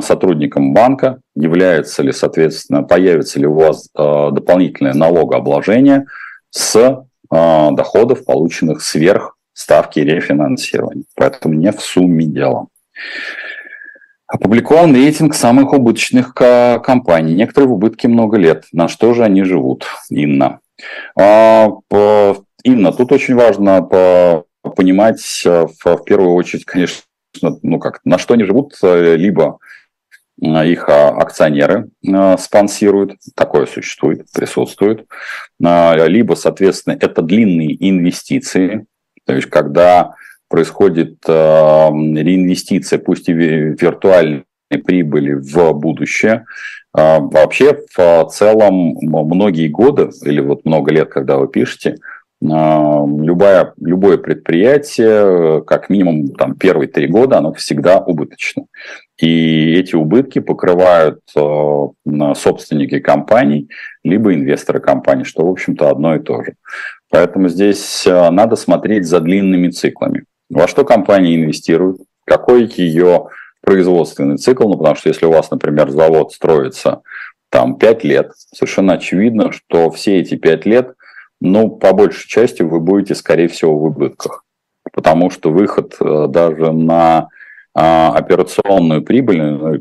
сотрудникам 0.00 0.72
банка, 0.72 1.20
является 1.34 2.02
ли, 2.02 2.12
соответственно, 2.12 2.82
появится 2.82 3.38
ли 3.38 3.46
у 3.46 3.54
вас 3.54 3.88
а, 3.94 4.30
дополнительное 4.30 4.94
налогообложение 4.94 6.06
с 6.50 7.04
а, 7.30 7.70
доходов, 7.72 8.24
полученных 8.24 8.82
сверх 8.82 9.36
ставки 9.58 9.98
рефинансирования. 9.98 11.04
Поэтому 11.16 11.54
не 11.54 11.72
в 11.72 11.80
сумме 11.80 12.26
дело. 12.26 12.68
Опубликован 14.28 14.94
рейтинг 14.94 15.34
самых 15.34 15.72
убыточных 15.72 16.32
компаний. 16.32 17.34
Некоторые 17.34 17.68
в 17.68 17.72
убытке 17.72 18.06
много 18.06 18.36
лет. 18.36 18.66
На 18.72 18.86
что 18.86 19.14
же 19.14 19.24
они 19.24 19.42
живут, 19.42 19.86
Инна? 20.10 20.60
А, 21.18 21.70
Инна, 22.62 22.92
тут 22.92 23.10
очень 23.10 23.34
важно 23.34 24.44
понимать 24.76 25.20
в 25.44 26.04
первую 26.04 26.34
очередь, 26.34 26.64
конечно, 26.64 27.02
ну 27.62 27.80
как, 27.80 28.00
на 28.04 28.18
что 28.18 28.34
они 28.34 28.44
живут, 28.44 28.74
либо 28.82 29.58
их 30.40 30.88
а, 30.88 31.08
акционеры 31.08 31.88
спонсируют, 32.38 33.14
такое 33.34 33.66
существует, 33.66 34.30
присутствует. 34.32 35.04
Либо, 35.58 36.34
соответственно, 36.34 36.96
это 37.00 37.22
длинные 37.22 37.74
инвестиции, 37.88 38.86
то 39.28 39.34
есть 39.34 39.50
когда 39.50 40.14
происходит 40.48 41.18
реинвестиция, 41.28 42.98
пусть 42.98 43.28
и 43.28 43.34
виртуальной 43.34 44.46
прибыли 44.86 45.34
в 45.34 45.74
будущее. 45.74 46.46
Вообще, 46.94 47.78
в 47.94 48.28
целом, 48.32 48.96
многие 49.02 49.68
годы, 49.68 50.08
или 50.24 50.40
вот 50.40 50.64
много 50.64 50.90
лет, 50.90 51.10
когда 51.10 51.36
вы 51.36 51.48
пишете, 51.48 51.96
любое, 52.40 53.74
любое 53.78 54.16
предприятие, 54.16 55.62
как 55.66 55.90
минимум 55.90 56.28
там, 56.28 56.54
первые 56.54 56.88
три 56.88 57.06
года, 57.06 57.36
оно 57.38 57.52
всегда 57.52 57.98
убыточно. 57.98 58.64
И 59.20 59.74
эти 59.74 59.96
убытки 59.96 60.38
покрывают 60.38 61.20
э, 61.36 61.40
собственники 62.36 63.00
компаний, 63.00 63.68
либо 64.02 64.32
инвесторы 64.32 64.80
компаний, 64.80 65.24
что, 65.24 65.44
в 65.44 65.50
общем-то, 65.50 65.90
одно 65.90 66.14
и 66.14 66.20
то 66.20 66.42
же. 66.42 66.54
Поэтому 67.10 67.48
здесь 67.48 68.06
э, 68.06 68.30
надо 68.30 68.56
смотреть 68.56 69.06
за 69.06 69.20
длинными 69.20 69.68
циклами. 69.68 70.24
Во 70.50 70.68
что 70.68 70.84
компания 70.84 71.36
инвестирует, 71.36 71.98
какой 72.24 72.66
ее 72.66 73.28
производственный 73.62 74.36
цикл, 74.36 74.68
ну, 74.68 74.76
потому 74.76 74.94
что 74.94 75.08
если 75.08 75.26
у 75.26 75.30
вас, 75.30 75.50
например, 75.50 75.90
завод 75.90 76.32
строится 76.32 77.02
там 77.50 77.76
5 77.76 78.04
лет, 78.04 78.32
совершенно 78.54 78.94
очевидно, 78.94 79.52
что 79.52 79.90
все 79.90 80.18
эти 80.18 80.36
5 80.36 80.66
лет, 80.66 80.94
ну, 81.40 81.70
по 81.70 81.92
большей 81.92 82.28
части 82.28 82.62
вы 82.62 82.80
будете, 82.80 83.14
скорее 83.14 83.48
всего, 83.48 83.78
в 83.78 83.84
убытках. 83.84 84.44
Потому 84.92 85.30
что 85.30 85.50
выход 85.50 85.96
э, 86.00 86.26
даже 86.28 86.72
на 86.72 87.28
а, 87.74 88.12
операционную 88.16 89.02
прибыль 89.02 89.40
э, 89.40 89.78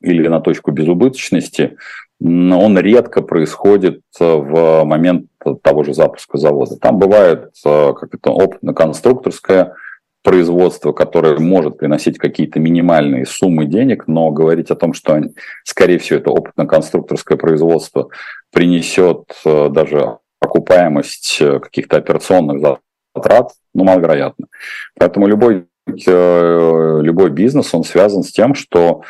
или 0.00 0.28
на 0.28 0.40
точку 0.40 0.70
безубыточности, 0.70 1.76
он 2.24 2.78
редко 2.78 3.22
происходит 3.22 4.00
э, 4.18 4.24
в 4.24 4.84
момент 4.84 5.26
того 5.62 5.84
же 5.84 5.92
запуска 5.92 6.38
завода. 6.38 6.76
Там 6.76 6.98
бывает 6.98 7.50
э, 7.64 7.92
как 7.94 8.14
это, 8.14 8.30
опытно-конструкторское 8.30 9.74
производство, 10.22 10.92
которое 10.92 11.38
может 11.38 11.76
приносить 11.76 12.16
какие-то 12.16 12.58
минимальные 12.58 13.26
суммы 13.26 13.66
денег, 13.66 14.04
но 14.06 14.30
говорить 14.30 14.70
о 14.70 14.74
том, 14.74 14.94
что, 14.94 15.20
скорее 15.64 15.98
всего, 15.98 16.18
это 16.18 16.30
опытно-конструкторское 16.30 17.36
производство 17.36 18.08
принесет 18.50 19.24
даже 19.44 20.16
окупаемость 20.40 21.42
каких-то 21.60 21.98
операционных 21.98 22.78
затрат, 23.14 23.52
ну, 23.74 23.84
маловероятно. 23.84 24.46
Поэтому 24.98 25.26
любой 25.26 25.66
Э, 26.06 27.00
любой 27.02 27.30
бизнес, 27.30 27.74
он 27.74 27.84
связан 27.84 28.22
с 28.22 28.32
тем, 28.32 28.54
что 28.54 29.02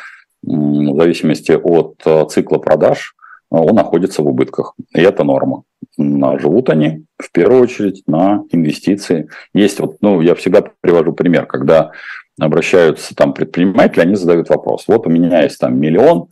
в 0.45 0.97
зависимости 0.97 1.51
от 1.51 1.95
э, 2.05 2.25
цикла 2.29 2.57
продаж 2.57 3.15
э, 3.51 3.55
он 3.55 3.75
находится 3.75 4.21
в 4.21 4.27
убытках. 4.27 4.73
И 4.93 5.01
это 5.01 5.23
норма. 5.23 5.63
Живут 5.97 6.69
они 6.69 7.05
в 7.17 7.31
первую 7.31 7.61
очередь 7.61 8.03
на 8.07 8.43
инвестиции. 8.51 9.29
Есть 9.53 9.79
вот, 9.79 9.97
ну, 10.01 10.21
я 10.21 10.35
всегда 10.35 10.63
привожу 10.81 11.13
пример, 11.13 11.45
когда 11.45 11.91
обращаются 12.39 13.15
там 13.15 13.33
предприниматели, 13.33 14.01
они 14.01 14.15
задают 14.15 14.49
вопрос. 14.49 14.85
Вот 14.87 15.07
у 15.07 15.09
меня 15.09 15.43
есть 15.43 15.59
там 15.59 15.79
миллион, 15.79 16.27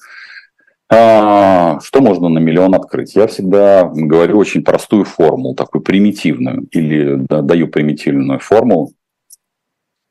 а, 0.91 1.79
что 1.81 2.01
можно 2.01 2.27
на 2.27 2.39
миллион 2.39 2.75
открыть? 2.75 3.15
Я 3.15 3.27
всегда 3.27 3.89
говорю 3.93 4.37
очень 4.37 4.63
простую 4.63 5.05
формулу, 5.05 5.55
такую 5.55 5.81
примитивную, 5.81 6.67
или 6.71 7.15
да, 7.15 7.41
даю 7.41 7.69
примитивную 7.69 8.39
формулу 8.39 8.91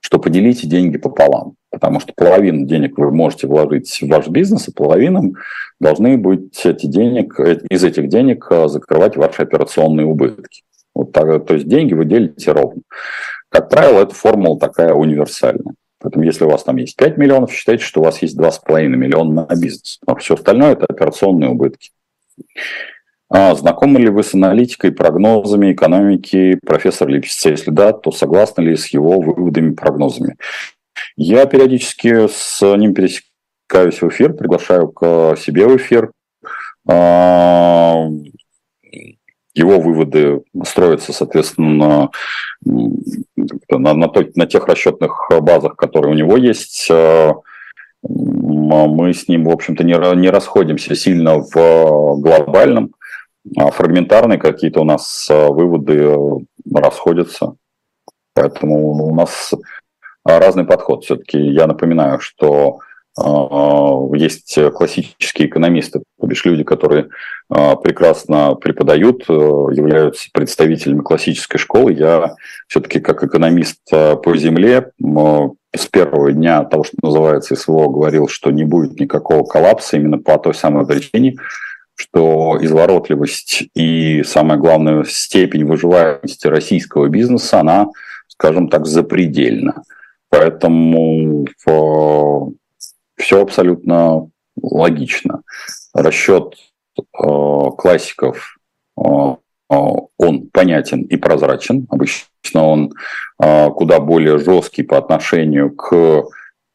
что 0.02 0.18
поделите 0.18 0.66
деньги 0.66 0.98
пополам, 0.98 1.54
потому 1.72 1.98
что 1.98 2.12
половину 2.14 2.66
денег 2.66 2.98
вы 2.98 3.10
можете 3.10 3.46
вложить 3.46 3.90
в 4.00 4.06
ваш 4.08 4.28
бизнес, 4.28 4.68
а 4.68 4.72
половину 4.72 5.34
должны 5.80 6.16
быть 6.16 6.64
эти 6.64 6.86
денег, 6.86 7.40
из 7.40 7.82
этих 7.82 8.08
денег 8.08 8.46
э, 8.50 8.68
закрывать 8.68 9.16
ваши 9.16 9.42
операционные 9.42 10.06
убытки. 10.06 10.62
Вот 10.94 11.12
так, 11.12 11.46
то 11.46 11.54
есть 11.54 11.66
деньги 11.66 11.94
вы 11.94 12.04
делите 12.04 12.52
ровно. 12.52 12.82
Как 13.48 13.68
правило, 13.68 14.02
эта 14.02 14.14
формула 14.14 14.58
такая 14.58 14.92
универсальная. 14.92 15.74
Поэтому 15.98 16.24
если 16.24 16.44
у 16.44 16.50
вас 16.50 16.64
там 16.64 16.76
есть 16.76 16.96
5 16.96 17.16
миллионов, 17.16 17.52
считайте, 17.52 17.84
что 17.84 18.00
у 18.00 18.04
вас 18.04 18.20
есть 18.22 18.38
2,5 18.38 18.88
миллиона 18.88 19.46
на 19.48 19.60
бизнес. 19.60 19.98
А 20.06 20.14
все 20.16 20.34
остальное– 20.34 20.72
это 20.74 20.86
операционные 20.86 21.50
убытки. 21.50 21.90
А 23.30 23.54
знакомы 23.54 24.00
ли 24.00 24.10
вы 24.10 24.24
с 24.24 24.34
аналитикой, 24.34 24.92
прогнозами 24.92 25.72
экономики 25.72 26.58
профессора 26.66 27.10
Липсица? 27.10 27.50
Если 27.50 27.70
да, 27.70 27.92
то 27.92 28.10
согласны 28.12 28.62
ли 28.62 28.76
с 28.76 28.88
его 28.88 29.20
выводами, 29.20 29.74
прогнозами? 29.74 30.36
Я 31.16 31.46
периодически 31.46 32.28
с 32.28 32.60
ним 32.76 32.94
пересекаюсь 32.94 34.00
в 34.00 34.08
эфир, 34.08 34.32
приглашаю 34.34 34.88
к 34.88 35.36
себе 35.36 35.66
в 35.66 35.76
эфир. 35.76 36.10
А, 36.88 38.06
его 39.54 39.80
выводы 39.80 40.42
строятся, 40.64 41.12
соответственно, 41.12 42.10
на, 42.64 43.10
на, 43.70 43.94
на, 43.94 44.12
на 44.34 44.46
тех 44.46 44.66
расчетных 44.66 45.30
базах, 45.40 45.76
которые 45.76 46.12
у 46.12 46.16
него 46.16 46.36
есть. 46.36 46.88
А, 46.90 47.34
мы 48.02 49.12
с 49.12 49.28
ним, 49.28 49.44
в 49.44 49.50
общем-то, 49.50 49.84
не, 49.84 49.94
не 50.16 50.30
расходимся 50.30 50.94
сильно 50.94 51.38
в 51.38 52.20
глобальном. 52.20 52.94
А 53.56 53.70
фрагментарные 53.70 54.38
какие-то 54.38 54.80
у 54.80 54.84
нас 54.84 55.28
выводы 55.28 56.16
расходятся. 56.72 57.54
Поэтому 58.34 59.08
у 59.08 59.14
нас 59.14 59.52
разный 60.24 60.64
подход. 60.64 61.04
Все-таки 61.04 61.38
я 61.38 61.66
напоминаю, 61.66 62.20
что 62.20 62.78
а, 63.18 63.98
есть 64.14 64.58
классические 64.72 65.48
экономисты, 65.48 66.02
то 66.20 66.26
бишь 66.26 66.44
люди, 66.44 66.64
которые 66.64 67.08
прекрасно 67.48 68.54
преподают, 68.54 69.24
э, 69.28 69.32
являются 69.32 70.30
представителями 70.32 71.00
классической 71.00 71.58
школы. 71.58 71.92
Я 71.92 72.36
все-таки 72.66 72.98
как 72.98 73.22
экономист 73.24 73.78
по 73.90 74.36
земле 74.36 74.90
с 75.76 75.86
первого 75.86 76.32
дня 76.32 76.64
того, 76.64 76.84
что 76.84 76.96
называется 77.02 77.54
СВО, 77.54 77.88
говорил, 77.88 78.28
что 78.28 78.50
не 78.50 78.64
будет 78.64 78.98
никакого 78.98 79.44
коллапса 79.44 79.98
именно 79.98 80.16
по 80.16 80.38
той 80.38 80.54
самой 80.54 80.86
причине, 80.86 81.36
что 81.94 82.56
изворотливость 82.58 83.64
и, 83.74 84.22
самое 84.22 84.58
главное, 84.58 85.04
степень 85.04 85.66
выживаемости 85.66 86.46
российского 86.46 87.08
бизнеса, 87.08 87.60
она 87.60 87.88
скажем 88.42 88.68
так, 88.68 88.86
запредельно. 88.86 89.82
Поэтому 90.32 91.46
все 93.16 93.40
абсолютно 93.42 94.30
логично. 94.60 95.42
Расчет 95.92 96.54
классиков 97.12 98.56
он 98.94 100.48
понятен 100.52 101.02
и 101.02 101.16
прозрачен. 101.16 101.86
Обычно 101.90 102.64
он 102.64 102.92
куда 103.38 104.00
более 104.00 104.38
жесткий 104.38 104.84
по 104.84 104.96
отношению 104.96 105.76
к 105.76 106.24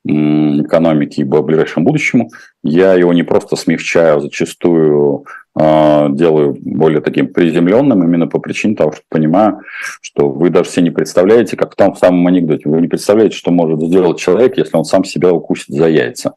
экономики 0.06 1.22
в 1.22 1.42
ближайшем 1.42 1.84
будущему, 1.84 2.30
я 2.64 2.94
его 2.94 3.14
не 3.14 3.24
просто 3.24 3.56
смягчаю, 3.56 4.18
а 4.18 4.22
зачастую 4.22 5.26
э, 5.60 6.08
делаю 6.12 6.58
более 6.60 7.02
таким 7.02 7.28
приземленным, 7.34 8.04
именно 8.04 8.28
по 8.28 8.40
причине 8.40 8.76
того, 8.76 8.94
что 8.94 9.02
понимаю, 9.10 9.62
что 10.02 10.30
вы 10.30 10.50
даже 10.50 10.70
все 10.70 10.82
не 10.82 10.92
представляете, 10.92 11.58
как 11.58 11.76
там 11.76 11.94
в 11.94 12.00
самом 12.00 12.26
анекдоте, 12.28 12.70
вы 12.70 12.82
не 12.82 12.88
представляете, 12.88 13.36
что 13.36 13.52
может 13.52 13.82
сделать 13.82 14.20
человек, 14.20 14.58
если 14.58 14.78
он 14.78 14.86
сам 14.86 15.04
себя 15.04 15.34
укусит 15.34 15.76
за 15.76 15.88
яйца. 15.88 16.36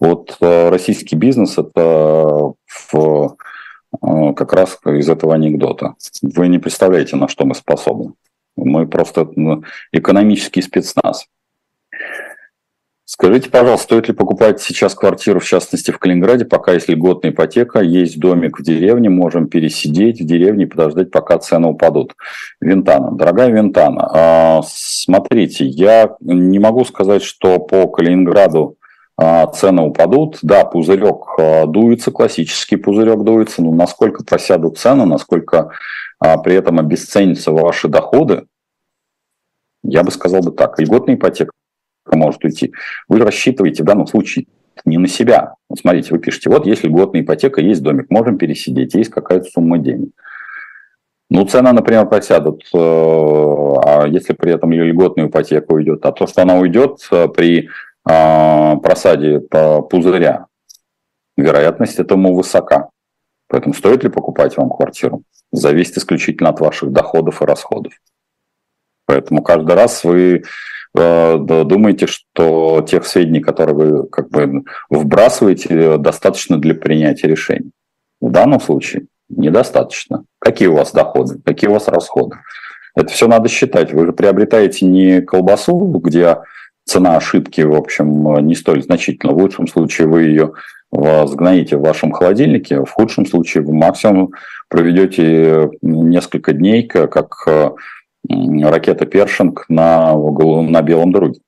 Вот 0.00 0.36
э, 0.40 0.68
российский 0.70 1.16
бизнес– 1.16 1.52
это 1.58 2.52
в, 2.66 3.36
э, 4.02 4.32
как 4.34 4.52
раз 4.52 4.78
из 4.86 5.08
этого 5.08 5.34
анекдота. 5.34 5.94
Вы 6.22 6.48
не 6.48 6.58
представляете, 6.58 7.16
на 7.16 7.28
что 7.28 7.44
мы 7.44 7.54
способны. 7.54 8.12
Мы 8.56 8.86
просто 8.86 9.28
экономический 9.92 10.60
спецназ. 10.60 11.26
Скажите, 13.14 13.50
пожалуйста, 13.50 13.84
стоит 13.84 14.08
ли 14.08 14.14
покупать 14.14 14.62
сейчас 14.62 14.94
квартиру, 14.94 15.38
в 15.38 15.44
частности, 15.44 15.90
в 15.90 15.98
Калининграде, 15.98 16.46
пока 16.46 16.72
есть 16.72 16.88
льготная 16.88 17.30
ипотека, 17.30 17.80
есть 17.80 18.18
домик 18.18 18.58
в 18.58 18.62
деревне, 18.62 19.10
можем 19.10 19.48
пересидеть 19.48 20.22
в 20.22 20.24
деревне 20.24 20.64
и 20.64 20.66
подождать, 20.66 21.10
пока 21.10 21.38
цены 21.38 21.68
упадут? 21.68 22.14
Винтана. 22.62 23.14
Дорогая 23.14 23.50
Винтана, 23.50 24.08
а, 24.14 24.62
смотрите, 24.66 25.66
я 25.66 26.16
не 26.20 26.58
могу 26.58 26.86
сказать, 26.86 27.22
что 27.22 27.58
по 27.58 27.86
Калининграду 27.86 28.78
а, 29.18 29.46
цены 29.48 29.82
упадут. 29.82 30.38
Да, 30.40 30.64
пузырек 30.64 31.38
а, 31.38 31.66
дуется, 31.66 32.12
классический 32.12 32.76
пузырек 32.76 33.24
дуется, 33.24 33.62
но 33.62 33.72
насколько 33.72 34.24
просядут 34.24 34.78
цены, 34.78 35.04
насколько 35.04 35.70
при 36.44 36.54
этом 36.54 36.78
обесценятся 36.78 37.52
ваши 37.52 37.88
доходы, 37.88 38.46
я 39.82 40.02
бы 40.02 40.10
сказал 40.10 40.40
бы 40.40 40.52
так. 40.52 40.78
Льготная 40.78 41.16
ипотека 41.16 41.50
может 42.10 42.44
уйти. 42.44 42.72
Вы 43.08 43.18
рассчитываете 43.20 43.82
в 43.82 43.86
данном 43.86 44.06
случае 44.06 44.46
не 44.84 44.98
на 44.98 45.08
себя. 45.08 45.54
Вот 45.68 45.78
смотрите, 45.78 46.08
вы 46.10 46.18
пишете, 46.18 46.50
вот 46.50 46.66
есть 46.66 46.84
льготная 46.84 47.22
ипотека, 47.22 47.60
есть 47.60 47.82
домик, 47.82 48.10
можем 48.10 48.38
пересидеть, 48.38 48.94
есть 48.94 49.10
какая-то 49.10 49.44
сумма 49.50 49.78
денег. 49.78 50.10
Ну, 51.30 51.46
цена, 51.46 51.72
например, 51.72 52.06
просядут, 52.06 52.62
э, 52.74 52.76
а 52.76 54.06
если 54.06 54.34
при 54.34 54.52
этом 54.52 54.72
льготная 54.72 55.28
ипотека 55.28 55.72
уйдет, 55.72 56.04
а 56.04 56.12
то, 56.12 56.26
что 56.26 56.42
она 56.42 56.58
уйдет 56.58 57.06
э, 57.10 57.28
при 57.28 57.68
э, 58.08 58.76
просаде 58.82 59.40
пузыря, 59.40 60.46
вероятность 61.36 61.98
этому 61.98 62.34
высока. 62.34 62.90
Поэтому 63.48 63.74
стоит 63.74 64.04
ли 64.04 64.10
покупать 64.10 64.56
вам 64.56 64.68
квартиру? 64.68 65.22
Зависит 65.52 65.98
исключительно 65.98 66.50
от 66.50 66.60
ваших 66.60 66.92
доходов 66.92 67.40
и 67.40 67.46
расходов. 67.46 67.94
Поэтому 69.06 69.42
каждый 69.42 69.74
раз 69.74 70.04
вы 70.04 70.44
думаете, 70.94 72.06
что 72.06 72.84
тех 72.88 73.06
сведений, 73.06 73.40
которые 73.40 73.74
вы 73.74 74.06
как 74.08 74.30
бы 74.30 74.64
вбрасываете, 74.90 75.96
достаточно 75.98 76.58
для 76.58 76.74
принятия 76.74 77.28
решений? 77.28 77.70
В 78.20 78.30
данном 78.30 78.60
случае 78.60 79.06
недостаточно. 79.28 80.24
Какие 80.38 80.68
у 80.68 80.74
вас 80.74 80.92
доходы, 80.92 81.40
какие 81.44 81.70
у 81.70 81.72
вас 81.74 81.88
расходы? 81.88 82.36
Это 82.94 83.08
все 83.08 83.26
надо 83.26 83.48
считать. 83.48 83.92
Вы 83.92 84.06
же 84.06 84.12
приобретаете 84.12 84.84
не 84.86 85.22
колбасу, 85.22 85.78
где 86.02 86.36
цена 86.84 87.16
ошибки, 87.16 87.62
в 87.62 87.74
общем, 87.74 88.46
не 88.46 88.54
столь 88.54 88.82
значительна. 88.82 89.32
В 89.32 89.38
лучшем 89.38 89.66
случае 89.66 90.08
вы 90.08 90.24
ее 90.24 90.52
сгноите 90.92 91.78
в 91.78 91.82
вашем 91.82 92.12
холодильнике, 92.12 92.80
в 92.80 92.90
худшем 92.90 93.24
случае 93.24 93.62
вы 93.62 93.72
максимум 93.72 94.32
проведете 94.68 95.70
несколько 95.80 96.52
дней, 96.52 96.86
как 96.86 97.46
ракета 98.28 99.06
«Першинг» 99.06 99.64
на, 99.68 100.14
на 100.14 100.82
Белом 100.82 101.12
дороге. 101.12 101.40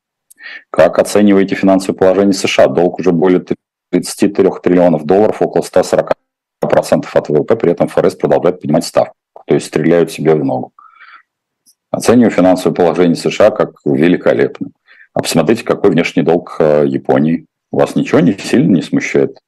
Как 0.71 0.99
оцениваете 0.99 1.55
финансовое 1.55 1.97
положение 1.97 2.35
США? 2.35 2.69
Долг 2.69 2.99
уже 2.99 3.13
более 3.13 3.45
33 3.91 4.51
триллионов 4.63 5.05
долларов, 5.05 5.41
около 5.41 5.63
140% 5.63 6.15
от 6.63 7.29
ВВП, 7.29 7.57
при 7.57 7.73
этом 7.73 7.89
ФРС 7.89 8.17
продолжает 8.17 8.61
поднимать 8.61 8.85
ставку, 8.85 9.15
то 9.47 9.55
есть 9.55 9.67
стреляют 9.67 10.11
себе 10.11 10.35
в 10.35 10.45
ногу. 10.45 10.73
Оцениваю 11.91 12.31
финансовое 12.31 12.75
положение 12.75 13.15
США 13.15 13.51
как 13.51 13.77
великолепно. 13.85 14.71
А 15.13 15.21
посмотрите, 15.23 15.63
какой 15.63 15.91
внешний 15.91 16.23
долг 16.23 16.57
э, 16.59 16.85
Японии. 16.89 17.47
Вас 17.71 17.95
ничего 17.95 18.21
не 18.21 18.37
сильно 18.37 18.75
не 18.75 18.83
смущает? 18.83 19.39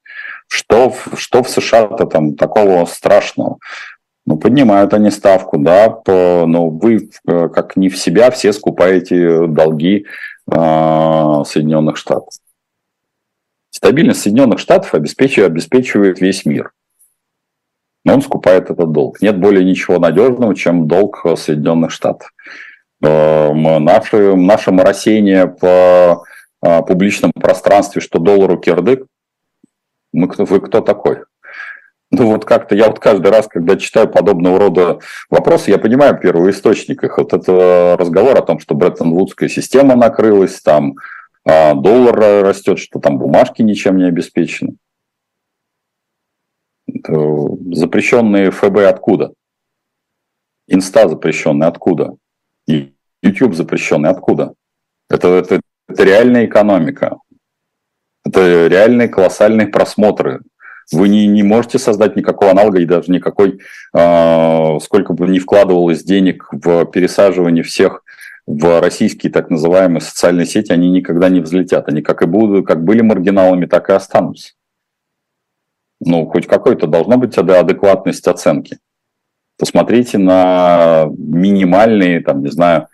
Что, 0.46 0.94
что 1.16 1.42
в 1.42 1.50
США-то 1.50 2.06
там 2.06 2.36
такого 2.36 2.84
страшного? 2.86 3.58
Ну, 4.26 4.36
поднимают 4.36 4.92
они 4.92 5.10
ставку, 5.10 5.56
да, 5.56 5.88
по, 5.88 6.44
но 6.46 6.68
вы 6.68 7.10
э, 7.28 7.48
как 7.48 7.76
не 7.76 7.88
в 7.88 7.96
себя 7.96 8.32
все 8.32 8.52
скупаете 8.52 9.46
долги 9.46 10.06
э, 10.50 10.54
Соединенных 11.46 11.96
Штатов. 11.96 12.34
Стабильность 13.70 14.22
Соединенных 14.22 14.58
Штатов 14.58 14.94
обеспечивает, 14.94 15.52
обеспечивает 15.52 16.20
весь 16.20 16.44
мир. 16.44 16.72
Но 18.04 18.14
он 18.14 18.22
скупает 18.22 18.70
этот 18.70 18.90
долг. 18.90 19.22
Нет 19.22 19.38
более 19.38 19.64
ничего 19.64 20.00
надежного, 20.00 20.56
чем 20.56 20.88
долг 20.88 21.24
Соединенных 21.36 21.92
Штатов. 21.92 22.32
Э, 23.02 23.52
наше, 23.52 24.34
наше 24.34 24.72
моросение 24.72 25.46
по 25.46 26.24
э, 26.64 26.82
публичном 26.82 27.30
пространстве, 27.32 28.00
что 28.00 28.18
доллару 28.18 28.58
кирдык, 28.58 29.06
мы, 30.12 30.28
вы 30.36 30.60
кто 30.60 30.80
такой? 30.80 31.18
Ну 32.18 32.28
вот 32.28 32.46
как-то 32.46 32.74
я 32.74 32.86
вот 32.86 32.98
каждый 32.98 33.30
раз, 33.30 33.46
когда 33.46 33.76
читаю 33.76 34.08
подобного 34.08 34.58
рода 34.58 35.00
вопросы, 35.28 35.70
я 35.70 35.76
понимаю 35.76 36.18
первоисточник 36.18 37.04
их. 37.04 37.18
Вот 37.18 37.34
это 37.34 37.94
разговор 37.98 38.38
о 38.38 38.42
том, 38.42 38.58
что 38.58 38.74
Бреттон-Вудская 38.74 39.50
система 39.50 39.96
накрылась, 39.96 40.62
там 40.62 40.94
а, 41.44 41.74
доллар 41.74 42.42
растет, 42.42 42.78
что 42.78 43.00
там 43.00 43.18
бумажки 43.18 43.60
ничем 43.60 43.98
не 43.98 44.04
обеспечены. 44.04 44.76
Запрещенные 46.86 48.50
ФБ 48.50 48.78
откуда? 48.88 49.34
Инста 50.68 51.08
запрещенный 51.08 51.66
откуда? 51.66 52.16
YouTube 52.66 53.54
запрещенный 53.54 54.08
откуда? 54.08 54.54
Это, 55.10 55.28
это, 55.28 55.60
это 55.86 56.02
реальная 56.02 56.46
экономика. 56.46 57.18
Это 58.24 58.68
реальные 58.68 59.08
колоссальные 59.08 59.66
просмотры 59.66 60.40
вы 60.92 61.08
не, 61.08 61.26
не 61.26 61.42
можете 61.42 61.78
создать 61.78 62.16
никакого 62.16 62.52
аналога 62.52 62.80
и 62.80 62.86
даже 62.86 63.10
никакой, 63.10 63.60
э, 63.94 64.78
сколько 64.80 65.12
бы 65.12 65.28
ни 65.28 65.38
вкладывалось 65.38 66.04
денег 66.04 66.48
в 66.52 66.86
пересаживание 66.86 67.62
всех 67.62 68.02
в 68.46 68.80
российские 68.80 69.32
так 69.32 69.50
называемые 69.50 70.00
социальные 70.00 70.46
сети, 70.46 70.72
они 70.72 70.90
никогда 70.90 71.28
не 71.28 71.40
взлетят. 71.40 71.88
Они 71.88 72.00
как 72.00 72.22
и 72.22 72.26
будут, 72.26 72.66
как 72.66 72.84
были 72.84 73.00
маргиналами, 73.00 73.66
так 73.66 73.90
и 73.90 73.92
останутся. 73.92 74.52
Ну, 76.00 76.26
хоть 76.26 76.46
какой-то 76.46 76.86
должна 76.86 77.16
быть 77.16 77.36
адекватность 77.36 78.28
оценки. 78.28 78.78
Посмотрите 79.58 80.18
на 80.18 81.06
минимальные, 81.16 82.20
там, 82.20 82.42
не 82.42 82.50
знаю, 82.50 82.86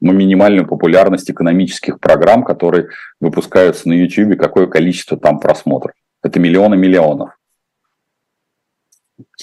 минимальную 0.00 0.66
популярность 0.66 1.30
экономических 1.30 2.00
программ, 2.00 2.42
которые 2.42 2.88
выпускаются 3.20 3.88
на 3.88 3.92
YouTube, 3.92 4.38
какое 4.38 4.66
количество 4.66 5.18
там 5.18 5.40
просмотров. 5.40 5.94
Это 6.22 6.38
миллионы 6.38 6.76
миллионов. 6.76 7.30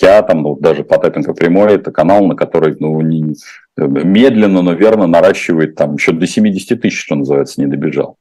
Я 0.01 0.21
там 0.23 0.41
ну, 0.43 0.55
даже 0.55 0.83
по 0.83 0.97
Таппинг 0.97 1.35
прямой, 1.37 1.75
это 1.75 1.91
канал, 1.91 2.25
на 2.25 2.35
который 2.35 2.75
ну, 2.79 2.99
не, 3.01 3.35
медленно, 3.77 4.61
но 4.61 4.73
верно 4.73 5.07
наращивает 5.07 5.75
там 5.75 5.95
еще 5.95 6.11
до 6.11 6.27
70 6.27 6.81
тысяч, 6.81 6.99
что 6.99 7.15
называется, 7.15 7.61
не 7.61 7.67
добежал. 7.67 8.17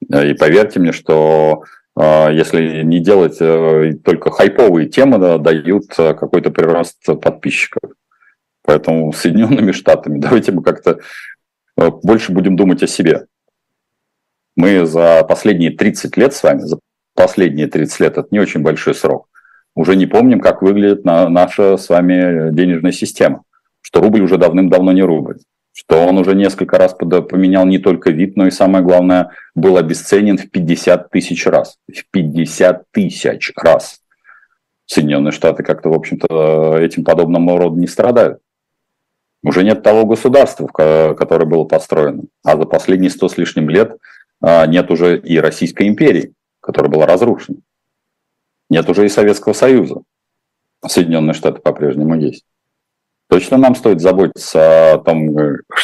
И 0.00 0.34
поверьте 0.34 0.80
мне, 0.80 0.92
что 0.92 1.64
э, 1.98 2.28
если 2.32 2.82
не 2.82 3.00
делать 3.00 3.36
э, 3.40 3.94
только 4.04 4.30
хайповые 4.30 4.88
темы, 4.88 5.18
да, 5.18 5.38
дают 5.38 5.84
э, 5.98 6.14
какой-то 6.14 6.50
прирост 6.50 7.04
подписчиков. 7.20 7.92
Поэтому 8.68 9.14
Соединенными 9.14 9.72
Штатами 9.72 10.18
давайте 10.20 10.52
мы 10.52 10.62
как-то 10.62 10.98
э, 11.78 11.90
больше 12.02 12.32
будем 12.32 12.54
думать 12.54 12.82
о 12.82 12.86
себе. 12.86 13.24
Мы 14.56 14.84
за 14.84 15.24
последние 15.24 15.70
30 15.70 16.18
лет 16.18 16.34
с 16.34 16.42
вами, 16.42 16.60
за 16.60 16.78
последние 17.14 17.68
30 17.68 18.00
лет, 18.00 18.18
это 18.18 18.28
не 18.30 18.40
очень 18.40 18.60
большой 18.60 18.94
срок, 18.94 19.26
уже 19.74 19.96
не 19.96 20.04
помним, 20.04 20.40
как 20.40 20.60
выглядит 20.60 21.02
наша 21.06 21.78
с 21.78 21.88
вами 21.88 22.52
денежная 22.52 22.92
система. 22.92 23.42
Что 23.80 24.02
рубль 24.02 24.20
уже 24.20 24.36
давным-давно 24.36 24.92
не 24.92 25.02
рубль. 25.02 25.38
Что 25.72 26.04
он 26.04 26.18
уже 26.18 26.34
несколько 26.34 26.76
раз 26.76 26.92
поменял 26.92 27.64
не 27.64 27.78
только 27.78 28.10
вид, 28.10 28.36
но 28.36 28.48
и 28.48 28.50
самое 28.50 28.84
главное, 28.84 29.30
был 29.54 29.78
обесценен 29.78 30.36
в 30.36 30.50
50 30.50 31.08
тысяч 31.08 31.46
раз. 31.46 31.78
В 31.90 32.04
50 32.10 32.82
тысяч 32.90 33.50
раз. 33.56 34.00
Соединенные 34.84 35.32
Штаты 35.32 35.62
как-то, 35.62 35.88
в 35.88 35.94
общем-то, 35.94 36.76
этим 36.78 37.04
подобным 37.04 37.48
рода 37.56 37.80
не 37.80 37.86
страдают. 37.86 38.40
Уже 39.42 39.62
нет 39.62 39.82
того 39.82 40.04
государства, 40.04 40.66
которое 40.66 41.46
было 41.46 41.64
построено. 41.64 42.24
А 42.44 42.56
за 42.56 42.64
последние 42.64 43.10
сто 43.10 43.28
с 43.28 43.38
лишним 43.38 43.70
лет 43.70 43.96
а, 44.40 44.66
нет 44.66 44.90
уже 44.90 45.18
и 45.18 45.38
Российской 45.38 45.86
империи, 45.86 46.34
которая 46.60 46.90
была 46.90 47.06
разрушена. 47.06 47.58
Нет 48.68 48.88
уже 48.88 49.06
и 49.06 49.08
Советского 49.08 49.52
Союза. 49.52 50.02
Соединенные 50.86 51.34
Штаты 51.34 51.60
по-прежнему 51.60 52.16
есть. 52.16 52.44
Точно 53.28 53.58
нам 53.58 53.74
стоит 53.74 54.00
заботиться 54.00 54.94
о 54.94 54.98
том, 54.98 55.36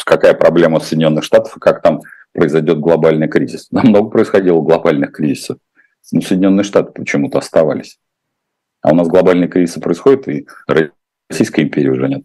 какая 0.05 0.33
проблема 0.33 0.79
Соединенных 0.79 1.23
Штатов 1.23 1.55
и 1.57 1.59
как 1.59 1.81
там 1.81 2.01
произойдет 2.33 2.79
глобальный 2.79 3.27
кризис. 3.27 3.67
Нам 3.71 3.87
много 3.87 4.09
происходило 4.09 4.61
глобальных 4.61 5.11
кризисов. 5.11 5.57
Но 6.11 6.21
Соединенные 6.21 6.63
Штаты 6.63 6.91
почему-то 6.91 7.39
оставались. 7.39 7.99
А 8.81 8.91
у 8.91 8.95
нас 8.95 9.07
глобальные 9.07 9.47
кризисы 9.47 9.79
происходят, 9.79 10.27
и 10.27 10.45
Российской 11.29 11.61
империи 11.61 11.89
уже 11.89 12.07
нет. 12.07 12.23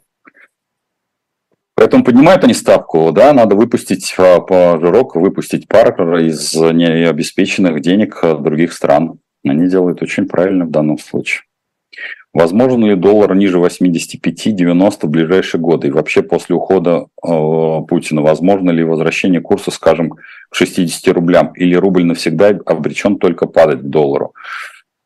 Поэтому 1.80 2.04
поднимают 2.04 2.44
они 2.44 2.52
ставку, 2.52 3.10
да, 3.10 3.32
надо 3.32 3.56
выпустить 3.56 4.14
а, 4.18 4.40
по 4.40 4.78
жирок, 4.78 5.16
выпустить 5.16 5.66
пар 5.66 5.98
из 6.18 6.54
необеспеченных 6.54 7.80
денег 7.80 8.20
других 8.22 8.74
стран. 8.74 9.18
Они 9.46 9.66
делают 9.66 10.02
очень 10.02 10.28
правильно 10.28 10.66
в 10.66 10.70
данном 10.70 10.98
случае. 10.98 11.44
Возможно 12.34 12.84
ли 12.84 12.96
доллар 12.96 13.34
ниже 13.34 13.56
85-90 13.56 14.90
в 15.00 15.08
ближайшие 15.08 15.58
годы? 15.58 15.88
И 15.88 15.90
вообще 15.90 16.22
после 16.22 16.54
ухода 16.54 17.06
э, 17.26 17.28
Путина, 17.88 18.20
возможно 18.20 18.70
ли 18.70 18.84
возвращение 18.84 19.40
курса, 19.40 19.70
скажем, 19.70 20.10
к 20.10 20.54
60 20.54 21.14
рублям? 21.14 21.54
Или 21.54 21.76
рубль 21.76 22.04
навсегда 22.04 22.48
обречен 22.66 23.16
только 23.16 23.46
падать 23.46 23.80
к 23.80 23.84
доллару? 23.84 24.34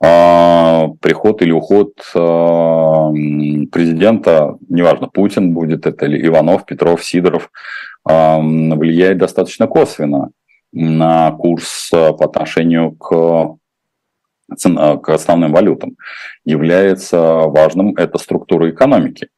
Э, 0.05 0.89
приход 1.01 1.41
или 1.41 1.51
уход 1.51 1.95
э, 2.15 3.67
президента, 3.73 4.57
неважно, 4.69 5.09
Путин 5.09 5.55
будет 5.55 5.87
это 5.87 6.05
или 6.05 6.27
Иванов, 6.27 6.67
Петров, 6.67 7.03
Сидоров, 7.03 7.51
э, 8.09 8.39
влияет 8.39 9.19
достаточно 9.19 9.67
косвенно 9.67 10.31
на 10.73 11.31
курс 11.33 11.89
по 11.91 12.25
отношению 12.25 12.93
к 12.93 13.57
к 14.47 15.09
основным 15.09 15.53
валютам, 15.53 15.97
является 16.45 17.19
важным, 17.19 17.95
это 17.97 18.19
структура 18.19 18.69
экономики. 18.69 19.29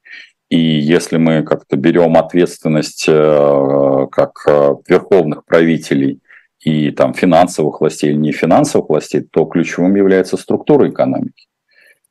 И 0.48 0.58
если 0.58 1.16
мы 1.16 1.44
как-то 1.44 1.76
берем 1.76 2.16
ответственность 2.16 3.06
э, 3.08 4.06
как 4.10 4.32
э, 4.48 4.74
верховных 4.88 5.44
правителей 5.44 6.20
и 6.66 6.90
там 6.90 7.14
финансовых 7.14 7.80
властей 7.80 8.10
или 8.10 8.18
не 8.18 8.32
финансовых 8.32 8.88
властей, 8.88 9.20
то 9.20 9.44
ключевым 9.44 9.94
является 9.94 10.36
структура 10.36 10.90
экономики. 10.90 11.46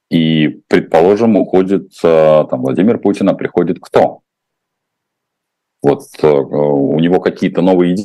И, 0.09 0.61
предположим, 0.69 1.35
уходит 1.35 1.91
э, 2.01 2.45
там, 2.49 2.61
Владимир 2.61 2.97
Путин, 2.99 3.27
а 3.27 3.33
приходит 3.33 3.79
кто? 3.81 4.21
Вот 5.81 6.03
у 6.23 6.97
него 6.99 7.19
какие-то 7.19 7.61
новые 7.61 7.97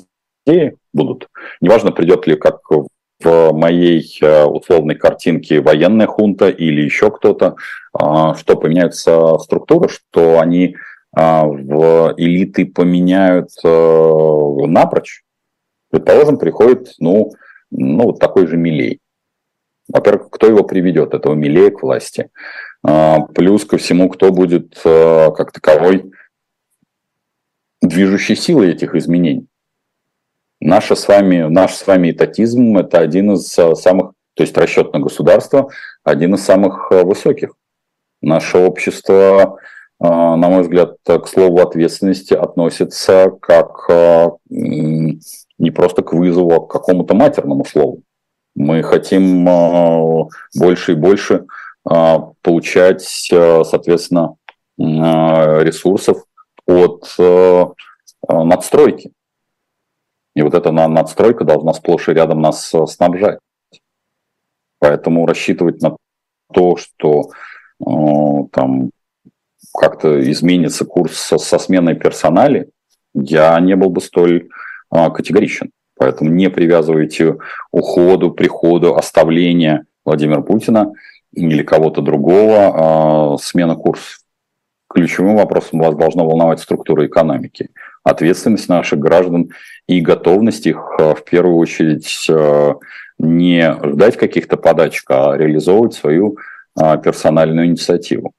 идеи 0.45 0.77
будут. 0.93 1.29
Неважно, 1.61 1.93
придет 1.93 2.27
ли 2.27 2.35
как 2.35 2.63
в 3.23 3.53
моей 3.53 4.03
э, 4.21 4.45
условной 4.45 4.97
картинке 4.97 5.61
военная 5.61 6.09
хунта 6.09 6.49
или 6.49 6.83
еще 6.83 7.13
кто-то, 7.13 7.55
что 7.95 8.57
поменяется 8.57 9.39
структура, 9.39 9.89
что 9.89 10.41
они 10.41 10.75
в 11.13 12.15
элиты 12.17 12.67
поменяют 12.67 13.51
э, 13.65 14.67
напрочь. 14.67 15.23
Предположим, 15.91 16.39
приходит, 16.39 16.95
ну, 16.99 17.33
ну, 17.71 18.05
вот 18.05 18.21
такой 18.21 18.47
же 18.47 18.57
Милей. 18.57 19.01
Во-первых, 19.89 20.31
кто 20.31 20.47
его 20.47 20.63
приведет, 20.63 21.15
этого 21.15 21.35
Милея 21.35 21.71
к 21.71 21.83
власти? 21.83 22.31
А, 22.83 23.21
плюс 23.35 23.65
ко 23.65 23.77
всему, 23.77 24.09
кто 24.09 24.31
будет 24.31 24.81
э, 24.85 25.31
как 25.37 25.53
таковой 25.53 26.13
движущей 27.83 28.37
силой 28.37 28.71
этих 28.71 28.95
изменений? 28.95 29.47
Наша 30.61 30.95
с 30.95 31.09
вами, 31.09 31.43
наш 31.49 31.75
с 31.75 31.87
вами 31.87 32.13
этатизм– 32.13 32.77
это 32.79 32.99
один 33.01 33.33
из 33.33 33.59
э, 33.59 33.75
самых, 33.75 34.13
то 34.35 34.45
есть 34.45 34.57
расчет 34.57 34.93
на 34.93 35.01
государство, 35.01 35.71
один 36.05 36.35
из 36.35 36.45
самых 36.45 36.91
высоких. 36.91 37.55
Наше 38.23 38.59
общество, 38.59 39.59
на 40.01 40.37
мой 40.37 40.63
взгляд, 40.63 40.97
к 41.05 41.27
слову 41.27 41.61
ответственности 41.61 42.33
относится 42.35 43.31
как 43.41 43.87
не 44.49 45.71
просто 45.75 46.03
к 46.03 46.15
вызову, 46.15 46.55
а 46.55 46.67
к 46.67 46.71
какому-то 46.71 47.15
матерному 47.15 47.65
слову. 47.67 48.03
Мы 48.55 48.83
хотим 48.83 49.45
больше 50.55 50.93
и 50.93 50.97
больше 50.97 51.47
получать, 51.85 53.03
соответственно, 53.03 54.37
ресурсов 54.79 56.25
от 56.67 57.15
надстройки. 58.27 59.13
И 60.35 60.43
вот 60.43 60.55
эта 60.55 60.73
надстройка 60.73 61.45
должна 61.45 61.75
сплошь 61.75 62.09
и 62.09 62.13
рядом 62.13 62.41
нас 62.41 62.73
снабжать. 62.87 63.39
Поэтому 64.79 65.27
рассчитывать 65.27 65.83
на 65.83 65.97
то, 66.53 66.77
что 66.77 67.31
там 67.79 68.91
как-то 69.73 70.21
изменится 70.31 70.85
курс 70.85 71.17
со, 71.17 71.39
со 71.39 71.59
сменой 71.59 71.95
персонали, 71.95 72.71
я 73.15 73.59
не 73.61 73.77
был 73.77 73.91
бы 73.91 74.01
столь 74.01 74.49
э, 74.95 75.11
категоричен. 75.11 75.71
Поэтому 75.97 76.31
не 76.31 76.49
привязывайте 76.49 77.37
уходу, 77.71 78.31
приходу, 78.31 78.97
оставления 78.97 79.87
Владимира 80.05 80.41
Путина 80.41 80.93
или 81.33 81.63
кого-то 81.63 82.01
другого 82.01 83.35
э, 83.35 83.43
смена 83.43 83.77
курса. 83.77 84.19
Ключевым 84.89 85.37
вопросом 85.37 85.81
вас 85.81 85.95
должна 85.95 86.25
волновать 86.25 86.61
структура 86.61 87.07
экономики 87.07 87.71
ответственность 88.03 88.69
наших 88.69 88.99
граждан 88.99 89.51
и 89.87 90.01
готовность 90.01 90.67
их 90.67 90.79
э, 90.99 91.15
в 91.15 91.25
первую 91.25 91.57
очередь 91.57 92.27
э, 92.29 92.75
не 93.19 93.77
ждать 93.85 94.17
каких-то 94.17 94.57
подачек, 94.57 95.05
а 95.11 95.37
реализовывать 95.37 95.95
свою 95.95 96.39
э, 96.81 96.99
персональную 97.03 97.67
инициативу. 97.67 98.33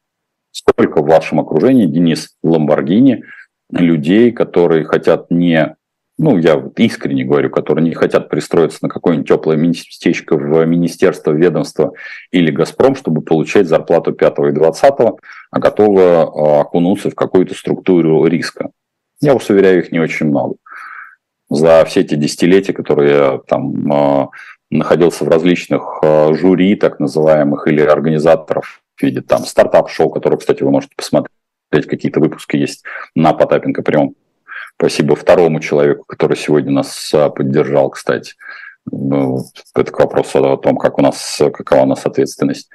Сколько 0.52 1.02
в 1.02 1.08
вашем 1.08 1.40
окружении, 1.40 1.86
Денис 1.86 2.36
Ламборгини, 2.44 3.24
людей, 3.72 4.32
которые 4.32 4.84
хотят 4.84 5.32
не, 5.32 5.76
ну, 6.18 6.38
я 6.38 6.62
искренне 6.78 7.24
говорю, 7.24 7.50
которые 7.50 7.86
не 7.86 7.94
хотят 7.94 8.30
пристроиться 8.30 8.80
на 8.82 8.90
какое-нибудь 8.90 9.28
теплое 9.28 9.56
местечко 9.56 10.36
в 10.36 10.66
министерство, 10.66 11.32
ведомство 11.32 11.94
или 12.32 12.52
«Газпром», 12.52 12.96
чтобы 12.96 13.22
получать 13.22 13.68
зарплату 13.68 14.12
5 14.12 14.34
и 14.50 14.52
20, 14.52 14.94
а 15.52 15.60
готовы 15.60 16.22
окунуться 16.22 17.10
в 17.10 17.16
какую-то 17.16 17.56
структуру 17.56 18.26
риска. 18.26 18.72
Я 19.22 19.34
вас 19.34 19.50
уверяю, 19.50 19.80
их 19.80 19.92
не 19.92 20.00
очень 20.00 20.28
много. 20.28 20.56
За 21.50 21.84
все 21.86 22.02
эти 22.02 22.16
десятилетия, 22.16 22.74
которые 22.74 23.12
я 23.12 23.40
там 23.46 23.92
э, 23.92 24.28
находился 24.70 25.26
в 25.26 25.28
различных 25.28 26.00
э, 26.02 26.34
жюри, 26.34 26.76
так 26.76 27.00
называемых, 27.00 27.68
или 27.68 27.82
организаторов 27.82 28.82
в 29.02 29.04
виде 29.04 29.22
там 29.22 29.46
стартап-шоу, 29.46 30.10
которые, 30.10 30.40
кстати, 30.40 30.64
вы 30.64 30.72
можете 30.72 30.96
посмотреть, 30.96 31.32
какие-то 31.72 32.20
выпуски 32.20 32.58
есть 32.58 32.84
на 33.16 33.34
Потапенко 33.34 33.82
прям. 33.82 34.16
Спасибо 34.78 35.16
второму 35.16 35.60
человеку, 35.60 36.06
который 36.08 36.36
сегодня 36.38 36.72
нас 36.72 37.14
э, 37.14 37.30
поддержал, 37.30 37.90
кстати. 37.92 38.34
Ну, 38.92 39.46
это 39.76 39.92
к 39.92 40.00
вопросу 40.00 40.44
о 40.44 40.58
том, 40.58 40.78
как 40.78 40.98
у 40.98 41.02
нас, 41.02 41.42
какова 41.54 41.82
у 41.82 41.86
нас 41.86 42.06
ответственность. 42.06 42.70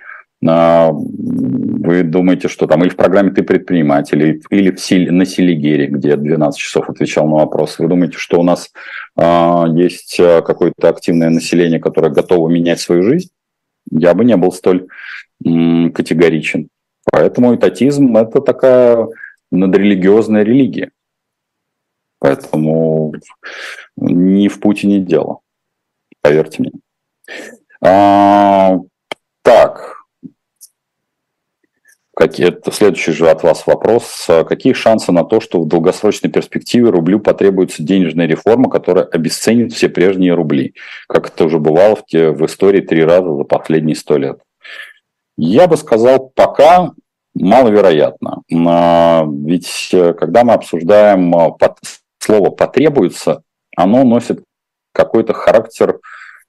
А, 0.46 0.90
вы 0.92 2.02
думаете, 2.02 2.48
что 2.48 2.66
там 2.66 2.82
или 2.82 2.90
в 2.90 2.96
программе 2.96 3.30
«Ты 3.30 3.42
предприниматель», 3.42 4.42
или 4.50 4.70
в 4.70 4.80
Силь, 4.80 5.10
на 5.10 5.24
Селигере, 5.24 5.86
где 5.86 6.10
я 6.10 6.16
12 6.16 6.58
часов 6.58 6.90
отвечал 6.90 7.26
на 7.26 7.36
вопросы, 7.36 7.82
вы 7.82 7.88
думаете, 7.88 8.18
что 8.18 8.38
у 8.38 8.42
нас 8.42 8.70
а, 9.16 9.66
есть 9.74 10.18
а, 10.20 10.42
какое-то 10.42 10.88
активное 10.88 11.30
население, 11.30 11.80
которое 11.80 12.10
готово 12.10 12.48
менять 12.48 12.80
свою 12.80 13.02
жизнь? 13.02 13.30
Я 13.90 14.14
бы 14.14 14.24
не 14.24 14.36
был 14.36 14.52
столь 14.52 14.88
категоричен. 15.42 16.68
Поэтому 17.10 17.54
этатизм– 17.54 18.16
это 18.18 18.40
такая 18.40 19.08
надрелигиозная 19.50 20.42
религия. 20.42 20.90
Поэтому 22.18 23.14
не 23.96 24.48
в 24.48 24.60
Путине 24.60 25.00
дело, 25.00 25.40
поверьте 26.22 26.62
мне. 26.62 26.72
А, 27.80 28.78
так, 29.42 29.96
это 32.18 32.72
следующий 32.72 33.12
же 33.12 33.28
от 33.30 33.42
вас 33.42 33.66
вопрос. 33.66 34.26
Какие 34.48 34.72
шансы 34.72 35.12
на 35.12 35.24
то, 35.24 35.40
что 35.40 35.60
в 35.60 35.68
долгосрочной 35.68 36.30
перспективе 36.30 36.88
рублю 36.88 37.20
потребуется 37.20 37.82
денежная 37.82 38.26
реформа, 38.26 38.70
которая 38.70 39.04
обесценит 39.04 39.72
все 39.72 39.88
прежние 39.88 40.34
рубли, 40.34 40.74
как 41.08 41.28
это 41.28 41.44
уже 41.44 41.58
бывало 41.58 41.96
в, 41.96 42.02
в 42.10 42.46
истории 42.46 42.80
три 42.80 43.04
раза 43.04 43.36
за 43.36 43.44
последние 43.44 43.96
сто 43.96 44.16
лет? 44.16 44.40
Я 45.36 45.68
бы 45.68 45.76
сказал, 45.76 46.30
пока 46.34 46.92
маловероятно. 47.34 48.42
Ведь 48.48 49.90
э, 49.92 50.14
когда 50.14 50.44
мы 50.44 50.54
обсуждаем 50.54 51.34
э, 51.34 51.50
слово 52.18 52.50
«потребуется», 52.50 53.42
оно 53.76 54.04
носит 54.04 54.42
какой-то 54.92 55.34
характер, 55.34 56.00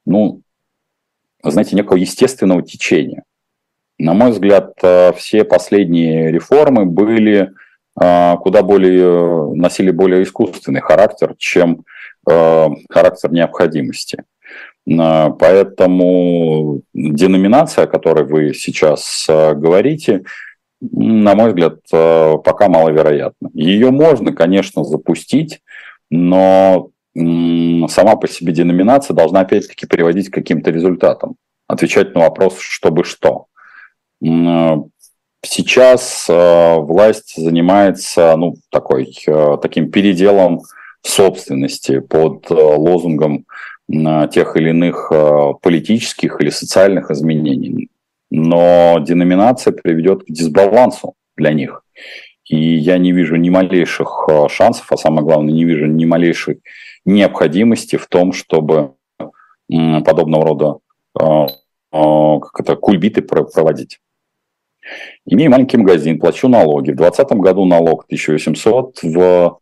ну, 0.05 0.41
знаете, 1.43 1.75
некого 1.75 1.97
естественного 1.97 2.61
течения. 2.61 3.23
На 3.99 4.13
мой 4.13 4.31
взгляд, 4.31 4.73
э, 4.81 5.11
все 5.13 5.43
последние 5.43 6.31
реформы 6.31 6.85
были 6.85 7.51
куда 7.99 8.61
более, 8.61 9.55
носили 9.55 9.89
более 9.89 10.21
искусственный 10.21 10.81
характер, 10.81 11.33
чем 11.39 11.83
характер 12.23 13.31
необходимости. 13.31 14.23
Поэтому 14.89 16.81
деноминация, 16.93 17.83
о 17.83 17.87
которой 17.87 18.25
вы 18.25 18.53
сейчас 18.53 19.25
говорите, 19.27 20.23
на 20.79 21.35
мой 21.35 21.49
взгляд, 21.49 21.79
пока 21.89 22.69
маловероятна. 22.69 23.49
Ее 23.53 23.91
можно, 23.91 24.31
конечно, 24.31 24.85
запустить, 24.85 25.59
но 26.09 26.91
сама 27.15 28.15
по 28.15 28.27
себе 28.29 28.53
деноминация 28.53 29.13
должна 29.13 29.41
опять-таки 29.41 29.87
приводить 29.87 30.29
к 30.29 30.35
каким-то 30.35 30.71
результатам, 30.71 31.35
отвечать 31.67 32.15
на 32.15 32.21
вопрос, 32.21 32.57
чтобы 32.59 33.03
что. 33.03 33.47
Сейчас 35.45 36.25
э, 36.27 36.75
власть 36.79 37.35
занимается 37.37 38.35
ну, 38.35 38.55
такой, 38.71 39.15
э, 39.27 39.57
таким 39.61 39.91
переделом 39.91 40.61
собственности 41.03 41.99
под 41.99 42.49
э, 42.49 42.53
лозунгом 42.55 43.45
тех 43.89 44.57
или 44.57 44.69
иных 44.69 45.11
политических 45.61 46.41
или 46.41 46.49
социальных 46.49 47.11
изменений. 47.11 47.89
Но 48.29 48.99
деноминация 48.99 49.71
приведет 49.71 50.23
к 50.23 50.29
дисбалансу 50.29 51.13
для 51.37 51.53
них. 51.53 51.83
И 52.45 52.57
я 52.57 52.97
не 52.97 53.11
вижу 53.11 53.35
ни 53.35 53.49
малейших 53.49 54.29
шансов, 54.49 54.91
а 54.91 54.97
самое 54.97 55.23
главное, 55.23 55.53
не 55.53 55.65
вижу 55.65 55.85
ни 55.85 56.05
малейшей 56.05 56.61
необходимости 57.05 57.95
в 57.95 58.07
том, 58.07 58.33
чтобы 58.33 58.91
подобного 59.69 60.45
рода 60.45 60.77
как 61.91 62.59
это, 62.59 62.75
кульбиты 62.75 63.21
проводить. 63.21 63.99
Имею 65.25 65.51
маленький 65.51 65.77
магазин, 65.77 66.19
плачу 66.19 66.47
налоги. 66.47 66.91
В 66.91 66.95
2020 66.95 67.37
году 67.37 67.65
налог 67.65 68.05
1800, 68.05 69.03
в 69.03 69.59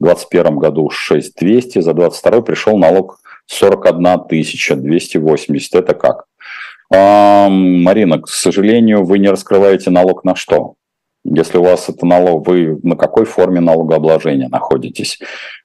2021 0.00 0.58
году 0.58 0.90
6200, 0.90 1.80
за 1.80 1.94
2022 1.94 2.42
пришел 2.42 2.76
налог 2.76 3.20
41 3.48 4.82
280. 4.82 5.74
Это 5.74 5.94
как? 5.94 6.24
А, 6.94 7.48
Марина, 7.48 8.20
к 8.20 8.28
сожалению, 8.28 9.04
вы 9.04 9.18
не 9.18 9.28
раскрываете 9.28 9.90
налог 9.90 10.24
на 10.24 10.34
что? 10.34 10.74
Если 11.24 11.58
у 11.58 11.62
вас 11.62 11.88
это 11.88 12.06
налог, 12.06 12.46
вы 12.46 12.78
на 12.82 12.96
какой 12.96 13.24
форме 13.24 13.60
налогообложения 13.60 14.48
находитесь? 14.48 15.18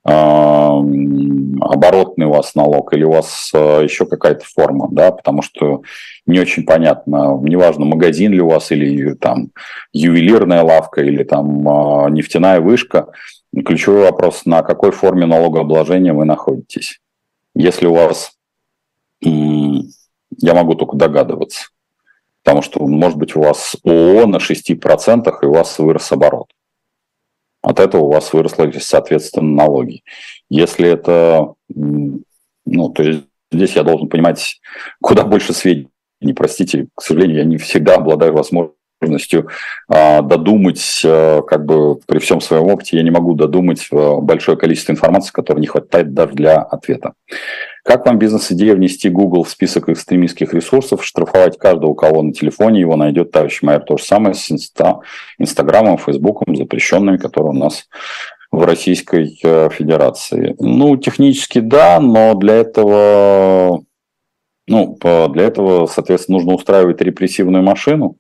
Оборотный 0.04 2.26
у 2.26 2.32
вас 2.32 2.56
налог 2.56 2.94
или 2.94 3.04
у 3.04 3.12
вас 3.12 3.52
э, 3.54 3.82
еще 3.84 4.06
какая-то 4.06 4.46
форма, 4.46 4.90
да, 4.92 5.12
потому 5.12 5.42
что 5.42 5.84
не 6.26 6.40
очень 6.40 6.66
понятно, 6.66 7.40
неважно, 7.42 7.86
магазин 7.86 8.34
ли 8.34 8.42
у 8.42 8.50
вас 8.50 8.72
или 8.72 9.14
там 9.14 9.52
ювелирная 9.94 10.64
лавка 10.64 11.02
или 11.02 11.24
там 11.24 11.70
э, 11.70 12.10
нефтяная 12.10 12.60
вышка, 12.60 13.08
ключевой 13.66 14.02
вопрос, 14.02 14.46
на 14.46 14.64
какой 14.64 14.92
форме 14.92 15.26
налогообложения 15.26 16.14
вы 16.14 16.26
находитесь. 16.26 17.00
Если 17.56 17.86
у 17.86 17.93
вас, 17.93 18.38
я 19.22 20.54
могу 20.54 20.76
только 20.76 20.97
догадываться, 20.97 21.68
Потому 22.43 22.62
что, 22.62 22.86
может 22.86 23.18
быть, 23.18 23.36
у 23.36 23.41
вас 23.41 23.78
ООО 23.86 24.26
на 24.28 24.38
6%, 24.38 25.34
и 25.41 25.45
у 25.45 25.54
вас 25.54 25.80
вырос 25.80 26.12
оборот. 26.12 26.51
От 27.62 27.80
этого 27.80 28.04
у 28.04 28.12
вас 28.12 28.34
выросли, 28.34 28.80
соответственно, 28.80 29.49
налоги. 29.49 30.04
Если 30.49 30.89
это, 30.89 31.54
ну, 31.70 32.89
то 32.89 33.04
есть 33.04 33.24
здесь 33.49 33.76
я 33.76 33.84
должен 33.84 34.10
понимать 34.10 34.60
куда 35.01 35.24
больше 35.24 35.54
сведений. 35.54 35.88
Простите, 36.36 36.88
к 36.93 37.01
сожалению, 37.01 37.38
я 37.38 37.45
не 37.45 37.58
всегда 37.58 37.95
обладаю 37.95 38.34
возможностью 38.34 38.78
э, 39.12 40.22
додумать, 40.22 41.01
э, 41.04 41.41
как 41.47 41.66
бы 41.66 41.95
при 42.06 42.20
всем 42.20 42.41
своем 42.41 42.64
опыте, 42.64 42.97
я 42.97 43.04
не 43.04 43.12
могу 43.12 43.34
додумать 43.34 43.88
э, 43.91 44.16
большое 44.22 44.58
количество 44.58 44.91
информации, 44.91 45.32
которой 45.32 45.60
не 45.60 45.68
хватает 45.68 46.14
даже 46.14 46.34
для 46.34 46.62
ответа. 46.62 47.14
Как 47.84 48.06
вам 48.06 48.18
бизнес-идея 48.18 48.76
внести 48.76 49.10
Google 49.10 49.43
в 49.43 49.49
список 49.49 49.89
экстремистских 49.89 50.54
ресурсов, 50.54 51.04
штрафовать 51.04 51.58
каждого, 51.58 51.91
у 51.91 51.95
кого 51.95 52.22
на 52.22 52.32
телефоне 52.32 52.80
его 52.80 52.95
найдет 52.95 53.32
товарищ 53.32 53.62
майор? 53.62 53.84
То 53.84 53.97
же 53.97 54.04
самое 54.06 54.34
с 54.36 54.49
Инста, 54.49 54.99
Инстаграмом, 55.38 55.97
Фейсбуком, 55.97 56.56
запрещенными, 56.56 57.18
которые 57.18 57.51
у 57.51 57.58
нас 57.58 57.88
в 58.54 58.64
Российской 58.64 59.38
э, 59.43 59.70
Федерации. 59.70 60.56
Ну, 60.60 60.95
технически 60.95 61.60
да, 61.60 61.99
но 61.99 62.36
для 62.36 62.54
этого, 62.54 63.84
ну, 64.68 64.97
для 65.01 65.43
этого, 65.43 65.88
соответственно, 65.88 66.38
нужно 66.38 66.54
устраивать 66.54 67.01
репрессивную 67.01 67.64
машину. 67.64 68.16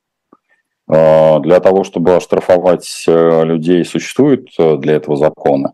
Э, 0.93 1.39
для 1.39 1.59
того, 1.59 1.83
чтобы 1.83 2.15
оштрафовать 2.15 3.05
э, 3.07 3.43
людей, 3.45 3.83
существуют 3.83 4.49
для 4.57 4.93
этого 4.93 5.17
законы. 5.17 5.73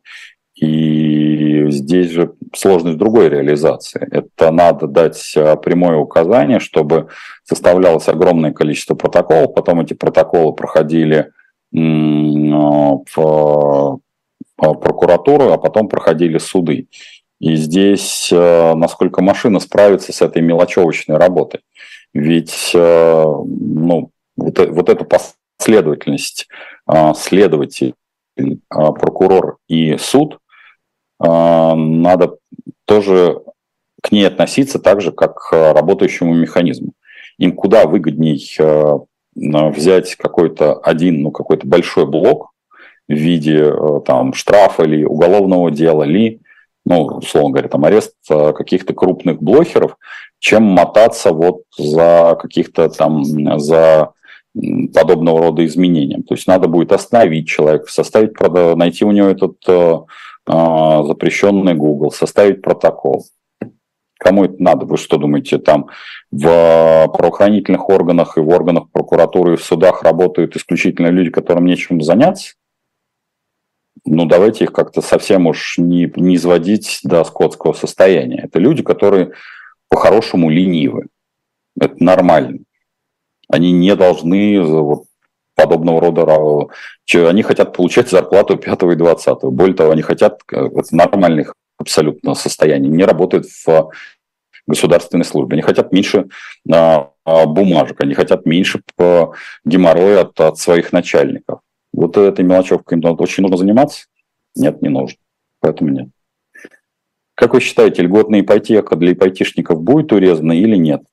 И 0.59 1.65
здесь 1.69 2.11
же 2.11 2.33
сложность 2.53 2.97
другой 2.97 3.29
реализации. 3.29 4.07
Это 4.11 4.51
надо 4.51 4.87
дать 4.87 5.33
а, 5.37 5.55
прямое 5.55 5.95
указание, 5.97 6.59
чтобы 6.59 7.07
составлялось 7.43 8.09
огромное 8.09 8.51
количество 8.51 8.95
протоколов, 8.95 9.53
потом 9.53 9.79
эти 9.79 9.93
протоколы 9.93 10.53
проходили 10.53 11.31
в 11.71 13.05
а, 13.15 14.73
прокуратуру, 14.73 15.51
а 15.53 15.57
потом 15.57 15.87
проходили 15.87 16.37
суды. 16.39 16.87
И 17.39 17.55
здесь 17.55 18.29
а, 18.33 18.75
насколько 18.75 19.21
машина 19.21 19.61
справится 19.61 20.11
с 20.11 20.21
этой 20.21 20.41
мелочевочной 20.41 21.15
работой. 21.17 21.61
Ведь 22.13 22.71
ну, 22.73 24.09
вот, 24.39 24.59
вот 24.69 24.89
эту 24.89 25.05
последовательность 25.05 26.47
следователь, 27.15 27.93
прокурор 28.69 29.57
и 29.67 29.97
суд 29.97 30.39
а, 31.19 31.75
надо 31.75 32.37
тоже 32.85 33.41
к 34.01 34.11
ней 34.11 34.25
относиться 34.25 34.79
так 34.79 35.01
же, 35.01 35.11
как 35.11 35.35
к 35.35 35.73
работающему 35.73 36.33
механизму. 36.33 36.93
Им 37.37 37.53
куда 37.53 37.85
выгодней 37.85 38.41
а, 38.59 38.99
взять 39.35 40.15
какой-то 40.15 40.75
один, 40.75 41.21
ну, 41.21 41.31
какой-то 41.31 41.67
большой 41.67 42.05
блок 42.05 42.51
в 43.07 43.13
виде 43.13 43.65
а, 43.65 43.99
там, 43.99 44.33
штрафа 44.33 44.83
или 44.83 45.03
уголовного 45.03 45.71
дела, 45.71 46.03
ли, 46.03 46.41
ну, 46.85 47.03
условно 47.03 47.51
говоря, 47.51 47.67
там 47.67 47.85
арест 47.85 48.15
каких-то 48.27 48.93
крупных 48.93 49.43
блохеров, 49.43 49.97
чем 50.39 50.63
мотаться 50.63 51.33
вот 51.33 51.63
за 51.77 52.37
каких-то 52.41 52.89
там, 52.89 53.23
за 53.59 54.13
подобного 54.93 55.39
рода 55.39 55.65
изменениям. 55.65 56.23
То 56.23 56.33
есть 56.33 56.47
надо 56.47 56.67
будет 56.67 56.91
остановить 56.91 57.47
человека, 57.47 57.85
составить, 57.91 58.39
найти 58.77 59.05
у 59.05 59.11
него 59.11 59.27
этот 59.27 59.57
а, 60.45 61.03
запрещенный 61.03 61.75
Google, 61.75 62.11
составить 62.11 62.61
протокол. 62.61 63.25
Кому 64.17 64.45
это 64.45 64.55
надо? 64.61 64.85
Вы 64.85 64.97
что 64.97 65.17
думаете, 65.17 65.59
там 65.59 65.87
в 66.31 67.07
правоохранительных 67.13 67.87
органах 67.87 68.37
и 68.37 68.41
в 68.41 68.49
органах 68.49 68.89
прокуратуры 68.91 69.53
и 69.53 69.57
в 69.57 69.63
судах 69.63 70.03
работают 70.03 70.55
исключительно 70.55 71.07
люди, 71.07 71.29
которым 71.29 71.65
нечем 71.65 72.01
заняться? 72.01 72.55
Ну, 74.05 74.25
давайте 74.25 74.65
их 74.65 74.73
как-то 74.73 75.01
совсем 75.01 75.47
уж 75.47 75.77
не, 75.77 76.11
не 76.15 76.35
изводить 76.35 76.99
до 77.03 77.23
скотского 77.23 77.73
состояния. 77.73 78.41
Это 78.43 78.59
люди, 78.59 78.81
которые 78.81 79.33
по-хорошему 79.87 80.49
ленивы. 80.49 81.07
Это 81.79 81.95
нормально. 82.03 82.59
Они 83.49 83.71
не 83.71 83.95
должны 83.95 84.61
вот, 84.61 85.05
подобного 85.55 86.01
рода. 86.01 86.67
Они 87.13 87.43
хотят 87.43 87.75
получать 87.75 88.09
зарплату 88.09 88.57
5 88.57 88.83
и 88.83 88.95
20. 88.95 89.43
Более 89.43 89.75
того, 89.75 89.91
они 89.91 90.01
хотят 90.01 90.41
в 90.51 90.91
нормальных 90.91 91.53
абсолютно 91.77 92.35
состояний, 92.35 92.89
не 92.89 93.05
работают 93.05 93.47
в 93.65 93.91
государственной 94.67 95.25
службе. 95.25 95.55
Они 95.55 95.61
хотят 95.61 95.91
меньше 95.91 96.27
а, 96.71 97.09
а, 97.25 97.45
бумажек, 97.45 98.01
они 98.01 98.13
хотят 98.13 98.45
меньше 98.45 98.81
геморроя 99.65 100.21
от, 100.21 100.39
от 100.39 100.57
своих 100.57 100.93
начальников. 100.93 101.61
Вот 101.91 102.17
этой 102.17 102.45
мелочевкой 102.45 102.99
им 102.99 103.15
очень 103.19 103.41
нужно 103.41 103.57
заниматься? 103.57 104.05
Нет, 104.55 104.81
не 104.81 104.89
нужно. 104.89 105.17
Поэтому 105.59 105.89
нет. 105.89 106.09
Как 107.39 107.53
вы 107.53 107.61
считаете, 107.61 108.01
льготная 108.01 108.41
ипотека 108.41 108.97
для 108.97 109.13
ипотечников 109.13 109.81
будет 109.81 110.11
урезана 110.11 110.51
или 110.51 110.75
нет? 110.75 111.03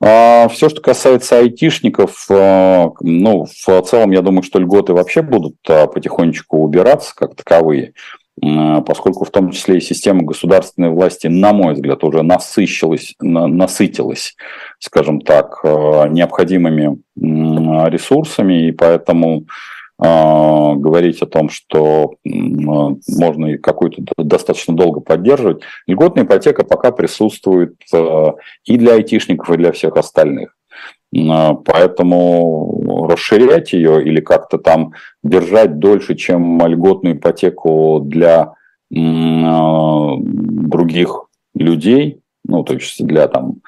А, 0.00 0.46
все, 0.46 0.68
что 0.68 0.80
касается 0.80 1.40
айтишников, 1.40 2.26
а, 2.30 2.90
ну, 3.00 3.44
в 3.46 3.82
целом, 3.82 4.12
я 4.12 4.22
думаю, 4.22 4.44
что 4.44 4.60
льготы 4.60 4.92
вообще 4.92 5.20
будут 5.20 5.56
а, 5.68 5.88
потихонечку 5.88 6.58
убираться 6.58 7.12
как 7.16 7.34
таковые, 7.34 7.94
поскольку 8.40 9.24
в 9.24 9.30
том 9.30 9.50
числе 9.50 9.78
и 9.78 9.80
система 9.80 10.22
государственной 10.22 10.90
власти, 10.90 11.26
на 11.26 11.52
мой 11.52 11.74
взгляд, 11.74 12.04
уже 12.04 12.22
насыщилась, 12.22 13.16
насытилась, 13.18 14.36
скажем 14.78 15.22
так, 15.22 15.58
необходимыми 15.64 16.98
ресурсами, 17.16 18.68
и 18.68 18.72
поэтому 18.72 19.46
говорить 19.96 21.22
о 21.22 21.26
том, 21.26 21.48
что 21.48 22.14
можно 22.24 23.46
и 23.46 23.58
какую-то 23.58 24.02
достаточно 24.16 24.74
долго 24.74 25.00
поддерживать. 25.00 25.62
Льготная 25.86 26.24
ипотека 26.24 26.64
пока 26.64 26.90
присутствует 26.90 27.76
а, 27.92 28.34
и 28.64 28.76
для 28.76 28.94
айтишников, 28.94 29.50
и 29.50 29.56
для 29.56 29.70
всех 29.70 29.96
остальных. 29.96 30.56
Поэтому 31.12 33.06
расширять 33.08 33.72
ее 33.72 34.02
или 34.04 34.20
как-то 34.20 34.58
там 34.58 34.94
держать 35.22 35.78
дольше, 35.78 36.16
чем 36.16 36.60
льготную 36.66 37.16
ипотеку 37.16 38.00
для 38.04 38.54
других 40.64 41.26
людей, 41.54 42.20
ну, 42.44 42.64
то 42.64 42.74
есть 42.74 43.04
для 43.04 43.28
там 43.28 43.60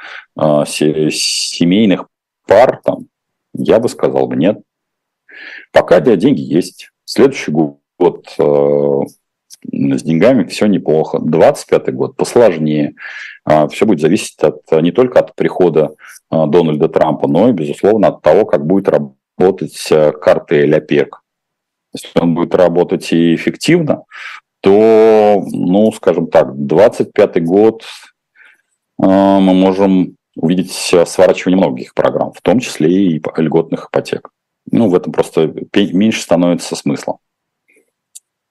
семейных 0.67 2.09
пар, 2.49 2.81
там, 2.85 3.07
я 3.55 3.79
бы 3.79 3.89
сказал 3.89 4.27
бы 4.27 4.35
нет. 4.37 4.59
Пока 5.73 6.01
для 6.01 6.17
деньги 6.17 6.41
есть. 6.41 6.91
Следующий 7.05 7.53
год 7.53 8.35
э, 8.39 9.01
с 9.73 10.03
деньгами 10.03 10.45
все 10.45 10.67
неплохо. 10.67 11.19
25 11.21 11.95
год 11.95 12.17
посложнее. 12.17 12.95
Э, 13.49 13.69
все 13.69 13.87
будет 13.87 14.01
зависеть 14.01 14.39
от, 14.41 14.61
не 14.83 14.93
только 14.93 15.21
от 15.21 15.35
прихода 15.35 15.95
э, 16.31 16.47
Дональда 16.47 16.89
Трампа, 16.89 17.29
но 17.29 17.49
и, 17.49 17.53
безусловно, 17.53 18.09
от 18.09 18.23
того, 18.23 18.45
как 18.45 18.67
будет 18.67 18.89
работать 18.89 19.87
э, 19.91 20.13
картель 20.13 20.75
ОПЕК. 20.75 21.23
Если 21.93 22.21
он 22.21 22.35
будет 22.35 22.55
работать 22.55 23.13
и 23.13 23.35
эффективно, 23.35 24.05
то, 24.61 25.43
ну, 25.53 25.93
скажем 25.93 26.27
так, 26.29 26.55
25 26.67 27.45
год 27.45 27.83
э, 27.83 29.07
мы 29.07 29.55
можем 29.55 30.17
увидеть 30.35 30.73
сворачивание 30.73 31.57
многих 31.57 31.95
программ, 31.95 32.33
в 32.33 32.43
том 32.43 32.61
числе 32.61 32.91
и 32.91 33.23
льготных 33.37 33.89
ипотек. 33.91 34.31
Ну, 34.71 34.89
в 34.89 34.95
этом 34.95 35.13
просто 35.13 35.53
меньше 35.75 36.21
становится 36.21 36.77
смысла. 36.77 37.19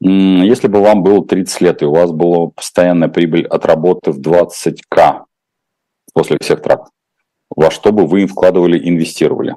Если 0.01 0.67
бы 0.67 0.81
вам 0.81 1.03
было 1.03 1.25
30 1.25 1.61
лет, 1.61 1.81
и 1.81 1.85
у 1.85 1.91
вас 1.91 2.11
была 2.11 2.47
постоянная 2.47 3.07
прибыль 3.07 3.47
от 3.47 3.65
работы 3.65 4.11
в 4.11 4.19
20к 4.19 5.25
после 6.13 6.37
всех 6.41 6.61
трат, 6.61 6.87
во 7.49 7.71
что 7.71 7.91
бы 7.91 8.05
вы 8.05 8.27
вкладывали, 8.27 8.77
инвестировали? 8.77 9.55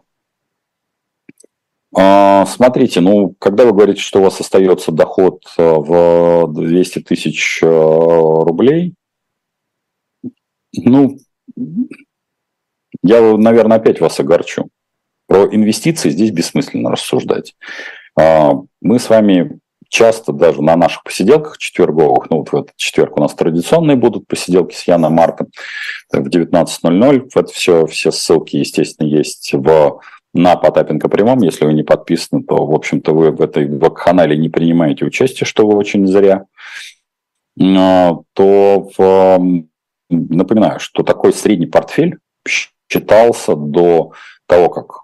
А, 1.97 2.45
смотрите, 2.47 3.01
ну, 3.01 3.35
когда 3.39 3.65
вы 3.65 3.73
говорите, 3.73 4.01
что 4.01 4.21
у 4.21 4.25
вас 4.25 4.41
остается 4.41 4.93
доход 4.93 5.43
э, 5.57 5.63
в 5.63 6.53
200 6.53 7.01
тысяч 7.01 7.61
э, 7.63 7.67
рублей, 7.67 8.95
ну, 10.75 11.19
я, 13.03 13.37
наверное, 13.37 13.79
опять 13.79 14.01
вас 14.01 14.21
огорчу. 14.21 14.69
Про 15.29 15.47
инвестиции 15.55 16.11
здесь 16.11 16.33
бессмысленно 16.33 16.91
рассуждать. 16.91 17.55
А, 18.19 18.55
мы 18.81 18.99
с 18.99 19.09
вами 19.09 19.61
часто 19.89 20.33
даже 20.33 20.63
на 20.63 20.77
наших 20.77 21.03
посиделках 21.05 21.59
четверговых, 21.59 22.29
ну 22.31 22.39
вот 22.39 22.51
в 22.51 22.57
этот 22.57 22.77
четверг 22.77 23.17
у 23.17 23.21
нас 23.21 23.35
традиционные 23.35 23.97
будут 23.97 24.27
посиделки 24.27 24.75
с 24.75 24.87
Яной 24.89 25.11
Марком 25.11 25.49
в 26.13 26.27
19.00. 26.27 27.31
Это 27.35 27.53
все, 27.53 27.87
все 27.87 28.11
ссылки, 28.11 28.57
естественно, 28.57 29.07
есть 29.07 29.53
в 29.53 30.01
на 30.35 30.57
Потапенко 30.57 31.09
прямом. 31.09 31.41
Если 31.41 31.65
вы 31.65 31.73
не 31.73 31.83
подписаны, 31.83 32.43
то, 32.43 32.67
в 32.67 32.75
общем-то, 32.75 33.15
вы 33.15 33.31
в 33.31 33.41
этой 33.41 33.69
канале 33.91 34.37
не 34.37 34.49
принимаете 34.49 35.05
участие, 35.05 35.47
что 35.47 35.67
вы 35.67 35.77
очень 35.77 36.07
зря. 36.07 36.45
А, 37.61 38.17
то 38.35 38.91
в, 38.97 39.63
напоминаю, 40.11 40.81
что 40.81 41.03
такой 41.03 41.33
средний 41.33 41.67
портфель 41.67 42.19
считался 42.47 43.55
до 43.57 44.13
того, 44.47 44.69
как 44.69 45.03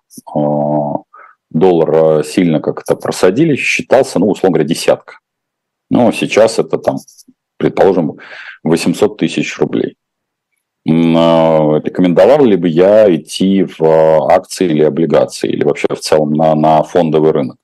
доллар 1.55 2.21
э, 2.21 2.25
сильно 2.25 2.61
как-то 2.61 2.97
просадили, 2.97 3.57
считался, 3.57 4.19
ну, 4.19 4.29
условно 4.29 4.57
говоря, 4.57 4.69
десятка. 4.69 5.19
Но 5.89 6.12
сейчас 6.12 6.59
это 6.59 6.77
там, 6.79 6.97
предположим, 7.57 8.19
800 8.65 9.17
тысяч 9.17 9.59
рублей. 9.59 9.97
Э, 10.87 10.91
рекомендовал 11.83 12.45
ли 12.45 12.57
бы 12.57 12.69
я 12.69 13.15
идти 13.15 13.65
в 13.65 13.83
акции 14.31 14.67
или 14.67 14.83
облигации, 14.83 15.49
или 15.49 15.65
вообще 15.65 15.87
в 15.89 16.01
целом 16.01 16.33
на, 16.33 16.55
на 16.55 16.83
фондовый 16.83 17.33
рынок? 17.33 17.57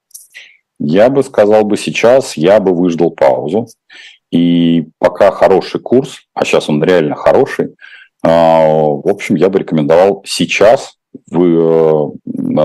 Я 0.78 1.11
бы 1.11 1.22
сказал 1.22 1.64
бы 1.64 1.76
сейчас, 1.76 2.36
я 2.36 2.61
бы 2.61 2.72
выждал 2.72 3.11
паузу. 3.11 3.66
И 4.30 4.86
пока 4.98 5.32
хороший 5.32 5.80
курс, 5.80 6.20
а 6.34 6.44
сейчас 6.44 6.68
он 6.68 6.82
реально 6.82 7.16
хороший, 7.16 7.66
э, 7.66 8.28
в 8.28 9.09
общем, 9.09 9.34
я 9.34 9.48
бы 9.48 9.59
рекомендовал 9.59 10.22
сейчас 10.24 10.94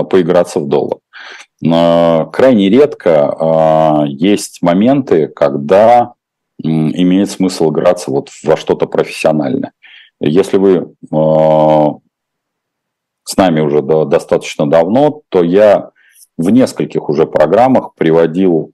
поиграться 0.04 0.60
в 0.60 0.68
доллар. 0.68 0.98
Крайне 1.60 2.68
редко 2.68 4.04
есть 4.08 4.62
моменты, 4.62 5.28
когда 5.28 6.12
имеет 6.58 7.30
смысл 7.30 7.70
играться 7.70 8.10
вот 8.10 8.30
во 8.42 8.56
что-то 8.56 8.86
профессиональное. 8.86 9.72
Если 10.20 10.58
вы 10.58 10.92
с 13.24 13.36
нами 13.36 13.60
уже 13.60 13.82
достаточно 13.82 14.68
давно, 14.68 15.22
то 15.28 15.42
я 15.42 15.90
в 16.38 16.50
нескольких 16.50 17.08
уже 17.08 17.26
программах 17.26 17.94
приводил 17.94 18.72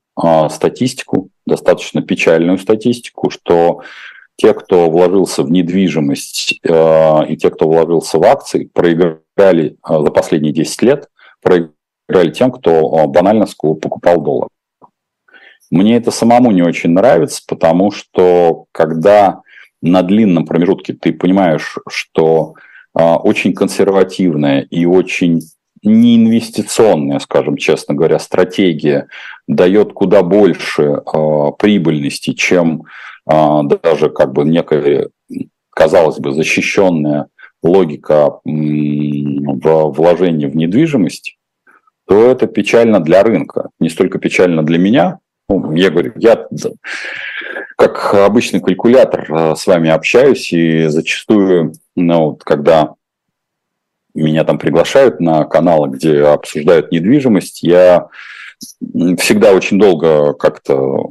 статистику, 0.50 1.28
достаточно 1.46 2.02
печальную 2.02 2.58
статистику, 2.58 3.30
что 3.30 3.82
те, 4.36 4.54
кто 4.54 4.90
вложился 4.90 5.42
в 5.42 5.50
недвижимость 5.50 6.52
и 6.62 7.36
те, 7.36 7.50
кто 7.50 7.68
вложился 7.68 8.18
в 8.18 8.24
акции, 8.24 8.70
проиграли 8.72 9.76
за 9.86 10.10
последние 10.10 10.52
10 10.52 10.82
лет, 10.82 11.08
проиграли 11.42 11.72
играли 12.12 12.30
тем, 12.30 12.50
кто 12.50 13.06
банально 13.08 13.46
покупал 13.58 14.20
доллар. 14.20 14.48
Мне 15.70 15.96
это 15.96 16.10
самому 16.10 16.50
не 16.50 16.62
очень 16.62 16.90
нравится, 16.90 17.42
потому 17.48 17.90
что 17.90 18.66
когда 18.72 19.40
на 19.80 20.02
длинном 20.02 20.44
промежутке 20.44 20.92
ты 20.92 21.12
понимаешь, 21.12 21.78
что 21.88 22.54
а, 22.94 23.16
очень 23.16 23.54
консервативная 23.54 24.60
и 24.60 24.84
очень 24.84 25.40
неинвестиционная, 25.82 27.18
скажем 27.18 27.56
честно 27.56 27.94
говоря, 27.94 28.18
стратегия 28.18 29.08
дает 29.48 29.92
куда 29.94 30.22
больше 30.22 30.82
э, 30.82 31.46
прибыльности, 31.58 32.34
чем 32.34 32.82
э, 32.82 32.84
даже 33.26 34.10
как 34.10 34.32
бы 34.32 34.44
некая, 34.44 35.08
казалось 35.70 36.18
бы, 36.18 36.32
защищенная 36.32 37.28
логика 37.62 38.40
в 38.44 39.92
вложении 39.92 40.46
в 40.46 40.56
недвижимость, 40.56 41.38
то 42.06 42.26
это 42.26 42.46
печально 42.46 43.00
для 43.00 43.22
рынка. 43.22 43.70
Не 43.78 43.88
столько 43.88 44.18
печально 44.18 44.64
для 44.64 44.78
меня. 44.78 45.18
Ну, 45.48 45.72
я 45.72 45.90
говорю, 45.90 46.12
я 46.16 46.48
как 47.76 48.14
обычный 48.14 48.60
калькулятор 48.60 49.32
э, 49.32 49.56
с 49.56 49.66
вами 49.66 49.90
общаюсь, 49.90 50.52
и 50.52 50.86
зачастую, 50.86 51.72
ну, 51.96 52.30
вот, 52.30 52.44
когда 52.44 52.94
меня 54.14 54.44
там 54.44 54.58
приглашают 54.58 55.20
на 55.20 55.44
каналы, 55.44 55.88
где 55.88 56.22
обсуждают 56.22 56.92
недвижимость, 56.92 57.62
я 57.62 58.08
всегда 59.18 59.52
очень 59.52 59.78
долго 59.78 60.34
как-то 60.34 61.08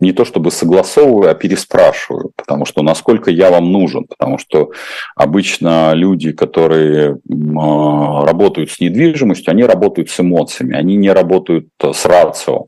не 0.00 0.12
то 0.12 0.24
чтобы 0.24 0.50
согласовываю, 0.50 1.30
а 1.30 1.34
переспрашиваю, 1.34 2.32
потому 2.36 2.64
что 2.64 2.82
насколько 2.82 3.30
я 3.30 3.50
вам 3.50 3.70
нужен, 3.70 4.04
потому 4.04 4.38
что 4.38 4.72
обычно 5.14 5.92
люди, 5.94 6.32
которые 6.32 7.18
а, 7.58 8.24
работают 8.26 8.70
с 8.70 8.80
недвижимостью, 8.80 9.52
они 9.52 9.64
работают 9.64 10.10
с 10.10 10.18
эмоциями, 10.20 10.74
они 10.74 10.96
не 10.96 11.10
работают 11.10 11.68
с 11.80 12.04
рацио. 12.06 12.66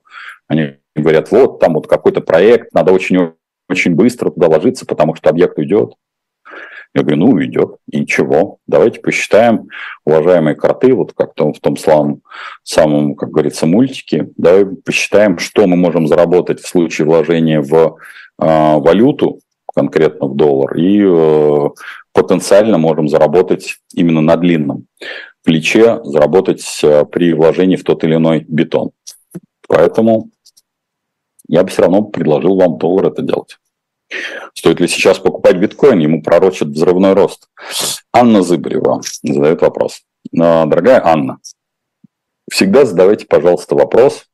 Они 0.48 0.74
говорят, 0.94 1.30
вот 1.30 1.58
там 1.58 1.74
вот 1.74 1.86
какой-то 1.86 2.20
проект, 2.20 2.74
надо 2.74 2.92
очень 2.92 3.32
очень 3.68 3.94
быстро 3.94 4.30
туда 4.30 4.48
ложиться, 4.48 4.84
потому 4.84 5.14
что 5.14 5.30
объект 5.30 5.58
уйдет. 5.58 5.94
Я 6.94 7.02
говорю, 7.02 7.18
ну, 7.18 7.42
идет, 7.42 7.76
и 7.90 8.00
ничего. 8.00 8.58
Давайте 8.66 9.00
посчитаем, 9.00 9.68
уважаемые 10.04 10.54
кроты, 10.54 10.92
вот 10.94 11.14
как 11.14 11.34
там 11.34 11.54
в 11.54 11.60
том 11.60 11.76
славном, 11.76 12.22
самом, 12.64 13.14
как 13.14 13.30
говорится, 13.30 13.66
мультике, 13.66 14.28
давай 14.36 14.66
посчитаем, 14.66 15.38
что 15.38 15.66
мы 15.66 15.76
можем 15.76 16.06
заработать 16.06 16.60
в 16.60 16.68
случае 16.68 17.06
вложения 17.06 17.62
в 17.62 17.74
э, 17.74 17.88
валюту, 18.38 19.40
конкретно 19.74 20.26
в 20.26 20.36
доллар, 20.36 20.76
и 20.76 21.02
э, 21.02 21.68
потенциально 22.12 22.76
можем 22.76 23.08
заработать 23.08 23.78
именно 23.94 24.20
на 24.20 24.36
длинном 24.36 24.86
плече, 25.44 26.00
заработать 26.04 26.80
э, 26.82 27.06
при 27.06 27.32
вложении 27.32 27.76
в 27.76 27.84
тот 27.84 28.04
или 28.04 28.16
иной 28.16 28.44
бетон. 28.46 28.90
Поэтому 29.66 30.30
я 31.48 31.62
бы 31.62 31.70
все 31.70 31.82
равно 31.82 32.02
предложил 32.02 32.56
вам 32.56 32.76
доллар 32.76 33.06
это 33.06 33.22
делать. 33.22 33.58
Стоит 34.54 34.80
ли 34.80 34.88
сейчас 34.88 35.18
покупать 35.18 35.56
биткоин? 35.56 35.98
Ему 35.98 36.22
пророчат 36.22 36.68
взрывной 36.68 37.14
рост. 37.14 37.48
Анна 38.12 38.42
Зыбарева 38.42 39.00
задает 39.22 39.62
вопрос. 39.62 40.02
«А, 40.38 40.66
дорогая 40.66 41.04
Анна, 41.04 41.38
всегда 42.50 42.84
задавайте, 42.84 43.26
пожалуйста, 43.26 43.74
вопрос 43.74 44.26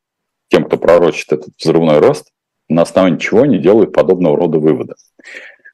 тем, 0.49 0.65
кто 0.65 0.77
пророчит 0.77 1.31
этот 1.31 1.53
взрывной 1.57 1.99
рост, 1.99 2.31
на 2.67 2.81
основании 2.83 3.17
чего 3.17 3.41
они 3.41 3.57
делают 3.57 3.93
подобного 3.93 4.37
рода 4.37 4.59
выводы. 4.59 4.95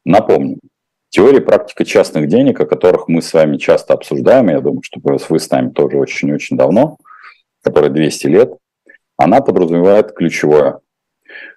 Напомню, 0.06 0.60
теория 1.10 1.42
практика 1.42 1.86
частных 1.86 2.28
денег, 2.28 2.60
о 2.60 2.66
которых 2.66 3.08
мы 3.08 3.22
с 3.22 3.34
вами 3.34 3.58
часто 3.58 3.94
обсуждаем, 3.94 4.50
я 4.50 4.62
думаю, 4.62 4.82
что 4.84 5.00
вы 5.04 5.40
с 5.40 5.50
нами 5.50 5.70
тоже 5.72 5.98
очень-очень 5.98 6.58
давно, 6.58 6.98
которая 7.64 7.90
200 7.90 8.28
лет, 8.28 8.54
она 9.18 9.42
подразумевает 9.42 10.14
ключевое 10.14 10.80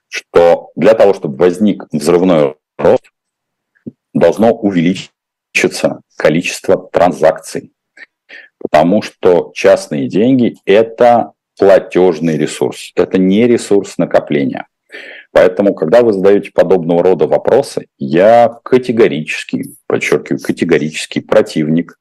что 0.08 0.70
для 0.76 0.94
того, 0.94 1.14
чтобы 1.14 1.36
возник 1.36 1.84
взрывной 1.92 2.56
рост, 2.76 3.04
должно 4.12 4.52
увеличиться 4.52 6.00
количество 6.16 6.88
транзакций. 6.92 7.72
Потому 8.58 9.02
что 9.02 9.52
частные 9.54 10.08
деньги– 10.08 10.56
это 10.64 11.32
платежный 11.58 12.36
ресурс, 12.36 12.92
это 12.94 13.18
не 13.18 13.46
ресурс 13.46 13.98
накопления. 13.98 14.66
Поэтому, 15.32 15.74
когда 15.74 16.02
вы 16.02 16.12
задаете 16.12 16.50
подобного 16.52 17.02
рода 17.02 17.26
вопросы, 17.26 17.86
я 17.98 18.48
категорически, 18.64 19.76
подчеркиваю, 19.86 20.40
категорический 20.40 21.20
противник 21.22 21.98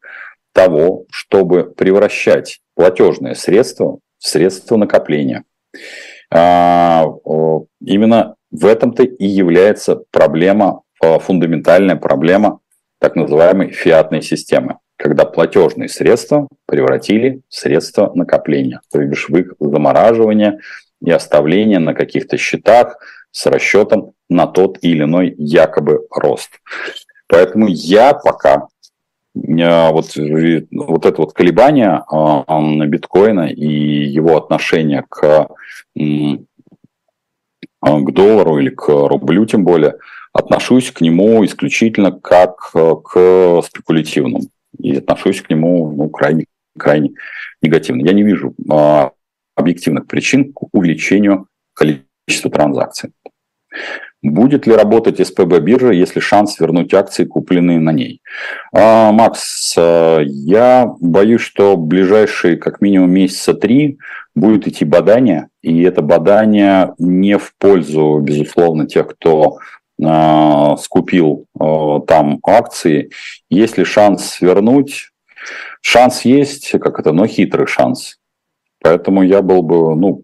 того, 0.54 1.06
чтобы 1.12 1.66
превращать 1.66 2.62
платежные 2.76 3.36
средства 3.36 4.00
в 4.18 4.28
средства 4.28 4.78
накопления. 4.78 5.44
А, 7.80 7.86
именно 7.86 8.36
в 8.52 8.66
этом-то 8.66 9.04
и 9.04 9.26
является 9.26 10.02
проблема, 10.12 10.82
а, 11.02 11.20
фундаментальная 11.20 11.96
проблема 11.96 12.60
так 13.00 13.16
называемой 13.16 13.72
фиатной 13.72 14.22
системы, 14.22 14.78
когда 14.98 15.26
платежные 15.26 15.90
средства 15.90 16.48
превратили 16.66 17.42
в 17.50 17.56
средства 17.56 18.12
накопления, 18.14 18.82
то 18.92 19.04
бишь 19.04 19.30
в 19.30 19.36
их 19.38 19.54
замораживание 19.60 20.60
и 21.02 21.12
оставление 21.12 21.80
на 21.80 21.94
каких-то 21.94 22.38
счетах 22.38 22.98
с 23.32 23.46
расчетом 23.46 24.14
на 24.30 24.48
тот 24.48 24.80
или 24.82 25.04
иной 25.04 25.36
якобы 25.38 26.08
рост. 26.10 26.50
Поэтому 27.28 27.68
я 27.68 28.14
пока 28.14 28.68
а, 29.62 29.92
вот, 29.92 30.16
вот 30.16 31.06
это 31.06 31.22
вот 31.22 31.34
колебание 31.34 32.04
биткоина 32.88 33.48
и 33.50 33.68
его 33.68 34.38
отношение 34.38 35.06
к 35.08 35.24
а, 35.24 35.48
к 37.82 38.12
доллару 38.12 38.60
или 38.60 38.70
к 38.70 38.88
рублю 38.88 39.46
тем 39.46 39.64
более, 39.64 39.98
отношусь 40.34 40.92
к 40.92 41.02
нему 41.02 41.44
исключительно 41.46 42.12
как 42.12 42.72
э, 42.76 42.96
к 43.04 43.62
спекулятивному. 43.64 44.42
И 44.80 44.98
отношусь 44.98 45.42
к 45.42 45.50
нему 45.50 45.92
ну, 45.92 46.10
крайне, 46.10 46.46
крайне 46.78 47.12
негативно. 47.62 48.06
Я 48.06 48.14
не 48.14 48.24
вижу 48.24 48.54
а, 48.70 49.12
объективных 49.56 50.06
причин 50.08 50.54
к 50.54 50.64
увеличению 50.72 51.48
количества 51.74 52.52
транзакций. 52.52 53.12
Будет 54.24 54.66
ли 54.66 54.74
работать 54.74 55.26
СПБ 55.26 55.60
биржа, 55.60 55.92
если 55.92 56.20
шанс 56.20 56.60
вернуть 56.60 56.94
акции, 56.94 57.24
купленные 57.24 57.80
на 57.80 57.92
ней? 57.92 58.22
А, 58.74 59.12
Макс, 59.12 59.76
э, 59.78 60.24
я 60.26 60.92
боюсь, 61.00 61.42
что 61.42 61.78
ближайшие 61.78 62.58
как 62.58 62.82
минимум 62.82 63.12
месяца 63.12 63.54
три 63.54 64.00
будет 64.34 64.68
идти 64.68 64.86
бадание, 64.86 65.50
и 65.62 65.84
это 65.84 66.02
бадание 66.02 66.96
не 66.98 67.38
в 67.38 67.54
пользу, 67.60 68.20
безусловно, 68.20 68.88
тех, 68.88 69.08
кто 69.08 69.60
э, 70.02 70.76
скупил 70.82 71.46
э, 71.60 72.00
там 72.08 72.40
акции. 72.44 73.12
Есть 73.52 73.78
ли 73.78 73.84
шанс 73.84 74.42
вернуть? 74.42 75.12
Шанс 75.82 76.26
есть, 76.26 76.72
как 76.72 77.00
это, 77.00 77.12
но 77.14 77.28
хитрый 77.28 77.68
шанс. 77.68 78.17
Поэтому 78.88 79.22
я 79.22 79.42
был 79.42 79.64
бы, 79.64 79.98
ну, 79.98 80.24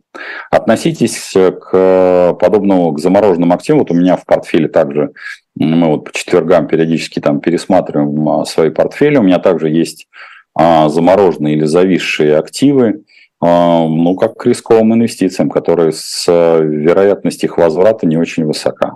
относитесь 0.50 1.34
к 1.34 2.38
подобному, 2.40 2.94
к 2.94 3.00
замороженным 3.00 3.52
активам. 3.52 3.80
Вот 3.80 3.92
у 3.92 3.94
меня 3.94 4.16
в 4.16 4.26
портфеле 4.26 4.70
также, 4.70 5.12
мы 5.56 5.88
вот 5.88 6.06
по 6.06 6.14
четвергам 6.14 6.68
периодически 6.68 7.20
там 7.20 7.42
пересматриваем 7.42 8.30
а, 8.30 8.46
свои 8.46 8.70
портфели. 8.70 9.18
У 9.18 9.22
меня 9.22 9.40
также 9.40 9.68
есть 9.68 10.08
а, 10.56 10.88
замороженные 10.88 11.58
или 11.58 11.66
зависшие 11.66 12.38
активы, 12.38 13.04
а, 13.42 13.86
ну, 13.86 14.16
как 14.16 14.36
к 14.36 14.46
рисковым 14.46 14.94
инвестициям, 14.94 15.50
которые 15.50 15.92
с 15.92 16.26
вероятностью 16.30 17.50
их 17.50 17.58
возврата 17.58 18.08
не 18.08 18.16
очень 18.16 18.46
высока. 18.46 18.94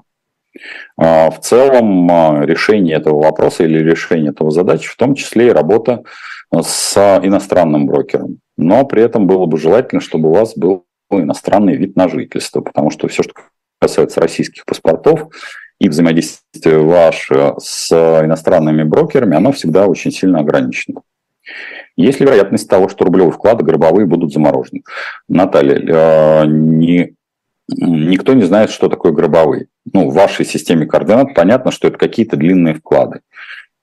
В 0.95 1.36
целом 1.41 2.41
решение 2.45 2.95
этого 2.95 3.22
вопроса 3.22 3.65
или 3.65 3.80
решение 3.80 4.32
этого 4.32 4.49
задачи, 4.49 4.88
в 4.88 4.95
том 4.95 5.13
числе 5.13 5.47
и 5.47 5.51
работа 5.51 6.03
с 6.53 7.19
иностранным 7.23 7.85
брокером 7.87 8.39
но 8.57 8.85
при 8.85 9.03
этом 9.03 9.27
было 9.27 9.45
бы 9.45 9.57
желательно, 9.57 10.01
чтобы 10.01 10.29
у 10.29 10.33
вас 10.33 10.55
был 10.55 10.85
иностранный 11.09 11.77
вид 11.77 11.95
на 11.95 12.09
жительство, 12.09 12.61
потому 12.61 12.89
что 12.89 13.07
все, 13.07 13.23
что 13.23 13.33
касается 13.79 14.19
российских 14.19 14.65
паспортов 14.65 15.29
и 15.79 15.87
взаимодействия 15.87 16.79
ваше 16.79 17.53
с 17.59 17.91
иностранными 17.91 18.83
брокерами, 18.83 19.37
оно 19.37 19.51
всегда 19.51 19.85
очень 19.85 20.11
сильно 20.11 20.39
ограничено. 20.39 21.01
Есть 21.95 22.19
ли 22.19 22.25
вероятность 22.25 22.67
того, 22.67 22.89
что 22.89 23.05
рублевые 23.05 23.31
вклады 23.31 23.63
гробовые 23.63 24.05
будут 24.05 24.33
заморожены? 24.33 24.81
Наталья, 25.29 26.43
э, 26.43 26.45
не, 26.47 27.13
никто 27.69 28.33
не 28.33 28.43
знает, 28.43 28.69
что 28.69 28.89
такое 28.89 29.13
гробовые. 29.13 29.67
Ну, 29.93 30.09
в 30.09 30.13
вашей 30.13 30.45
системе 30.45 30.85
координат 30.85 31.33
понятно, 31.33 31.71
что 31.71 31.87
это 31.87 31.97
какие-то 31.97 32.35
длинные 32.35 32.73
вклады. 32.73 33.21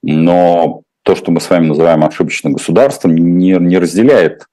Но 0.02 0.82
то, 1.04 1.14
что 1.14 1.30
мы 1.30 1.40
с 1.40 1.50
вами 1.50 1.66
называем 1.66 2.02
ошибочным 2.04 2.54
государством, 2.54 3.14
не, 3.14 3.52
не 3.52 3.78
разделяет 3.78 4.48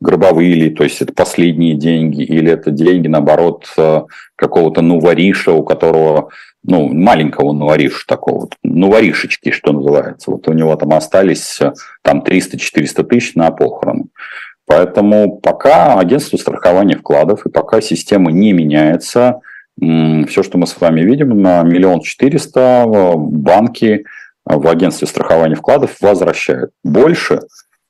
гробовые, 0.00 0.52
или, 0.52 0.68
то 0.68 0.84
есть 0.84 1.00
это 1.00 1.12
последние 1.12 1.74
деньги, 1.74 2.22
или 2.22 2.52
это 2.52 2.70
деньги, 2.70 3.08
наоборот, 3.08 3.66
э, 3.78 4.02
какого-то 4.36 4.82
нувариша, 4.82 5.52
у 5.52 5.64
которого, 5.64 6.28
ну, 6.62 6.92
маленького 6.92 7.52
нувариша 7.52 8.06
такого, 8.06 8.48
нуваришечки, 8.62 9.50
что 9.50 9.72
называется. 9.72 10.30
Вот 10.30 10.46
у 10.46 10.52
него 10.52 10.76
там 10.76 10.92
остались 10.92 11.58
э, 11.60 11.72
там 12.02 12.20
300-400 12.20 13.04
тысяч 13.04 13.34
на 13.34 13.50
похороны. 13.50 14.04
Поэтому 14.66 15.38
пока 15.38 15.98
агентство 15.98 16.36
страхования 16.36 16.96
вкладов 16.96 17.46
и 17.46 17.50
пока 17.50 17.80
система 17.80 18.30
не 18.30 18.52
меняется, 18.52 19.40
все, 19.78 20.42
что 20.42 20.56
мы 20.56 20.66
с 20.66 20.80
вами 20.80 21.00
видим, 21.00 21.40
на 21.40 21.62
миллион 21.62 22.00
четыреста 22.00 22.84
э, 22.86 23.12
банки 23.16 24.04
в 24.46 24.68
агентстве 24.68 25.08
страхования 25.08 25.54
вкладов 25.54 25.96
возвращают. 26.00 26.72
Больше, 26.82 27.40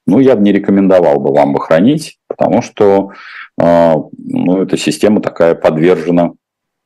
ну, 0.07 0.21
я 0.21 0.37
бы 0.37 0.43
не 0.43 0.53
рекомендовал 0.53 1.19
бы 1.21 1.33
вам 1.33 1.53
бы 1.53 1.61
хранить, 1.61 2.19
потому 2.29 2.63
что 2.63 3.13
э, 3.61 3.95
ну, 4.17 4.63
эта 4.63 4.77
система 4.77 5.21
такая 5.21 5.55
подвержена 5.55 6.33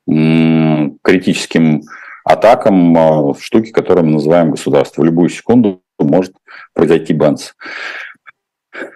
критическим 0.07 1.83
атакам 2.25 2.97
э, 2.97 3.35
штуки, 3.41 3.71
которые 3.71 4.05
мы 4.05 4.12
называем 4.12 4.51
государство. 4.53 5.03
В 5.03 5.05
любую 5.05 5.29
секунду 5.29 5.83
может 5.99 6.35
произойти 6.73 7.12
бенс. 7.12 7.55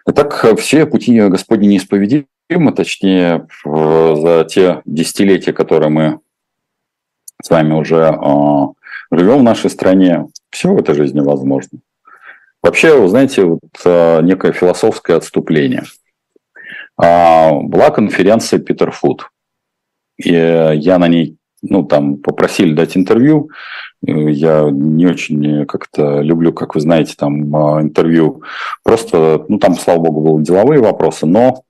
Итак, 0.07 0.59
все 0.59 0.87
пути 0.87 1.21
Господни 1.21 1.67
неисповедимы, 1.67 2.73
точнее, 2.75 3.47
за 3.65 4.47
те 4.49 4.83
десятилетия, 4.85 5.53
которые 5.53 5.91
мы 5.91 6.21
с 7.43 7.51
вами 7.51 7.73
уже 7.75 8.17
живем 9.13 9.39
в 9.39 9.43
нашей 9.43 9.71
стране, 9.71 10.27
все 10.51 10.73
в 10.73 10.79
этой 10.79 10.95
жизни 10.95 11.21
возможно. 11.21 11.81
Вообще, 12.63 12.97
вы 12.97 13.09
знаете, 13.09 13.45
вот, 13.45 13.61
а, 13.85 14.21
некое 14.21 14.53
философское 14.53 15.17
отступление. 15.17 15.83
А, 16.97 17.53
была 17.53 17.91
конференция 17.91 18.59
Питер 18.59 18.93
Фуд. 18.93 19.29
И 20.17 20.31
я 20.31 20.99
на 20.99 21.09
ней, 21.09 21.37
ну, 21.63 21.85
там 21.85 22.17
попросили 22.17 22.75
дать 22.75 22.97
интервью. 22.97 23.51
Я 24.03 24.69
не 24.71 25.07
очень 25.07 25.67
как-то 25.67 26.21
люблю, 26.21 26.53
как 26.53 26.75
вы 26.75 26.81
знаете, 26.81 27.15
там 27.19 27.55
а, 27.55 27.83
интервью. 27.83 28.43
Просто, 28.85 29.45
ну, 29.49 29.59
там, 29.59 29.75
слава 29.75 29.99
богу, 29.99 30.21
были 30.21 30.45
деловые 30.45 30.81
вопросы, 30.81 31.27
но 31.27 31.63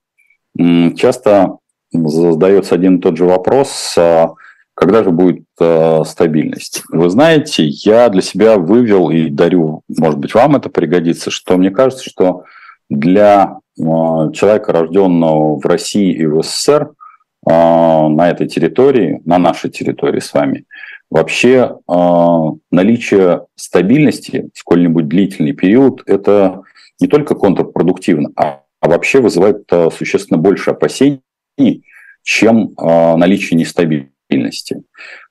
часто 0.55 1.57
задается 1.93 2.75
один 2.75 2.99
и 2.99 3.01
тот 3.01 3.17
же 3.17 3.25
вопрос 3.25 3.97
когда 4.75 5.05
же 5.05 5.11
будет 5.11 5.45
э, 5.61 6.03
стабильность? 6.07 6.83
Вы 6.89 7.11
знаете, 7.11 7.67
я 7.67 8.09
для 8.09 8.23
себя 8.23 8.57
вывел 8.57 9.11
и 9.11 9.29
дарю, 9.29 9.83
может 9.89 10.19
быть, 10.19 10.35
вам 10.35 10.57
это 10.57 10.71
пригодится, 10.71 11.31
что 11.31 11.57
мне 11.57 11.71
кажется, 11.71 12.09
что 12.09 12.45
для 12.89 13.59
э, 13.79 13.83
человека, 13.83 14.73
рожденного 14.73 15.59
в 15.59 15.65
России 15.67 16.13
и 16.13 16.27
в 16.27 16.43
СССР, 16.43 16.91
э, 17.47 17.51
на 17.51 18.31
этой 18.31 18.49
территории, 18.49 19.21
на 19.25 19.39
нашей 19.39 19.71
территории 19.71 20.21
с 20.21 20.33
вами, 20.33 20.65
вообще 21.11 21.77
э, 21.87 22.37
наличие 22.71 23.47
стабильности, 23.57 24.49
сколь-нибудь 24.55 25.07
длительный 25.07 25.53
период, 25.53 26.03
это 26.07 26.63
не 26.99 27.09
только 27.09 27.35
контрпродуктивно, 27.35 28.31
а, 28.37 28.63
а 28.81 28.89
вообще 28.89 29.21
вызывает 29.21 29.65
э, 29.71 29.91
существенно 29.91 30.39
больше 30.39 30.71
опасений, 30.71 31.21
чем 32.23 32.75
э, 32.79 33.17
наличие 33.17 33.59
нестабильности 33.59 34.13
стабильности. 34.33 34.83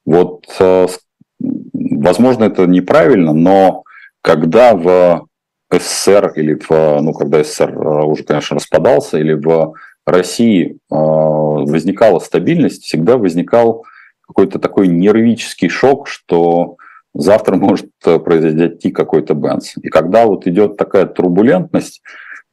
Вот, 0.05 0.45
э, 0.59 0.87
возможно, 1.39 2.45
это 2.45 2.65
неправильно, 2.65 3.33
но 3.33 3.83
когда 4.21 4.75
в 4.75 5.27
СССР 5.71 6.33
или 6.35 6.55
в, 6.55 7.01
ну, 7.01 7.13
когда 7.13 7.43
СССР 7.43 7.71
э, 7.71 8.03
уже, 8.05 8.23
конечно, 8.23 8.55
распадался, 8.55 9.17
или 9.17 9.33
в 9.33 9.73
России 10.05 10.71
э, 10.73 10.95
возникала 10.95 12.19
стабильность, 12.19 12.83
всегда 12.83 13.17
возникал 13.17 13.85
какой-то 14.27 14.59
такой 14.59 14.87
нервический 14.87 15.69
шок, 15.69 16.07
что 16.07 16.77
завтра 17.13 17.55
может 17.57 17.89
произойти 18.01 18.91
какой-то 18.91 19.33
бенс. 19.33 19.73
И 19.81 19.89
когда 19.89 20.25
вот 20.25 20.47
идет 20.47 20.77
такая 20.77 21.05
турбулентность, 21.05 22.01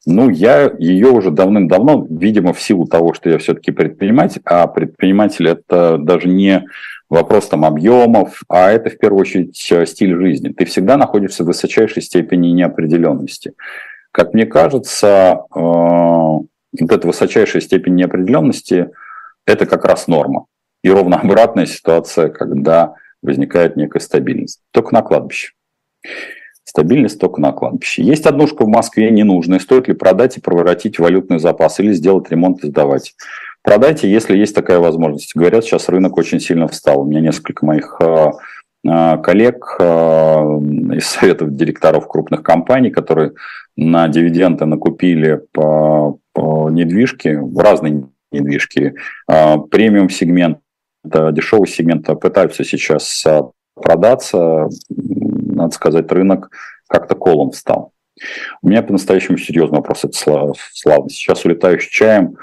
ну, 0.09 0.31
я 0.31 0.73
ее 0.79 1.09
уже 1.09 1.31
давным-давно, 1.31 2.07
видимо, 2.09 2.55
в 2.55 2.61
силу 2.61 2.87
того, 2.87 3.13
что 3.13 3.29
я 3.29 3.37
все-таки 3.39 3.73
предприниматель, 3.73 4.41
а 4.45 4.67
предприниматель 4.67 5.47
это 5.49 5.99
даже 5.99 6.29
не 6.29 6.65
вопрос 7.11 7.49
там 7.49 7.65
объемов, 7.65 8.41
а 8.49 8.71
это 8.71 8.89
в 8.89 8.99
первую 8.99 9.21
очередь 9.21 9.57
стиль 9.57 10.17
жизни. 10.17 10.49
Ты 10.49 10.65
всегда 10.65 10.97
находишься 10.97 11.45
в 11.45 11.47
высочайшей 11.47 12.03
степени 12.03 12.49
неопределенности. 12.49 13.53
Как 14.11 14.33
мне 14.33 14.47
кажется, 14.47 15.43
вот 15.51 16.47
эта 16.73 17.07
высочайшая 17.07 17.61
степень 17.61 17.95
неопределенности– 17.95 18.91
это 19.47 19.67
как 19.67 19.85
раз 19.85 20.09
норма. 20.09 20.47
И 20.83 20.91
ровно 20.91 21.21
обратная 21.21 21.67
ситуация, 21.67 22.29
когда 22.29 22.95
возникает 23.23 23.77
некая 23.77 24.01
стабильность. 24.01 24.61
Только 24.71 24.95
на 24.95 25.03
кладбище. 25.03 25.53
Стабильность 26.79 27.19
только 27.19 27.41
на 27.41 27.51
кладбище. 27.51 28.05
Есть 28.05 28.25
однушка 28.27 28.63
в 28.65 28.69
Москве 28.69 29.11
ненужная. 29.11 29.59
Стоит 29.59 29.89
ли 29.89 29.95
продать 29.95 30.37
и 30.37 30.41
превратить 30.41 30.97
в 30.97 31.03
валютный 31.03 31.41
запас 31.41 31.81
или 31.81 31.93
сделать 31.93 32.31
ремонт 32.31 32.63
и 32.63 32.69
сдавать? 32.69 33.17
Продайте, 33.65 34.09
если 34.09 34.37
есть 34.37 34.55
такая 34.55 34.79
возможность. 34.79 35.35
Говорят, 35.35 35.65
сейчас 35.65 35.89
рынок 35.89 36.17
очень 36.17 36.39
сильно 36.39 36.69
встал. 36.69 37.01
У 37.01 37.05
меня 37.05 37.21
несколько 37.21 37.67
моих 37.67 38.01
а, 38.01 38.31
а, 38.87 39.17
коллег 39.17 39.77
а, 39.81 40.45
из 40.95 41.05
советов 41.05 41.57
директоров 41.57 42.07
крупных 42.07 42.45
компаний, 42.45 42.91
которые 42.91 43.33
на 43.77 44.07
дивиденды 44.07 44.65
накупили 44.65 45.41
по, 45.51 46.19
по 46.33 46.71
недвижке, 46.71 47.41
в 47.41 47.59
разные 47.59 48.05
недвижки, 48.31 48.95
премиум 49.27 50.11
сегмент, 50.11 50.59
дешевый 51.03 51.67
сегмент 51.67 52.07
пытаются 52.21 52.63
сейчас 52.63 53.27
продаться. 53.75 54.69
Надо 55.59 55.75
сказать, 55.75 56.11
рынок 56.13 56.51
как-то 56.89 57.15
колом 57.15 57.51
встал. 57.51 57.93
У 58.63 58.69
меня 58.69 58.83
по-настоящему 58.83 59.39
серьезный 59.39 59.79
вопрос, 59.79 60.05
это 60.05 60.17
славно. 60.17 60.55
Сейчас 61.09 61.45
улетаю 61.45 61.79
с 61.81 61.85
чаем, 61.85 62.37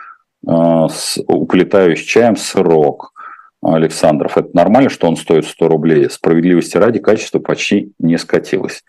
улетаю 0.43 1.97
с 1.97 1.99
чаем 1.99 2.35
сырок. 2.35 3.11
Александров. 3.73 4.37
Это 4.37 4.49
нормально, 4.53 4.89
что 4.89 5.07
он 5.07 5.17
стоит 5.17 5.45
100 5.45 5.67
рублей? 5.67 6.09
Справедливости 6.09 6.77
ради 6.77 6.99
качество 6.99 7.39
почти 7.39 7.93
не 7.97 8.17
скатилось. 8.17 8.83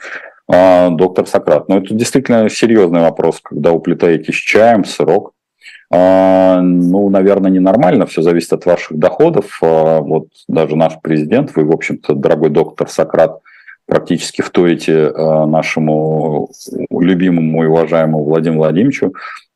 А, 0.48 0.90
доктор 0.90 1.26
Сократ, 1.26 1.68
ну 1.68 1.78
это 1.78 1.94
действительно 1.94 2.48
серьезный 2.48 3.00
вопрос, 3.00 3.40
когда 3.42 3.72
уплетаете 3.72 4.32
с 4.32 4.36
чаем 4.36 4.84
сырок. 4.84 5.32
А, 5.90 6.60
ну, 6.60 7.08
наверное, 7.08 7.50
ненормально, 7.50 8.06
все 8.06 8.22
зависит 8.22 8.52
от 8.52 8.66
ваших 8.66 8.98
доходов. 8.98 9.58
А, 9.62 10.00
вот 10.00 10.28
даже 10.46 10.76
наш 10.76 10.94
президент, 11.02 11.54
вы, 11.56 11.64
в 11.64 11.72
общем-то, 11.72 12.14
дорогой 12.14 12.50
доктор 12.50 12.88
Сократ, 12.88 13.40
практически 13.86 14.42
вторите 14.42 15.08
а, 15.08 15.46
нашему 15.46 16.50
любимому 16.90 17.64
и 17.64 17.66
уважаемому 17.66 18.24
Владимиру 18.24 18.60
Владимировичу, 18.60 19.14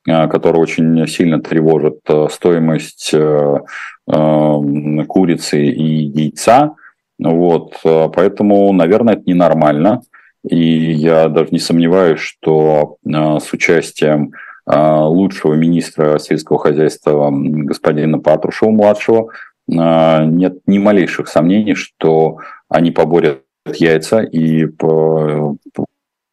а, 0.08 0.28
который 0.28 0.58
очень 0.58 1.06
сильно 1.08 1.40
тревожит 1.42 2.00
а, 2.08 2.28
стоимость 2.28 3.14
курицы 4.06 5.66
и 5.66 6.04
яйца. 6.04 6.74
Вот, 7.20 7.74
поэтому, 7.84 8.72
наверное, 8.72 9.14
это 9.14 9.22
ненормально. 9.26 10.00
И 10.42 10.92
я 10.92 11.28
даже 11.28 11.50
не 11.52 11.60
сомневаюсь, 11.60 12.18
что 12.18 12.96
с 13.04 13.52
участием 13.52 14.32
лучшего 14.66 15.54
министра 15.54 16.18
сельского 16.18 16.58
хозяйства 16.58 17.30
господина 17.30 18.18
Патрушева-младшего 18.18 19.28
нет 19.68 20.58
ни 20.66 20.78
малейших 20.78 21.28
сомнений, 21.28 21.74
что 21.74 22.38
они 22.68 22.90
поборят 22.90 23.42
яйца 23.76 24.20
и 24.20 24.66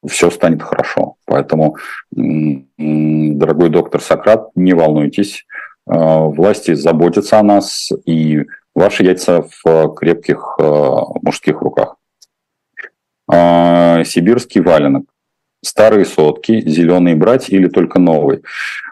все 0.07 0.29
станет 0.31 0.63
хорошо. 0.63 1.15
Поэтому, 1.25 1.75
дорогой 2.11 3.69
доктор 3.69 4.01
Сократ, 4.01 4.49
не 4.55 4.73
волнуйтесь, 4.73 5.45
власти 5.85 6.73
заботятся 6.73 7.39
о 7.39 7.43
нас, 7.43 7.91
и 8.05 8.45
ваши 8.75 9.03
яйца 9.03 9.43
в 9.63 9.93
крепких 9.95 10.57
мужских 11.21 11.61
руках. 11.61 11.95
Сибирский 13.29 14.61
валенок. 14.61 15.03
Старые 15.65 16.05
сотки, 16.05 16.61
зеленые 16.61 17.15
брать 17.15 17.49
или 17.49 17.67
только 17.67 17.97
новый? 17.99 18.43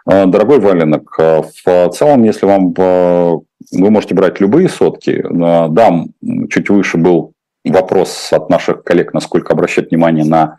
Дорогой 0.04 0.58
валенок, 0.58 1.16
в 1.16 1.90
целом, 1.90 2.24
если 2.24 2.44
вам 2.44 2.72
вы 2.72 3.90
можете 3.90 4.14
брать 4.14 4.40
любые 4.40 4.68
сотки, 4.68 5.24
да, 5.30 6.04
чуть 6.50 6.68
выше 6.68 6.98
был 6.98 7.32
вопрос 7.70 8.32
от 8.32 8.50
наших 8.50 8.82
коллег, 8.84 9.14
насколько 9.14 9.52
обращать 9.52 9.90
внимание 9.90 10.24
на 10.24 10.56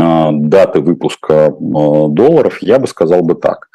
а, 0.00 0.30
даты 0.32 0.80
выпуска 0.80 1.46
а, 1.46 1.52
долларов, 2.08 2.58
я 2.60 2.78
бы 2.78 2.86
сказал 2.86 3.22
бы 3.22 3.34
так. 3.34 3.68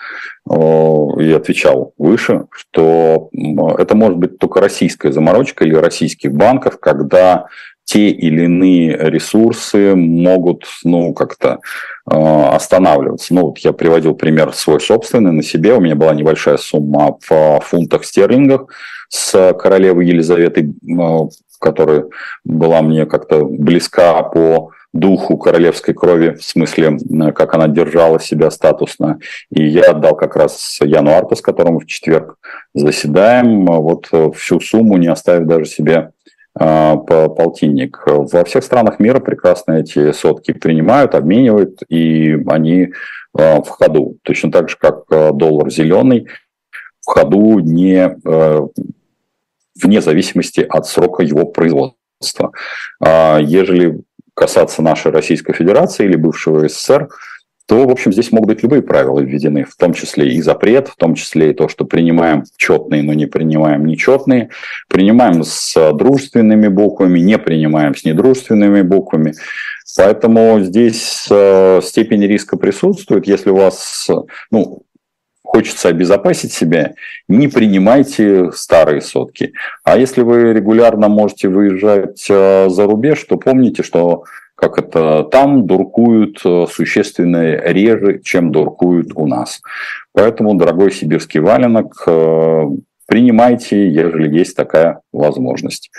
И 0.49 1.31
отвечал 1.31 1.93
выше, 1.99 2.45
что 2.51 3.29
это 3.77 3.93
может 3.93 4.17
быть 4.17 4.39
только 4.39 4.59
российская 4.59 5.11
заморочка 5.11 5.63
или 5.63 5.75
российских 5.75 6.33
банков, 6.33 6.79
когда 6.79 7.45
те 7.89 8.09
или 8.09 8.43
иные 8.43 8.95
ресурсы 8.97 9.95
могут 9.95 10.65
ну, 10.83 11.13
как-то 11.13 11.59
э, 12.05 12.15
останавливаться. 12.15 13.33
Ну, 13.33 13.47
вот 13.47 13.57
я 13.59 13.73
приводил 13.73 14.13
пример 14.13 14.53
свой 14.53 14.79
собственный 14.79 15.31
на 15.31 15.41
себе. 15.41 15.73
У 15.73 15.81
меня 15.81 15.95
была 15.95 16.13
небольшая 16.13 16.57
сумма 16.57 17.17
в 17.27 17.61
фунтах 17.61 18.05
стерлингах 18.05 18.67
с 19.09 19.53
королевой 19.53 20.05
Елизаветой 20.05 20.75
которая 21.59 22.05
была 22.43 22.81
мне 22.81 23.05
как-то 23.05 23.45
близка 23.45 24.23
по 24.23 24.71
духу 24.91 25.37
королевской 25.37 25.93
крови, 25.93 26.31
в 26.31 26.43
смысле, 26.43 26.97
как 27.35 27.53
она 27.53 27.67
держала 27.67 28.19
себя 28.19 28.49
статусно. 28.49 29.19
И 29.51 29.63
я 29.63 29.91
отдал 29.91 30.15
как 30.15 30.35
раз 30.35 30.79
Яну 30.81 31.11
Арта, 31.11 31.35
с 31.35 31.41
которым 31.41 31.75
мы 31.75 31.79
в 31.81 31.85
четверг 31.85 32.37
заседаем, 32.73 33.65
вот 33.65 34.09
всю 34.35 34.59
сумму, 34.59 34.97
не 34.97 35.07
оставив 35.07 35.45
даже 35.45 35.65
себе 35.65 36.11
по 36.55 37.29
полтинник. 37.29 38.01
Во 38.05 38.43
всех 38.43 38.63
странах 38.63 38.99
мира 38.99 39.19
прекрасно 39.19 39.73
эти 39.73 40.11
сотки 40.11 40.53
принимают, 40.53 41.13
обменивают, 41.13 41.83
и 41.87 42.35
они 42.47 42.89
в 43.31 43.65
ходу. 43.67 44.17
Точно 44.23 44.51
так 44.51 44.69
же, 44.69 44.77
как 44.79 45.03
доллар 45.07 45.69
зеленый 45.69 46.27
в 47.01 47.05
ходу 47.05 47.59
не 47.59 48.17
вне 49.81 50.01
зависимости 50.01 50.61
от 50.61 50.87
срока 50.87 51.23
его 51.23 51.45
производства. 51.45 52.51
А 53.01 53.39
ежели 53.39 54.01
касаться 54.33 54.81
нашей 54.81 55.11
Российской 55.11 55.53
Федерации 55.53 56.05
или 56.05 56.15
бывшего 56.15 56.67
СССР, 56.67 57.09
то, 57.69 57.85
в 57.85 57.91
общем, 57.91 58.11
здесь 58.11 58.31
могут 58.31 58.47
быть 58.47 58.63
любые 58.63 58.81
правила 58.81 59.19
введены, 59.19 59.63
в 59.63 59.75
том 59.75 59.93
числе 59.93 60.33
и 60.33 60.41
запрет, 60.41 60.87
в 60.87 60.95
том 60.95 61.13
числе 61.13 61.51
и 61.51 61.53
то, 61.53 61.67
что 61.67 61.85
принимаем 61.85 62.43
четные, 62.57 63.03
но 63.03 63.13
не 63.13 63.27
принимаем 63.27 63.85
нечетные, 63.85 64.49
принимаем 64.87 65.43
с 65.43 65.93
дружественными 65.93 66.67
буквами, 66.67 67.19
не 67.19 67.37
принимаем 67.37 67.93
с 67.93 68.03
недружественными 68.05 68.81
буквами. 68.81 69.35
Поэтому 69.95 70.61
здесь 70.61 71.27
э, 71.29 71.81
степень 71.83 72.25
риска 72.25 72.57
присутствует. 72.57 73.27
Если 73.27 73.51
у 73.51 73.57
вас, 73.57 74.09
ну, 74.49 74.81
хочется 75.49 75.89
обезопасить 75.89 76.53
себя, 76.53 76.93
не 77.27 77.47
принимайте 77.47 78.51
старые 78.51 79.01
сотки. 79.01 79.53
А 79.83 79.97
если 79.97 80.21
вы 80.21 80.53
регулярно 80.53 81.07
можете 81.07 81.49
выезжать 81.49 82.23
э, 82.29 82.69
за 82.69 82.85
рубеж, 82.85 83.23
то 83.23 83.35
помните, 83.35 83.81
что 83.81 84.25
как 84.53 84.77
это 84.77 85.23
там 85.23 85.65
дуркуют 85.65 86.39
э, 86.45 86.67
существенно 86.69 87.55
реже, 87.63 88.21
чем 88.23 88.51
дуркуют 88.51 89.13
у 89.15 89.25
нас. 89.25 89.61
Поэтому, 90.13 90.53
дорогой 90.53 90.91
сибирский 90.91 91.39
валенок, 91.39 92.03
э, 92.05 92.65
принимайте, 93.07 93.89
ежели 93.89 94.31
есть 94.31 94.55
такая 94.55 95.01
возможность. 95.11 95.89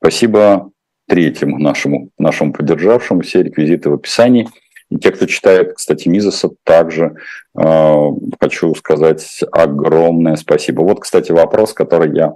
Спасибо 0.00 0.70
третьему 1.06 1.58
нашему, 1.58 2.08
нашему 2.18 2.54
поддержавшему. 2.54 3.20
Все 3.20 3.42
реквизиты 3.42 3.90
в 3.90 3.94
описании– 3.94 4.48
и 4.90 4.98
те, 4.98 5.10
кто 5.10 5.26
читает, 5.26 5.74
кстати, 5.74 6.08
Мизеса, 6.08 6.50
также 6.62 7.16
хочу 7.54 8.74
сказать 8.74 9.44
огромное 9.52 10.36
спасибо. 10.36 10.82
Вот, 10.82 11.00
кстати, 11.00 11.30
вопрос, 11.30 11.72
который 11.72 12.14
я 12.14 12.34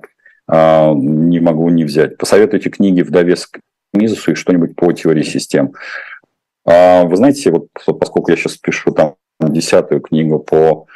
э, 0.48 0.92
не 0.94 1.40
могу 1.40 1.68
не 1.70 1.84
взять. 1.84 2.16
Посоветуйте 2.16 2.70
книги 2.70 3.02
в 3.02 3.10
довесок 3.10 3.52
к 3.52 3.60
Мизесу 3.94 4.32
и 4.32 4.34
что-нибудь 4.36 4.76
по 4.76 4.92
теории 4.92 5.24
систем. 5.24 5.72
Э, 6.64 7.04
вы 7.04 7.16
знаете, 7.16 7.50
вот 7.50 7.66
поскольку 7.98 8.30
я 8.30 8.36
сейчас 8.36 8.56
пишу 8.56 8.92
там 8.92 9.16
десятую 9.40 10.00
книгу 10.00 10.38
по 10.38 10.86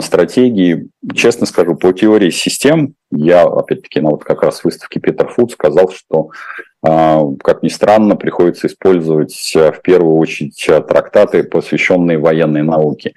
стратегии, 0.00 0.88
честно 1.14 1.46
скажу, 1.46 1.74
по 1.74 1.92
теории 1.92 2.30
систем, 2.30 2.94
я, 3.10 3.42
опять-таки, 3.42 4.00
на 4.00 4.10
вот 4.10 4.24
как 4.24 4.42
раз 4.42 4.64
выставке 4.64 4.98
Питер 4.98 5.28
Фуд 5.28 5.52
сказал, 5.52 5.90
что 5.90 6.30
а, 6.73 6.73
как 6.84 7.62
ни 7.62 7.68
странно, 7.68 8.14
приходится 8.14 8.66
использовать 8.66 9.52
э, 9.56 9.72
в 9.72 9.80
первую 9.80 10.16
очередь 10.16 10.62
э, 10.68 10.82
трактаты, 10.82 11.42
посвященные 11.42 12.18
военной 12.18 12.62
науке. 12.62 13.14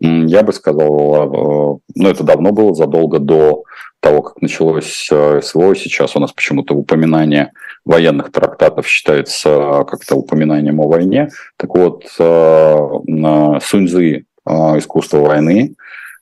Я 0.00 0.42
бы 0.42 0.52
сказал, 0.52 0.84
э, 0.84 1.78
ну 1.94 2.08
это 2.08 2.24
давно 2.24 2.52
было, 2.52 2.74
задолго 2.74 3.18
до 3.18 3.64
того, 4.00 4.20
как 4.20 4.42
началось 4.42 5.08
СВО, 5.08 5.74
сейчас 5.74 6.14
у 6.14 6.20
нас 6.20 6.32
почему-то 6.32 6.74
упоминание 6.74 7.52
военных 7.86 8.30
трактатов 8.30 8.86
считается 8.86 9.84
как-то 9.88 10.16
упоминанием 10.16 10.78
о 10.80 10.86
войне. 10.86 11.30
Так 11.56 11.74
вот, 11.74 12.04
Суньзы 13.62 14.26
«Искусство 14.46 15.18
войны», 15.20 15.74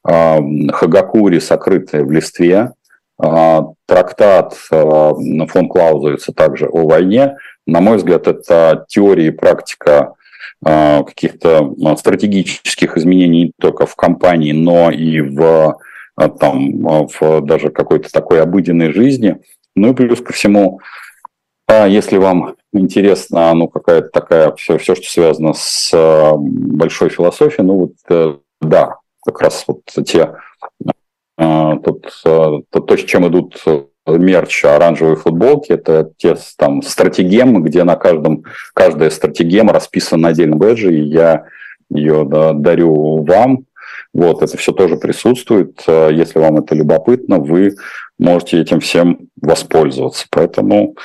Хагакури 0.05 1.41
«Сокрытое 1.41 2.05
в 2.05 2.13
листве», 2.13 2.57
а, 2.57 2.73
трактат 3.17 4.57
а, 4.71 5.15
фон 5.49 5.69
Клаузовица 5.69 6.33
также 6.33 6.67
о 6.67 6.87
войне. 6.87 7.37
На 7.67 7.81
мой 7.81 7.97
взгляд, 7.97 8.27
это 8.27 8.85
теория 8.89 9.29
и 9.29 9.31
практика 9.31 10.15
каких-то 10.63 11.75
стратегических 11.99 12.97
изменений 12.97 13.45
не 13.45 13.53
только 13.61 13.85
в 13.87 13.97
компании, 13.97 14.53
но 14.53 14.91
и 14.91 15.21
в 15.21 15.77
там 16.17 17.07
в 17.07 17.41
даже 17.43 17.71
какой-то 17.71 18.11
такой 18.11 18.41
обыденной 18.41 18.93
жизни. 18.93 19.41
Ну 19.77 19.91
и 19.91 19.95
плюс 19.95 20.21
ко 20.21 20.33
всему, 20.33 20.81
если 21.69 22.17
вам 22.17 22.57
интересно, 22.73 23.53
ну 23.53 23.69
какая-то 23.69 24.09
такая 24.09 24.53
все, 24.53 24.79
все, 24.79 24.95
что 24.95 25.05
связано 25.07 25.53
с 25.55 25.93
большой 26.37 27.11
философией, 27.11 27.67
ну 27.67 27.91
вот 28.09 28.37
да, 28.63 28.97
как 29.25 29.41
раз 29.43 29.65
вот 29.67 29.83
те 30.07 30.35
тот, 31.37 32.11
то, 32.23 32.63
то, 32.71 32.97
с 32.97 33.01
чем 33.05 33.29
идут 33.29 33.63
мерч 34.07 34.65
оранжевые 34.65 35.17
футболки, 35.17 35.73
это 35.73 36.11
те 36.17 36.37
там 36.59 36.83
стратегемы, 36.83 37.61
где 37.61 37.85
на 37.85 37.97
каждом, 37.97 38.45
каждая 38.75 39.11
стратегема 39.11 39.73
расписана 39.73 40.23
на 40.23 40.29
отдельном 40.29 40.59
бэдже, 40.59 40.95
и 40.95 41.01
я 41.01 41.45
ее 41.91 42.25
да, 42.25 42.53
дарю 42.53 43.23
вам. 43.25 43.65
Вот, 44.13 44.43
это 44.43 44.57
все 44.57 44.73
тоже 44.73 44.97
присутствует. 44.97 45.83
Если 45.89 46.39
вам 46.39 46.59
это 46.59 46.75
любопытно, 46.75 47.39
вы 47.39 47.75
можете 48.19 48.61
этим 48.61 48.81
всем 48.81 49.29
воспользоваться. 49.41 50.27
Поэтому 50.31 50.97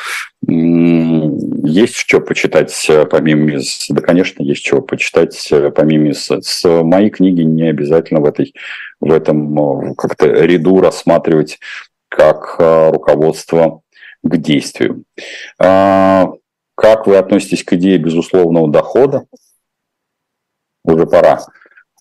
есть 0.48 1.96
что 1.96 2.22
почитать 2.22 2.90
помимо 3.10 3.54
из... 3.54 3.86
Да, 3.90 4.02
конечно, 4.02 4.44
есть 4.44 4.64
чего 4.64 4.82
почитать 4.82 5.52
помимо 5.76 6.10
из... 6.10 6.30
С 6.30 6.64
моей 6.84 7.10
книги 7.10 7.42
не 7.42 7.70
обязательно 7.70 8.22
в, 8.22 8.26
этой, 8.26 8.54
в 9.00 9.12
этом 9.12 9.96
как-то 9.96 10.28
ряду 10.28 10.82
рассматривать 10.82 11.60
как 12.10 12.56
э, 12.60 12.90
руководство 12.90 13.82
к 14.24 14.38
действию. 14.38 15.04
А, 15.60 16.32
как 16.76 17.08
вы 17.08 17.18
относитесь 17.18 17.64
к 17.64 17.74
идее 17.74 17.98
безусловного 17.98 18.70
дохода? 18.70 19.26
Уже 20.84 21.06
пора. 21.06 21.38
К 21.38 21.42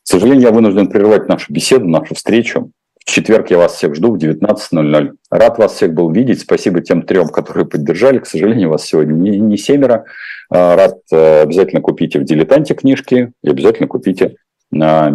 сожалению, 0.02 0.42
я 0.42 0.50
вынужден 0.50 0.88
прервать 0.88 1.28
нашу 1.28 1.52
беседу, 1.52 1.86
нашу 1.86 2.14
встречу. 2.14 2.72
Четверг 3.08 3.50
я 3.50 3.56
вас 3.56 3.74
всех 3.74 3.94
жду 3.94 4.12
в 4.12 4.18
19.00. 4.18 5.12
Рад 5.30 5.58
вас 5.58 5.72
всех 5.72 5.94
был 5.94 6.10
видеть. 6.10 6.42
Спасибо 6.42 6.82
тем 6.82 7.00
трем, 7.00 7.28
которые 7.28 7.64
поддержали. 7.64 8.18
К 8.18 8.26
сожалению, 8.26 8.68
вас 8.68 8.84
сегодня 8.84 9.14
не, 9.14 9.38
не 9.40 9.56
семеро. 9.56 10.04
А, 10.50 10.76
рад 10.76 10.98
э, 11.10 11.40
обязательно 11.40 11.80
купите 11.80 12.18
в 12.18 12.24
«Дилетанте» 12.24 12.74
книжки 12.74 13.32
и 13.42 13.48
обязательно 13.48 13.88
купите 13.88 14.36
на 14.70 15.08